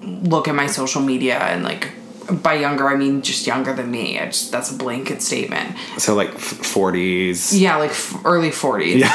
look 0.03 0.47
at 0.47 0.55
my 0.55 0.69
social 0.69 1.03
media 1.03 1.37
and 1.39 1.65
like 1.65 1.91
by 2.31 2.55
younger 2.55 2.87
i 2.89 2.95
mean 2.95 3.23
just 3.23 3.45
younger 3.45 3.73
than 3.75 3.91
me 3.91 4.17
just 4.19 4.53
that's 4.53 4.71
a 4.71 4.75
blanket 4.79 5.21
statement 5.21 5.77
So 5.99 6.15
like 6.15 6.39
forties. 6.39 7.53
yeah 7.59 7.77
like 7.77 7.91
f- 7.91 8.21
early 8.25 8.51
40s 8.51 8.99
Yeah. 8.99 9.13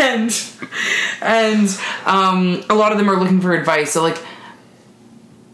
and 0.00 0.30
and 1.22 1.68
um 2.06 2.62
a 2.70 2.74
lot 2.74 2.92
of 2.92 2.98
them 2.98 3.08
are 3.10 3.18
looking 3.18 3.40
for 3.40 3.52
advice 3.52 3.92
so 3.92 4.02
like 4.02 4.18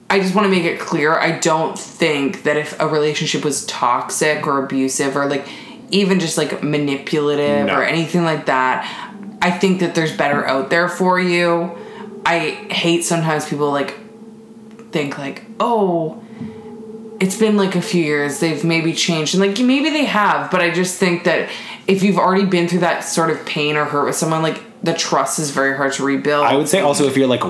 I 0.09 0.21
just 0.21 0.35
want 0.37 0.45
to 0.47 0.51
make 0.51 0.65
it 0.65 0.79
clear 0.79 1.15
I 1.15 1.39
don't 1.39 1.77
think 1.79 2.45
that 2.45 2.57
if 2.57 2.79
a 2.81 2.87
relationship 2.87 3.45
was 3.45 3.67
toxic 3.67 4.47
or 4.47 4.63
abusive 4.65 5.17
or 5.17 5.27
like 5.27 5.47
even 5.91 6.21
just 6.21 6.39
like 6.39 6.63
manipulative 6.63 7.67
No. 7.67 7.75
or 7.77 7.83
anything 7.85 8.23
like 8.25 8.47
that, 8.47 8.85
I 9.43 9.51
think 9.51 9.81
that 9.81 9.95
there's 9.95 10.17
better 10.17 10.47
out 10.47 10.71
there 10.71 10.89
for 10.89 11.19
you. 11.21 11.77
I 12.25 12.39
hate 12.71 13.05
sometimes 13.05 13.49
people 13.49 13.71
like 13.73 13.97
think 14.93 15.17
like, 15.19 15.45
"Oh, 15.61 16.23
it's 17.21 17.37
been 17.39 17.57
like 17.57 17.75
a 17.77 17.83
few 17.83 18.03
years, 18.03 18.39
they've 18.41 18.63
maybe 18.65 18.93
changed." 18.95 19.35
And 19.35 19.41
like 19.41 19.59
maybe 19.61 19.91
they 19.91 20.05
have, 20.07 20.51
but 20.51 20.61
I 20.61 20.71
just 20.71 20.99
think 20.99 21.25
that 21.25 21.49
if 21.87 22.03
you've 22.03 22.19
already 22.19 22.47
been 22.47 22.67
through 22.69 22.81
that 22.81 23.01
sort 23.05 23.31
of 23.31 23.45
pain 23.47 23.77
or 23.77 23.85
hurt 23.85 24.07
with 24.07 24.17
someone 24.17 24.43
like 24.43 24.61
the 24.87 24.95
trust 24.95 25.39
is 25.39 25.51
very 25.51 25.77
hard 25.77 25.93
to 25.95 26.05
rebuild. 26.05 26.47
I 26.47 26.57
would 26.57 26.69
say 26.69 26.81
also 26.81 27.05
if 27.07 27.17
you're 27.17 27.27
like 27.29 27.43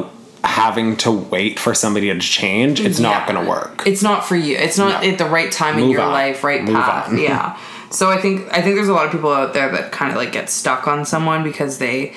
having 0.45 0.97
to 0.99 1.11
wait 1.11 1.59
for 1.59 1.75
somebody 1.75 2.13
to 2.13 2.19
change, 2.19 2.81
it's 2.81 2.99
not 3.01 3.27
going 3.29 3.43
to 3.43 3.49
work. 3.49 3.83
It's 3.87 4.03
not 4.03 4.25
for 4.25 4.37
you. 4.37 4.57
It's 4.57 4.79
not 4.79 5.03
No. 5.03 5.09
at 5.11 5.19
the 5.19 5.25
right 5.27 5.51
time 5.53 5.79
in 5.79 5.91
your 5.91 6.03
on. 6.03 6.13
life, 6.13 6.43
right 6.45 6.63
Move 6.63 6.75
path. 6.77 7.09
on. 7.09 7.19
yeah. 7.19 7.59
So 7.91 8.11
I 8.11 8.21
think 8.21 8.49
I 8.53 8.63
think 8.63 8.75
there's 8.77 8.89
a 8.89 8.93
lot 8.93 9.07
of 9.07 9.13
people 9.13 9.33
out 9.33 9.55
there 9.55 9.71
that 9.73 9.93
kind 9.93 10.11
of 10.11 10.17
like 10.17 10.33
get 10.33 10.51
stuck 10.51 10.87
on 10.89 11.05
someone 11.05 11.43
because 11.45 11.79
they 11.79 12.15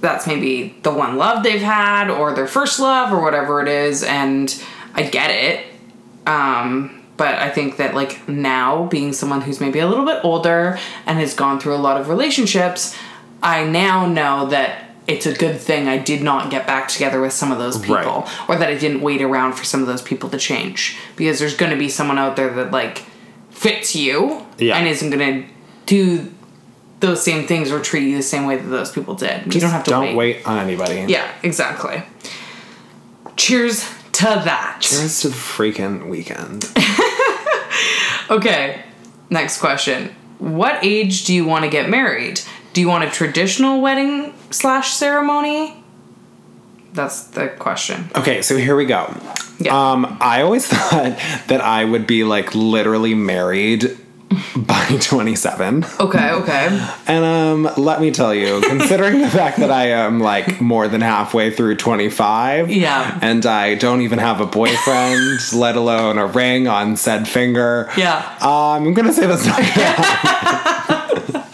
that's 0.00 0.26
maybe 0.26 0.76
the 0.82 0.92
one 0.92 1.16
love 1.18 1.42
they've 1.42 1.60
had 1.60 2.08
or 2.10 2.32
their 2.34 2.46
first 2.46 2.80
love 2.80 3.12
or 3.12 3.20
whatever 3.22 3.60
it 3.60 3.68
is 3.68 4.02
and 4.02 4.62
I 4.94 5.02
get 5.02 5.30
it. 5.30 5.66
Um 6.26 6.96
but 7.16 7.34
I 7.34 7.50
think 7.50 7.76
that 7.76 7.94
like 7.94 8.26
now 8.28 8.84
being 8.86 9.12
someone 9.12 9.42
who's 9.42 9.60
maybe 9.60 9.78
a 9.78 9.86
little 9.86 10.06
bit 10.06 10.20
older 10.24 10.78
and 11.04 11.18
has 11.18 11.34
gone 11.34 11.60
through 11.60 11.74
a 11.74 11.82
lot 11.88 12.00
of 12.00 12.08
relationships, 12.08 12.96
I 13.42 13.64
now 13.64 14.06
know 14.06 14.46
that 14.46 14.84
it's 15.06 15.26
a 15.26 15.32
good 15.34 15.58
thing 15.58 15.88
I 15.88 15.98
did 15.98 16.22
not 16.22 16.50
get 16.50 16.66
back 16.66 16.88
together 16.88 17.20
with 17.20 17.32
some 17.32 17.50
of 17.50 17.58
those 17.58 17.78
people 17.78 17.94
Right. 17.96 18.48
or 18.48 18.56
that 18.56 18.68
I 18.68 18.76
didn't 18.76 19.00
wait 19.00 19.22
around 19.22 19.54
for 19.54 19.64
some 19.64 19.80
of 19.80 19.86
those 19.86 20.02
people 20.02 20.28
to 20.30 20.38
change 20.38 20.96
because 21.16 21.38
there's 21.38 21.56
going 21.56 21.72
to 21.72 21.78
be 21.78 21.88
someone 21.88 22.18
out 22.18 22.36
there 22.36 22.50
that 22.54 22.70
like 22.70 23.04
fits 23.50 23.96
you 23.96 24.46
Yeah. 24.58 24.76
and 24.76 24.86
isn't 24.86 25.10
going 25.10 25.42
to 25.42 25.48
do 25.86 26.32
those 27.00 27.22
same 27.22 27.46
things 27.46 27.72
or 27.72 27.80
treat 27.80 28.08
you 28.08 28.16
the 28.16 28.22
same 28.22 28.44
way 28.46 28.56
that 28.56 28.68
those 28.68 28.92
people 28.92 29.14
did. 29.14 29.52
you 29.54 29.60
don't 29.60 29.70
have 29.70 29.84
to 29.84 29.90
Don't 29.90 30.02
wait. 30.02 30.36
wait 30.36 30.46
on 30.46 30.58
anybody. 30.58 31.06
Yeah, 31.08 31.26
exactly. 31.42 32.02
Cheers 33.36 33.88
to 34.12 34.24
that. 34.24 34.76
Cheers 34.80 35.20
to 35.22 35.28
the 35.28 35.34
freaking 35.34 36.08
weekend. 36.08 36.70
Okay, 38.30 38.82
next 39.28 39.58
question. 39.58 40.14
What 40.38 40.84
age 40.84 41.24
do 41.24 41.34
you 41.34 41.44
want 41.44 41.64
to 41.64 41.70
get 41.70 41.88
married? 41.90 42.40
Do 42.72 42.80
you 42.80 42.88
want 42.88 43.04
a 43.04 43.10
traditional 43.10 43.80
wedding 43.80 44.32
slash 44.50 44.92
ceremony? 44.92 45.82
That's 46.92 47.24
the 47.24 47.48
question. 47.48 48.10
Okay, 48.16 48.42
so 48.42 48.56
here 48.56 48.76
we 48.76 48.84
go. 48.84 49.14
Yeah. 49.58 49.92
Um, 49.92 50.16
I 50.20 50.42
always 50.42 50.66
thought 50.72 51.16
that 51.48 51.60
I 51.60 51.84
would 51.84 52.06
be 52.06 52.24
like 52.24 52.54
literally 52.54 53.14
married 53.14 53.96
by 54.56 54.96
27. 55.00 55.84
Okay, 56.00 56.30
okay. 56.30 56.88
And 57.08 57.24
um, 57.24 57.70
let 57.76 58.00
me 58.00 58.10
tell 58.12 58.32
you, 58.34 58.60
considering 58.66 59.20
the 59.20 59.28
fact 59.28 59.58
that 59.58 59.70
I 59.72 59.88
am 59.88 60.20
like 60.20 60.60
more 60.60 60.86
than 60.88 61.00
halfway 61.00 61.50
through 61.50 61.76
25, 61.76 62.70
Yeah. 62.70 63.18
and 63.20 63.44
I 63.46 63.74
don't 63.74 64.02
even 64.02 64.18
have 64.20 64.40
a 64.40 64.46
boyfriend, 64.46 65.38
let 65.52 65.74
alone 65.76 66.18
a 66.18 66.26
ring 66.26 66.68
on 66.68 66.96
said 66.96 67.26
finger, 67.28 67.90
Yeah. 67.96 68.18
um, 68.40 68.86
I'm 68.86 68.94
gonna 68.94 69.12
say 69.12 69.26
that's 69.26 69.46
not 69.46 69.58
gonna 69.58 70.99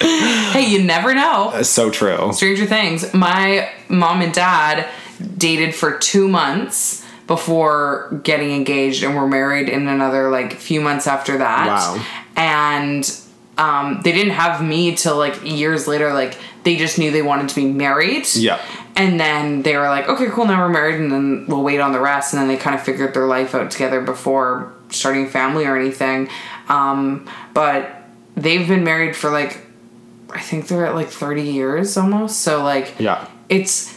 Hey, 0.06 0.66
you 0.68 0.82
never 0.82 1.14
know. 1.14 1.50
happen. 1.50 1.64
so 1.64 1.90
true. 1.90 2.32
Stranger 2.32 2.66
Things. 2.66 3.12
My 3.12 3.70
mom 3.88 4.22
and 4.22 4.32
dad 4.32 4.88
dated 5.36 5.74
for 5.74 5.98
two 5.98 6.28
months 6.28 7.04
before 7.26 8.20
getting 8.22 8.52
engaged 8.52 9.02
and 9.02 9.16
were 9.16 9.26
married 9.26 9.68
in 9.68 9.88
another 9.88 10.30
like 10.30 10.54
few 10.54 10.80
months 10.80 11.06
after 11.06 11.38
that. 11.38 11.66
Wow. 11.66 12.06
And 12.36 13.20
um, 13.58 14.00
they 14.02 14.12
didn't 14.12 14.34
have 14.34 14.62
me 14.62 14.94
till 14.94 15.16
like 15.16 15.42
years 15.44 15.88
later. 15.88 16.12
Like 16.12 16.38
they 16.62 16.76
just 16.76 16.98
knew 16.98 17.10
they 17.10 17.22
wanted 17.22 17.48
to 17.48 17.54
be 17.54 17.66
married. 17.66 18.26
Yeah. 18.34 18.60
And 18.96 19.20
then 19.20 19.62
they 19.62 19.76
were 19.76 19.88
like, 19.88 20.08
okay, 20.08 20.26
cool, 20.26 20.46
now 20.46 20.58
we're 20.58 20.70
married, 20.70 20.98
and 20.98 21.12
then 21.12 21.46
we'll 21.46 21.62
wait 21.62 21.80
on 21.80 21.92
the 21.92 22.00
rest. 22.00 22.32
And 22.32 22.40
then 22.40 22.48
they 22.48 22.56
kind 22.56 22.74
of 22.74 22.82
figured 22.82 23.12
their 23.12 23.26
life 23.26 23.54
out 23.54 23.70
together 23.70 24.00
before 24.00 24.72
starting 24.88 25.26
a 25.26 25.28
family 25.28 25.66
or 25.66 25.76
anything. 25.76 26.30
Um, 26.70 27.28
but 27.52 28.04
they've 28.36 28.66
been 28.66 28.84
married 28.84 29.14
for 29.14 29.30
like, 29.30 29.65
I 30.36 30.40
think 30.40 30.68
they're 30.68 30.86
at 30.86 30.94
like 30.94 31.08
30 31.08 31.42
years 31.42 31.96
almost. 31.96 32.40
So, 32.42 32.62
like, 32.62 32.94
Yeah. 32.98 33.26
it's 33.48 33.94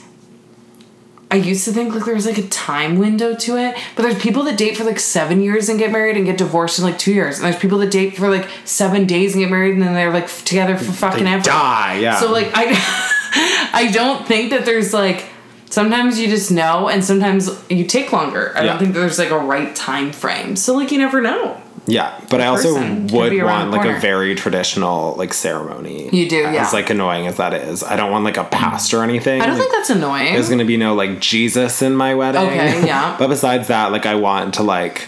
I 1.31 1.35
used 1.35 1.63
to 1.65 1.71
think 1.71 1.93
like 1.93 2.05
there 2.05 2.15
was 2.15 2.25
like 2.25 2.39
a 2.39 2.47
time 2.47 2.97
window 2.97 3.35
to 3.35 3.55
it, 3.55 3.75
but 3.95 4.01
there's 4.01 4.19
people 4.19 4.41
that 4.45 4.57
date 4.57 4.75
for 4.75 4.83
like 4.83 4.99
seven 4.99 5.41
years 5.41 5.69
and 5.69 5.77
get 5.77 5.91
married 5.91 6.17
and 6.17 6.25
get 6.25 6.39
divorced 6.39 6.79
in 6.79 6.85
like 6.85 6.97
two 6.97 7.13
years, 7.13 7.37
and 7.37 7.45
there's 7.45 7.61
people 7.61 7.77
that 7.79 7.91
date 7.91 8.17
for 8.17 8.29
like 8.31 8.47
seven 8.65 9.05
days 9.05 9.35
and 9.35 9.43
get 9.43 9.51
married 9.51 9.73
and 9.73 9.81
then 9.83 9.93
they're 9.93 10.11
like 10.11 10.27
together 10.45 10.75
for 10.75 10.91
fucking 10.91 11.25
They 11.25 11.33
ever. 11.33 11.43
die, 11.43 11.99
yeah. 12.01 12.19
So 12.19 12.31
like 12.31 12.49
I, 12.55 12.65
I 13.73 13.91
don't 13.91 14.25
think 14.27 14.49
that 14.49 14.65
there's 14.65 14.91
like 14.91 15.25
sometimes 15.69 16.19
you 16.19 16.29
just 16.29 16.49
know 16.49 16.89
and 16.89 17.05
sometimes 17.05 17.47
you 17.69 17.85
take 17.85 18.11
longer. 18.11 18.51
I 18.55 18.61
Yeah. 18.63 18.65
don't 18.71 18.79
think 18.79 18.95
there's 18.95 19.19
like 19.19 19.29
a 19.29 19.37
right 19.37 19.75
time 19.75 20.11
frame. 20.11 20.55
So 20.55 20.73
like 20.73 20.91
you 20.91 20.97
never 20.97 21.21
know. 21.21 21.61
Yeah, 21.89 22.19
but 22.29 22.41
I 22.41 22.47
also 22.47 22.73
would 22.75 23.43
want 23.43 23.71
like 23.71 23.85
a 23.85 23.99
very 23.99 24.35
traditional 24.35 25.15
like 25.15 25.33
ceremony. 25.33 26.09
You 26.15 26.29
do, 26.29 26.37
yeah. 26.37 26.65
As 26.65 26.73
like 26.73 26.89
annoying 26.89 27.27
as 27.27 27.37
that 27.37 27.53
is, 27.53 27.83
I 27.83 27.95
don't 27.95 28.11
want 28.11 28.25
like 28.25 28.37
a 28.37 28.43
past 28.43 28.93
or 28.93 29.03
anything. 29.03 29.41
I 29.41 29.45
don't 29.45 29.55
Like, 29.55 29.63
think 29.63 29.73
that's 29.73 29.89
annoying. 29.89 30.33
There's 30.33 30.49
gonna 30.49 30.65
be 30.65 30.77
no 30.77 30.93
like 30.95 31.19
Jesus 31.19 31.81
in 31.81 31.95
my 31.95 32.15
wedding. 32.15 32.41
Okay, 32.41 32.85
yeah. 32.85 33.15
but 33.19 33.27
besides 33.27 33.67
that, 33.67 33.91
like 33.91 34.05
I 34.05 34.15
want 34.15 34.55
to 34.55 34.63
like. 34.63 35.07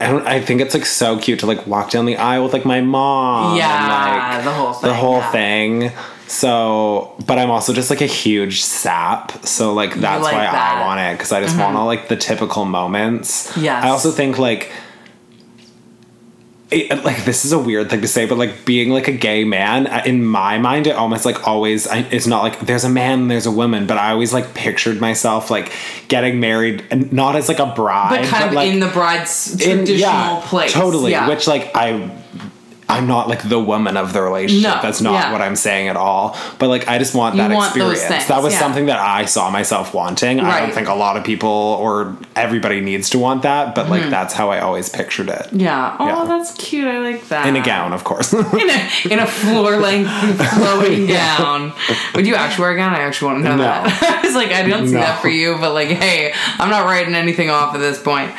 I 0.00 0.08
don't. 0.10 0.26
I 0.26 0.40
think 0.40 0.60
it's 0.60 0.74
like 0.74 0.86
so 0.86 1.18
cute 1.18 1.38
to 1.40 1.46
like 1.46 1.66
walk 1.66 1.90
down 1.90 2.04
the 2.04 2.16
aisle 2.16 2.44
with 2.44 2.52
like 2.52 2.64
my 2.64 2.80
mom. 2.80 3.56
Yeah, 3.56 4.36
and, 4.38 4.44
like, 4.44 4.44
the 4.44 4.52
whole 4.52 4.72
thing, 4.72 4.88
The 4.88 4.94
whole 4.94 5.18
yeah. 5.18 5.32
thing. 5.32 5.92
So, 6.26 7.14
but 7.26 7.38
I'm 7.38 7.50
also 7.50 7.72
just 7.72 7.90
like 7.90 8.00
a 8.00 8.06
huge 8.06 8.62
sap. 8.62 9.44
So 9.44 9.72
like 9.72 9.94
that's 9.94 10.22
like 10.22 10.32
why 10.32 10.42
that. 10.42 10.54
Mm-hmm. 10.54 10.82
I 10.82 10.86
want 10.86 11.00
it 11.00 11.12
because 11.16 11.32
I 11.32 11.40
just 11.40 11.56
want 11.58 11.76
all 11.76 11.86
like 11.86 12.08
the 12.08 12.16
typical 12.16 12.64
moments. 12.64 13.56
Yes. 13.56 13.84
I 13.84 13.90
also 13.90 14.10
think 14.10 14.38
like 14.38 14.72
it, 16.70 17.04
like 17.04 17.24
this 17.24 17.44
is 17.44 17.52
a 17.52 17.58
weird 17.58 17.90
thing 17.90 18.00
to 18.00 18.08
say, 18.08 18.26
but 18.26 18.38
like 18.38 18.64
being 18.64 18.90
like 18.90 19.06
a 19.06 19.12
gay 19.12 19.44
man 19.44 19.86
in 20.06 20.24
my 20.24 20.58
mind, 20.58 20.86
it 20.86 20.96
almost 20.96 21.24
like 21.24 21.46
always. 21.46 21.86
I, 21.86 21.98
it's 22.10 22.26
not 22.26 22.42
like 22.42 22.60
there's 22.60 22.84
a 22.84 22.88
man, 22.88 23.22
and 23.22 23.30
there's 23.30 23.46
a 23.46 23.50
woman, 23.50 23.86
but 23.86 23.98
I 23.98 24.10
always 24.12 24.32
like 24.32 24.54
pictured 24.54 25.00
myself 25.00 25.50
like 25.50 25.72
getting 26.08 26.40
married, 26.40 26.84
and 26.90 27.12
not 27.12 27.36
as 27.36 27.48
like 27.48 27.58
a 27.58 27.66
bride, 27.66 28.20
but 28.20 28.28
kind 28.28 28.44
of 28.44 28.52
like, 28.52 28.72
in 28.72 28.80
the 28.80 28.88
bride's 28.88 29.60
in- 29.60 29.84
traditional 29.84 30.40
place. 30.42 30.72
totally. 30.72 31.12
Yeah. 31.12 31.28
Which 31.28 31.46
like 31.46 31.70
I. 31.74 32.10
I'm 32.86 33.06
not 33.06 33.28
like 33.28 33.48
the 33.48 33.58
woman 33.58 33.96
of 33.96 34.12
the 34.12 34.20
relationship. 34.20 34.68
No, 34.76 34.82
That's 34.82 35.00
not 35.00 35.12
yeah. 35.14 35.32
what 35.32 35.40
I'm 35.40 35.56
saying 35.56 35.88
at 35.88 35.96
all. 35.96 36.36
But 36.58 36.68
like, 36.68 36.86
I 36.86 36.98
just 36.98 37.14
want 37.14 37.34
You 37.34 37.42
that 37.42 37.50
want 37.54 37.68
experience. 37.74 38.02
things, 38.02 38.28
that 38.28 38.42
was 38.42 38.52
yeah. 38.52 38.58
something 38.58 38.86
that 38.86 38.98
I 38.98 39.24
saw 39.24 39.48
myself 39.50 39.94
wanting. 39.94 40.38
I 40.40 40.60
don't 40.60 40.72
think 40.72 40.88
a 40.88 40.94
lot 40.94 41.16
of 41.16 41.24
people 41.24 41.48
or 41.50 42.14
everybody 42.36 42.80
needs 42.82 43.08
to 43.10 43.18
want 43.18 43.42
that, 43.42 43.74
but 43.74 43.84
Mm-hmm. 43.84 43.90
like 43.92 44.10
that's 44.10 44.34
how 44.34 44.50
I 44.50 44.60
always 44.60 44.88
pictured 44.90 45.28
it. 45.30 45.48
Yeah. 45.52 45.96
Oh, 45.98 46.06
Yeah. 46.06 46.24
that's 46.26 46.52
cute. 46.54 46.86
I 46.86 46.98
like 46.98 47.26
that. 47.28 47.46
In 47.46 47.56
a 47.56 47.62
gown, 47.64 47.92
of 47.94 48.04
course. 48.04 48.32
in 48.34 48.44
a, 48.44 48.90
in 49.10 49.18
a 49.18 49.26
floor 49.26 49.76
length 49.78 50.10
flowing 50.54 51.06
gown. 51.20 51.72
Would 52.14 52.26
you 52.26 52.34
actually 52.34 52.62
wear 52.64 52.72
a 52.72 52.76
gown? 52.76 52.92
I 52.94 53.00
actually 53.00 53.32
want 53.32 53.44
to 53.44 53.48
know 53.50 53.56
No. 53.56 53.62
that. 53.64 54.20
I 54.22 54.26
was 54.26 54.34
like, 54.34 54.50
I 54.52 54.62
don't 54.68 54.86
see 54.88 54.94
No. 54.94 55.00
that 55.00 55.22
for 55.22 55.28
you, 55.28 55.56
but 55.58 55.72
like, 55.72 55.88
hey, 55.88 56.32
I'm 56.58 56.68
not 56.70 56.84
writing 56.84 57.14
anything 57.14 57.48
off 57.50 57.74
at 57.74 57.78
this 57.78 58.00
point. 58.02 58.30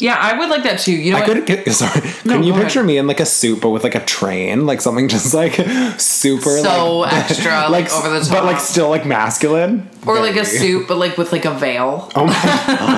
Yeah, 0.00 0.16
I 0.20 0.38
would 0.38 0.48
like 0.48 0.62
that 0.62 0.78
too. 0.78 0.92
You 0.92 1.12
know 1.12 1.18
I 1.18 1.20
what? 1.26 1.28
could 1.34 1.46
get 1.46 1.72
sorry. 1.72 2.00
No, 2.24 2.34
Can 2.34 2.42
you 2.44 2.52
picture 2.54 2.80
ahead. 2.80 2.86
me 2.86 2.98
in 2.98 3.06
like 3.06 3.20
a 3.20 3.26
suit 3.26 3.60
but 3.60 3.70
with 3.70 3.82
like 3.84 3.94
a 3.94 4.04
train, 4.04 4.64
like 4.66 4.80
something 4.80 5.08
just 5.16 5.34
like 5.34 5.54
super 6.00 6.50
So 6.58 6.98
like 6.98 7.12
extra, 7.30 7.68
like, 7.68 7.92
over 7.92 8.08
the 8.10 8.20
top, 8.24 8.30
but 8.30 8.44
like 8.44 8.60
still 8.60 8.88
like 8.90 9.04
masculine, 9.06 9.88
or 10.06 10.20
like 10.20 10.36
a 10.36 10.44
suit, 10.44 10.86
but 10.88 10.98
like 10.98 11.16
with 11.18 11.32
like 11.32 11.44
a 11.44 11.52
veil 11.54 12.10
Oh 12.14 12.26
my, 12.26 12.32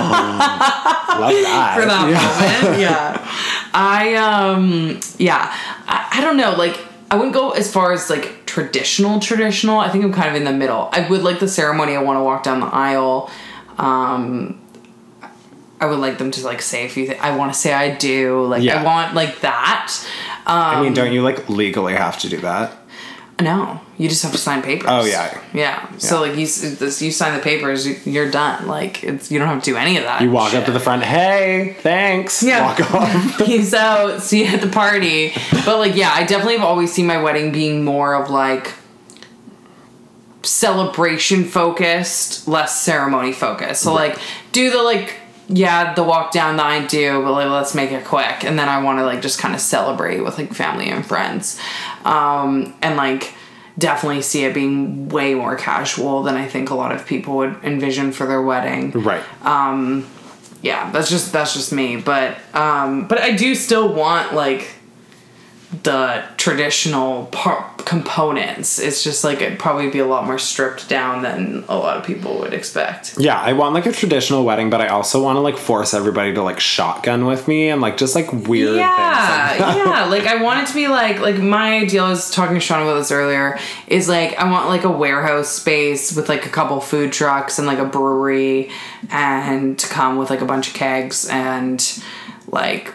oh, 0.04 1.20
love 1.20 1.32
that 1.42 1.76
for 1.78 1.86
that 1.86 2.08
Yeah. 2.10 2.60
moment. 2.62 2.80
Yeah. 2.80 3.70
I 3.72 4.14
um 4.14 5.00
yeah. 5.18 5.54
I, 5.86 6.08
I 6.18 6.20
don't 6.20 6.36
know, 6.36 6.52
like 6.52 6.78
I 7.10 7.16
wouldn't 7.16 7.34
go 7.34 7.50
as 7.50 7.72
far 7.72 7.92
as 7.92 8.08
like 8.10 8.46
traditional 8.46 9.20
traditional. 9.20 9.78
I 9.78 9.88
think 9.88 10.04
I'm 10.04 10.12
kind 10.12 10.28
of 10.28 10.34
in 10.36 10.44
the 10.44 10.52
middle. 10.52 10.88
I 10.92 11.08
would 11.08 11.22
like 11.22 11.40
the 11.40 11.48
ceremony. 11.48 11.96
I 11.96 12.02
want 12.02 12.18
to 12.18 12.22
walk 12.24 12.42
down 12.42 12.60
the 12.60 12.66
aisle. 12.66 13.30
Um 13.78 14.60
I 15.80 15.86
would 15.86 15.98
like 15.98 16.18
them 16.18 16.30
to 16.32 16.44
like 16.44 16.60
say 16.62 16.84
a 16.84 16.88
few 16.88 17.06
things. 17.06 17.18
I 17.22 17.34
want 17.36 17.52
to 17.52 17.58
say 17.58 17.72
I 17.72 17.94
do. 17.94 18.44
Like 18.46 18.62
Yeah. 18.62 18.80
I 18.80 18.84
want 18.84 19.14
like 19.14 19.40
that. 19.40 20.06
I 20.46 20.80
mean, 20.80 20.88
um, 20.88 20.94
don't 20.94 21.12
you 21.12 21.22
like 21.22 21.48
legally 21.48 21.94
have 21.94 22.18
to 22.20 22.28
do 22.28 22.38
that? 22.42 22.76
No, 23.40 23.80
you 23.96 24.06
just 24.06 24.22
have 24.22 24.32
to 24.32 24.38
sign 24.38 24.60
papers. 24.60 24.86
Oh, 24.90 25.02
yeah. 25.06 25.40
yeah. 25.54 25.90
So 25.96 26.20
like 26.20 26.32
you 26.32 26.44
this, 26.46 27.00
you 27.00 27.10
sign 27.10 27.34
the 27.34 27.42
papers, 27.42 27.86
you- 27.86 27.96
you're 28.04 28.30
done. 28.30 28.66
Like 28.66 29.02
it's 29.02 29.30
you 29.30 29.38
don't 29.38 29.48
have 29.48 29.62
to 29.62 29.70
do 29.70 29.76
any 29.78 29.96
of 29.96 30.02
that. 30.04 30.20
You 30.20 30.30
walk 30.30 30.52
up 30.52 30.66
to 30.66 30.72
the 30.72 30.80
front, 30.80 31.02
hey, 31.04 31.74
thanks. 31.80 32.42
Yeah. 32.42 32.66
Walk 32.66 32.80
off. 32.94 33.38
Peace 33.38 33.72
out. 33.72 34.20
See 34.20 34.40
you 34.44 34.48
at 34.54 34.60
the 34.60 34.68
party. 34.68 35.32
But 35.64 35.78
like, 35.78 35.96
yeah, 35.96 36.12
I 36.14 36.24
definitely 36.24 36.58
have 36.58 36.64
always 36.66 36.92
seen 36.92 37.06
my 37.06 37.22
wedding 37.22 37.50
being 37.50 37.82
more 37.82 38.14
of 38.14 38.28
like 38.28 38.74
celebration 40.42 41.44
focused, 41.44 42.48
less 42.48 42.80
ceremony 42.80 43.32
focused. 43.32 43.82
So 43.82 43.92
like, 43.94 44.18
do 44.52 44.70
the 44.70 44.82
like, 44.82 45.16
yeah, 45.52 45.94
the 45.94 46.04
walk 46.04 46.32
down 46.32 46.56
the 46.56 46.64
I 46.64 46.86
do, 46.86 47.22
but 47.22 47.32
like, 47.32 47.48
let's 47.48 47.74
make 47.74 47.90
it 47.90 48.04
quick. 48.04 48.44
And 48.44 48.58
then 48.58 48.68
I 48.68 48.82
want 48.82 48.98
to 48.98 49.04
like 49.04 49.20
just 49.20 49.38
kind 49.38 49.54
of 49.54 49.60
celebrate 49.60 50.20
with 50.20 50.38
like 50.38 50.54
family 50.54 50.88
and 50.88 51.04
friends, 51.04 51.60
um, 52.04 52.74
and 52.80 52.96
like 52.96 53.34
definitely 53.78 54.22
see 54.22 54.44
it 54.44 54.54
being 54.54 55.08
way 55.08 55.34
more 55.34 55.56
casual 55.56 56.22
than 56.22 56.36
I 56.36 56.46
think 56.46 56.70
a 56.70 56.74
lot 56.74 56.92
of 56.92 57.06
people 57.06 57.36
would 57.38 57.56
envision 57.62 58.12
for 58.12 58.26
their 58.26 58.42
wedding 58.42 58.90
right. 58.90 59.22
Um, 59.44 60.06
yeah 60.62 60.90
that's 60.90 61.08
just 61.08 61.32
that's 61.32 61.54
just 61.54 61.72
me 61.72 61.96
but 61.96 62.36
um 62.54 63.08
but 63.08 63.18
i 63.18 63.34
do 63.34 63.54
still 63.54 63.92
want 63.92 64.34
like 64.34 64.68
the 65.82 66.24
traditional 66.36 67.26
par- 67.26 67.72
components. 67.78 68.78
It's 68.78 69.04
just 69.04 69.22
like 69.22 69.40
it'd 69.40 69.58
probably 69.58 69.88
be 69.90 70.00
a 70.00 70.06
lot 70.06 70.26
more 70.26 70.38
stripped 70.38 70.88
down 70.88 71.22
than 71.22 71.64
a 71.68 71.76
lot 71.76 71.96
of 71.96 72.04
people 72.04 72.38
would 72.40 72.52
expect. 72.52 73.14
Yeah, 73.18 73.40
I 73.40 73.52
want 73.52 73.74
like 73.74 73.86
a 73.86 73.92
traditional 73.92 74.44
wedding, 74.44 74.68
but 74.70 74.80
I 74.80 74.88
also 74.88 75.22
want 75.22 75.36
to 75.36 75.40
like 75.40 75.56
force 75.56 75.94
everybody 75.94 76.34
to 76.34 76.42
like 76.42 76.58
shotgun 76.58 77.26
with 77.26 77.46
me 77.46 77.68
and 77.68 77.80
like 77.80 77.96
just 77.96 78.14
like 78.14 78.32
weird 78.32 78.76
yeah 78.76 79.48
things. 79.48 79.60
Like 79.60 79.76
yeah. 79.76 80.04
like 80.10 80.26
i 80.26 80.42
want 80.42 80.62
it 80.62 80.68
to 80.68 80.74
be 80.74 80.88
like 80.88 81.20
like 81.20 81.38
my 81.38 81.78
ideal 81.78 82.04
I 82.04 82.10
was 82.10 82.30
talking 82.30 82.54
to 82.54 82.60
sean 82.60 82.82
about 82.82 82.94
this 82.94 83.10
earlier 83.10 83.58
is 83.86 84.08
like 84.08 84.36
i 84.38 84.50
want 84.50 84.68
like 84.68 84.84
a 84.84 84.90
warehouse 84.90 85.48
space 85.48 86.14
with 86.14 86.28
like 86.28 86.46
a 86.46 86.48
couple 86.48 86.80
food 86.80 87.12
trucks 87.12 87.58
and 87.58 87.66
like 87.66 87.78
a 87.78 87.84
brewery 87.84 88.70
and 89.10 89.78
to 89.78 89.88
come 89.88 90.16
with 90.16 90.30
like 90.30 90.40
a 90.40 90.46
bunch 90.46 90.68
of 90.68 90.74
kegs 90.74 91.28
and 91.28 92.02
like 92.48 92.92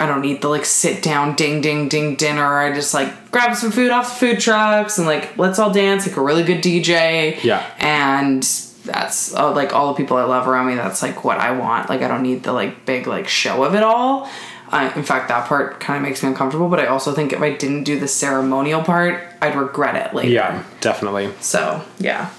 I 0.00 0.06
don't 0.06 0.20
need 0.22 0.42
the 0.42 0.48
like 0.48 0.64
sit 0.64 1.02
down 1.02 1.34
ding 1.34 1.60
ding 1.60 1.88
ding 1.88 2.14
dinner. 2.16 2.58
I 2.58 2.72
just 2.74 2.94
like 2.94 3.30
grab 3.30 3.56
some 3.56 3.70
food 3.70 3.90
off 3.90 4.08
the 4.08 4.26
food 4.26 4.40
trucks 4.40 4.98
and 4.98 5.06
like 5.06 5.36
let's 5.36 5.58
all 5.58 5.72
dance 5.72 6.06
like 6.06 6.16
a 6.16 6.20
really 6.20 6.44
good 6.44 6.62
DJ. 6.62 7.42
Yeah. 7.42 7.68
And 7.78 8.42
that's 8.84 9.34
uh, 9.34 9.52
like 9.52 9.74
all 9.74 9.88
the 9.92 9.96
people 9.96 10.16
I 10.16 10.24
love 10.24 10.48
around 10.48 10.68
me. 10.68 10.74
That's 10.74 11.02
like 11.02 11.24
what 11.24 11.38
I 11.38 11.50
want. 11.52 11.88
Like 11.88 12.02
I 12.02 12.08
don't 12.08 12.22
need 12.22 12.42
the 12.42 12.52
like 12.52 12.86
big 12.86 13.06
like 13.06 13.28
show 13.28 13.64
of 13.64 13.74
it 13.74 13.82
all. 13.82 14.30
Uh, 14.70 14.92
in 14.96 15.02
fact, 15.02 15.28
that 15.28 15.46
part 15.46 15.80
kind 15.80 15.96
of 15.96 16.02
makes 16.02 16.22
me 16.22 16.28
uncomfortable. 16.28 16.68
But 16.68 16.80
I 16.80 16.86
also 16.86 17.12
think 17.14 17.32
if 17.32 17.40
I 17.40 17.54
didn't 17.54 17.84
do 17.84 17.98
the 17.98 18.08
ceremonial 18.08 18.82
part, 18.82 19.22
I'd 19.40 19.56
regret 19.56 19.96
it 19.96 20.14
later. 20.14 20.28
yeah, 20.28 20.64
definitely. 20.80 21.32
So 21.40 21.82
yeah, 21.98 22.30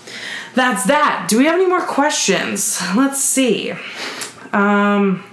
that's 0.55 0.85
that. 0.85 1.27
Do 1.29 1.37
we 1.37 1.45
have 1.45 1.55
any 1.55 1.67
more 1.67 1.81
questions? 1.81 2.81
Let's 2.95 3.19
see. 3.19 3.73
Um. 4.53 5.23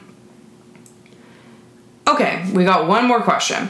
Okay, 2.08 2.48
we 2.54 2.64
got 2.64 2.86
one 2.86 3.06
more 3.06 3.20
question. 3.20 3.68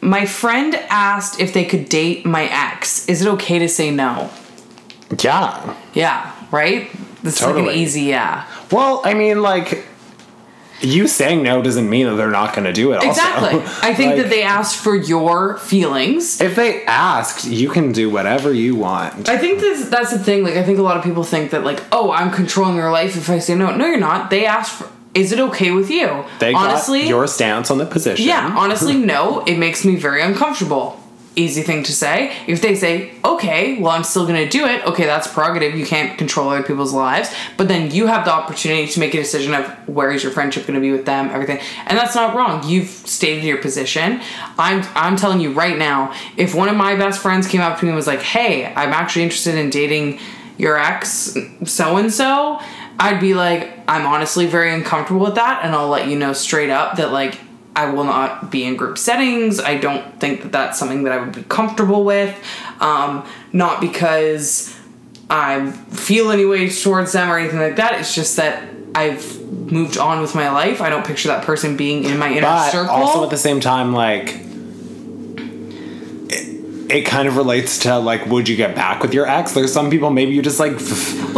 my 0.00 0.24
friend 0.26 0.74
asked 0.88 1.38
if 1.40 1.52
they 1.52 1.64
could 1.64 1.88
date 1.88 2.24
my 2.26 2.44
ex. 2.50 3.08
Is 3.08 3.22
it 3.22 3.28
okay 3.34 3.58
to 3.60 3.68
say 3.68 3.90
no? 3.90 4.30
Yeah. 5.20 5.76
Yeah, 5.94 6.32
right? 6.50 6.90
This 7.22 7.36
is 7.36 7.42
like 7.42 7.50
an 7.50 7.56
Totally. 7.64 7.78
easy 7.80 8.02
yeah. 8.02 8.46
Well, 8.72 9.02
I 9.04 9.14
mean, 9.14 9.42
like, 9.42 9.86
you 10.80 11.06
saying 11.06 11.44
no 11.44 11.62
doesn't 11.62 11.88
mean 11.88 12.06
that 12.06 12.14
they're 12.16 12.30
not 12.30 12.54
going 12.54 12.64
to 12.64 12.72
do 12.72 12.92
it. 12.92 12.96
Also. 12.96 13.10
Exactly. 13.10 13.60
I 13.88 13.94
think 13.94 14.14
Like, 14.14 14.22
that 14.22 14.30
they 14.30 14.42
asked 14.42 14.76
for 14.82 14.96
your 14.96 15.58
feelings. 15.58 16.40
If 16.40 16.56
they 16.56 16.84
asked, 16.86 17.44
you 17.44 17.68
can 17.70 17.92
do 17.92 18.10
whatever 18.10 18.52
you 18.52 18.74
want. 18.74 19.28
I 19.28 19.38
think 19.38 19.60
this, 19.60 19.88
that's 19.88 20.10
the 20.10 20.18
thing. 20.18 20.42
Like, 20.42 20.56
I 20.56 20.64
think 20.64 20.78
a 20.80 20.82
lot 20.82 20.96
of 20.96 21.04
people 21.04 21.22
think 21.22 21.52
that, 21.52 21.62
like, 21.62 21.80
oh, 21.92 22.10
I'm 22.10 22.32
controlling 22.32 22.76
their 22.76 22.90
life 22.90 23.14
if 23.16 23.30
I 23.30 23.38
say 23.38 23.54
no. 23.54 23.76
No, 23.76 23.86
you're 23.86 23.98
not. 24.00 24.30
They 24.30 24.44
asked 24.46 24.72
for, 24.72 24.88
is 25.14 25.32
it 25.32 25.38
okay 25.40 25.70
with 25.72 25.90
you? 25.90 26.24
They 26.38 26.54
honestly, 26.54 27.00
got 27.00 27.08
your 27.08 27.26
stance 27.26 27.70
on 27.70 27.78
the 27.78 27.86
position. 27.86 28.26
yeah, 28.26 28.54
honestly, 28.56 28.96
no. 28.96 29.40
It 29.44 29.58
makes 29.58 29.84
me 29.84 29.96
very 29.96 30.22
uncomfortable. 30.22 30.98
Easy 31.34 31.62
thing 31.62 31.82
to 31.84 31.92
say. 31.92 32.36
If 32.46 32.60
they 32.60 32.74
say, 32.74 33.12
okay, 33.24 33.78
well, 33.80 33.92
I'm 33.92 34.04
still 34.04 34.26
gonna 34.26 34.48
do 34.48 34.66
it, 34.66 34.84
okay, 34.86 35.06
that's 35.06 35.26
prerogative. 35.26 35.74
You 35.74 35.86
can't 35.86 36.18
control 36.18 36.50
other 36.50 36.62
people's 36.62 36.92
lives. 36.92 37.34
But 37.56 37.68
then 37.68 37.90
you 37.90 38.06
have 38.06 38.26
the 38.26 38.32
opportunity 38.32 38.86
to 38.88 39.00
make 39.00 39.14
a 39.14 39.16
decision 39.16 39.54
of 39.54 39.66
where 39.88 40.10
is 40.10 40.22
your 40.22 40.30
friendship 40.30 40.66
gonna 40.66 40.80
be 40.80 40.92
with 40.92 41.06
them, 41.06 41.30
everything. 41.30 41.58
And 41.86 41.96
that's 41.96 42.14
not 42.14 42.34
wrong. 42.36 42.68
You've 42.68 42.88
stated 42.88 43.44
your 43.44 43.56
position. 43.58 44.20
I'm 44.58 44.84
I'm 44.94 45.16
telling 45.16 45.40
you 45.40 45.52
right 45.52 45.78
now, 45.78 46.14
if 46.36 46.54
one 46.54 46.68
of 46.68 46.76
my 46.76 46.96
best 46.96 47.22
friends 47.22 47.46
came 47.46 47.62
up 47.62 47.78
to 47.78 47.84
me 47.86 47.90
and 47.90 47.96
was 47.96 48.06
like, 48.06 48.20
hey, 48.20 48.66
I'm 48.66 48.92
actually 48.92 49.22
interested 49.22 49.54
in 49.54 49.70
dating 49.70 50.18
your 50.58 50.76
ex 50.78 51.34
so 51.64 51.96
and 51.96 52.12
so, 52.12 52.60
I'd 52.98 53.20
be 53.20 53.32
like, 53.32 53.71
I'm 53.88 54.06
honestly 54.06 54.46
very 54.46 54.72
uncomfortable 54.72 55.20
with 55.26 55.34
that, 55.36 55.64
and 55.64 55.74
I'll 55.74 55.88
let 55.88 56.08
you 56.08 56.18
know 56.18 56.32
straight 56.32 56.70
up 56.70 56.96
that 56.96 57.12
like 57.12 57.38
I 57.74 57.90
will 57.90 58.04
not 58.04 58.50
be 58.50 58.64
in 58.64 58.76
group 58.76 58.98
settings. 58.98 59.58
I 59.60 59.76
don't 59.78 60.18
think 60.20 60.42
that 60.42 60.52
that's 60.52 60.78
something 60.78 61.04
that 61.04 61.12
I 61.12 61.18
would 61.18 61.34
be 61.34 61.42
comfortable 61.44 62.04
with. 62.04 62.36
Um, 62.80 63.26
not 63.52 63.80
because 63.80 64.76
I 65.30 65.70
feel 65.70 66.30
any 66.30 66.44
way 66.44 66.68
towards 66.68 67.12
them 67.12 67.30
or 67.30 67.38
anything 67.38 67.58
like 67.60 67.76
that. 67.76 67.98
It's 67.98 68.14
just 68.14 68.36
that 68.36 68.68
I've 68.94 69.40
moved 69.50 69.96
on 69.96 70.20
with 70.20 70.34
my 70.34 70.50
life. 70.50 70.82
I 70.82 70.90
don't 70.90 71.06
picture 71.06 71.28
that 71.28 71.44
person 71.44 71.76
being 71.76 72.04
in 72.04 72.18
my 72.18 72.30
inner 72.30 72.42
But 72.42 72.70
circle. 72.70 72.94
also 72.94 73.24
at 73.24 73.30
the 73.30 73.38
same 73.38 73.60
time, 73.60 73.94
like, 73.94 74.36
it, 76.92 77.02
kind 77.06 77.26
of 77.28 77.36
relates 77.36 77.78
to, 77.80 77.98
like, 77.98 78.26
would 78.26 78.48
you 78.48 78.56
get 78.56 78.74
back 78.74 79.02
with 79.02 79.14
your 79.14 79.26
ex? 79.28 79.52
There's 79.52 79.72
some 79.72 79.90
people 79.90 80.10
maybe 80.10 80.32
you 80.32 80.42
just, 80.42 80.60
like, 80.60 80.72
well, 80.72 80.78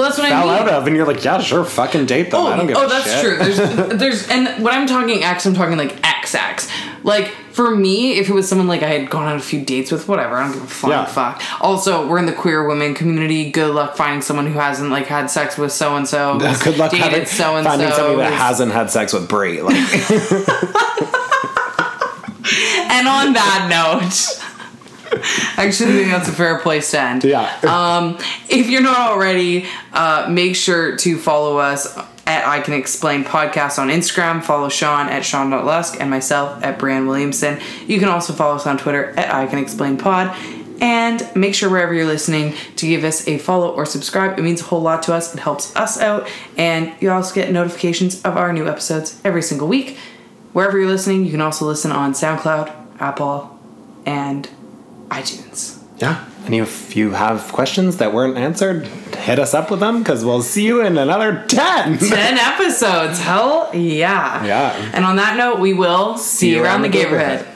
that's 0.07 0.19
what 0.19 0.29
fell 0.29 0.49
I 0.51 0.59
mean. 0.61 0.69
out 0.69 0.69
of, 0.69 0.87
and 0.87 0.97
you're 0.97 1.07
like, 1.07 1.25
yeah, 1.25 1.41
sure, 1.41 1.65
fucking 1.65 2.07
date 2.07 2.31
them. 2.31 2.41
Oh, 2.41 2.47
I 2.49 2.57
don't 2.57 2.67
give 2.67 2.77
oh, 2.77 2.87
a 2.87 2.89
that's 2.89 3.11
shit. 3.11 3.21
true. 3.23 3.37
There's, 3.39 3.57
there's, 3.99 4.29
and 4.29 4.63
when 4.63 4.75
I'm 4.75 4.87
talking 4.87 5.23
ex, 5.25 5.47
I'm 5.47 5.55
talking 5.55 5.77
like 5.77 5.97
ex 6.07 6.35
ex. 6.35 6.71
Like 7.03 7.29
for 7.53 7.77
me, 7.77 8.13
if 8.19 8.31
it 8.31 8.33
was 8.33 8.49
someone 8.49 8.67
like 8.67 8.83
I 8.83 8.89
had 8.89 9.11
gone 9.11 9.27
on 9.27 9.37
a 9.37 9.41
few 9.41 9.63
dates 9.63 9.93
with, 9.93 10.09
whatever, 10.09 10.37
I 10.37 10.45
don't 10.45 10.53
give 10.55 10.63
a 10.63 10.67
flying 10.67 11.03
Yeah. 11.03 11.05
fuck. 11.05 11.43
Also, 11.61 12.09
we're 12.09 12.19
in 12.19 12.25
the 12.25 12.33
queer 12.33 12.67
women 12.67 12.95
community. 12.95 13.51
Good 13.51 13.75
luck 13.75 13.95
finding 13.95 14.23
someone 14.23 14.47
who 14.47 14.59
hasn't 14.59 14.91
like 14.91 15.07
had 15.07 15.27
sex 15.31 15.59
with 15.59 15.71
so 15.71 15.97
and 15.97 16.09
so. 16.09 16.39
Good 16.39 16.79
luck 16.79 16.93
having, 16.93 17.27
so 17.27 17.57
and 17.57 17.67
finding 17.67 17.91
somebody 17.93 18.17
that 18.17 18.33
hasn't 18.33 18.73
had 18.73 18.91
sex 18.91 19.13
with 19.13 19.29
Brie. 19.29 19.61
Like, 19.61 19.77
And 22.91 23.09
on 23.09 23.33
that 23.33 23.67
note. 23.71 24.44
I 25.23 25.55
actually 25.67 25.93
think 25.93 26.11
that's 26.11 26.29
a 26.29 26.33
fair 26.33 26.59
place 26.59 26.91
to 26.93 27.01
end. 27.01 27.25
Yeah. 27.25 27.51
Um, 27.63 28.19
if 28.49 28.69
you're 28.69 28.83
not 28.83 29.13
already, 29.13 29.67
uh, 29.93 30.27
make 30.31 30.57
sure 30.57 30.97
to 30.99 31.19
follow 31.19 31.59
us 31.59 31.97
at 32.27 32.47
I 32.47 32.61
Can 32.61 32.75
Explain 32.75 33.25
Podcast 33.25 33.79
on 33.79 33.89
Instagram. 33.89 34.43
Follow 34.43 34.69
Sean 34.69 35.09
at 35.09 35.25
Sean.Lusk 35.25 36.01
and 36.01 36.11
myself 36.11 36.63
at 36.63 36.79
Brian 36.79 37.07
Williamson. 37.07 37.61
You 37.87 37.99
can 37.99 38.09
also 38.09 38.33
follow 38.33 38.57
us 38.57 38.67
on 38.67 38.79
Twitter 38.79 39.11
at 39.19 39.33
I 39.35 39.47
Can 39.47 39.59
Explain 39.59 39.99
Pod. 39.99 40.35
And 40.81 41.29
make 41.37 41.55
sure 41.55 41.71
wherever 41.71 41.95
you're 41.95 42.05
listening 42.05 42.55
to 42.77 42.89
give 42.89 43.05
us 43.05 43.29
a 43.29 43.39
follow 43.39 43.71
or 43.71 43.87
subscribe. 43.87 44.39
It 44.39 44.43
means 44.43 44.61
a 44.61 44.65
whole 44.65 44.81
lot 44.81 45.03
to 45.05 45.15
us. 45.15 45.33
It 45.33 45.41
helps 45.41 45.75
us 45.77 46.01
out. 46.01 46.29
And 46.57 46.93
you 47.01 47.11
also 47.11 47.35
get 47.35 47.53
notifications 47.53 48.21
of 48.23 48.37
our 48.37 48.53
new 48.53 48.69
episodes 48.69 49.21
every 49.25 49.43
single 49.43 49.69
week. 49.69 49.97
Wherever 50.53 50.79
you're 50.79 50.89
listening, 50.89 51.25
you 51.25 51.31
can 51.31 51.41
also 51.41 51.65
listen 51.65 51.93
on 51.93 52.13
SoundCloud, 52.13 53.01
Apple, 53.01 53.59
and 54.05 54.49
iTunes. 55.19 55.79
yeah. 55.99 56.25
And 56.45 56.55
if 56.55 56.95
you 56.95 57.13
have 57.13 57.51
questions 57.53 57.97
that 57.97 58.13
weren't 58.13 58.37
answered, 58.37 58.87
hit 59.17 59.39
us 59.39 59.55
up 59.55 59.71
with 59.71 59.81
them 59.81 60.01
because 60.01 60.27
we'll 60.27 60.43
see 60.43 60.67
you 60.67 60.83
in 60.85 60.99
another 60.99 61.43
10. 61.49 61.99
10 61.99 62.39
episodes. 62.39 63.19
Hell 63.19 63.71
yeah. 63.73 64.45
Yeah. 64.45 64.91
And 64.93 65.07
on 65.07 65.17
that 65.17 65.39
note, 65.39 65.59
we 65.59 65.73
will 65.73 66.19
see, 66.19 66.51
you 66.51 66.63
around, 66.63 66.83
the 66.83 66.91
neighborhood. 66.91 67.47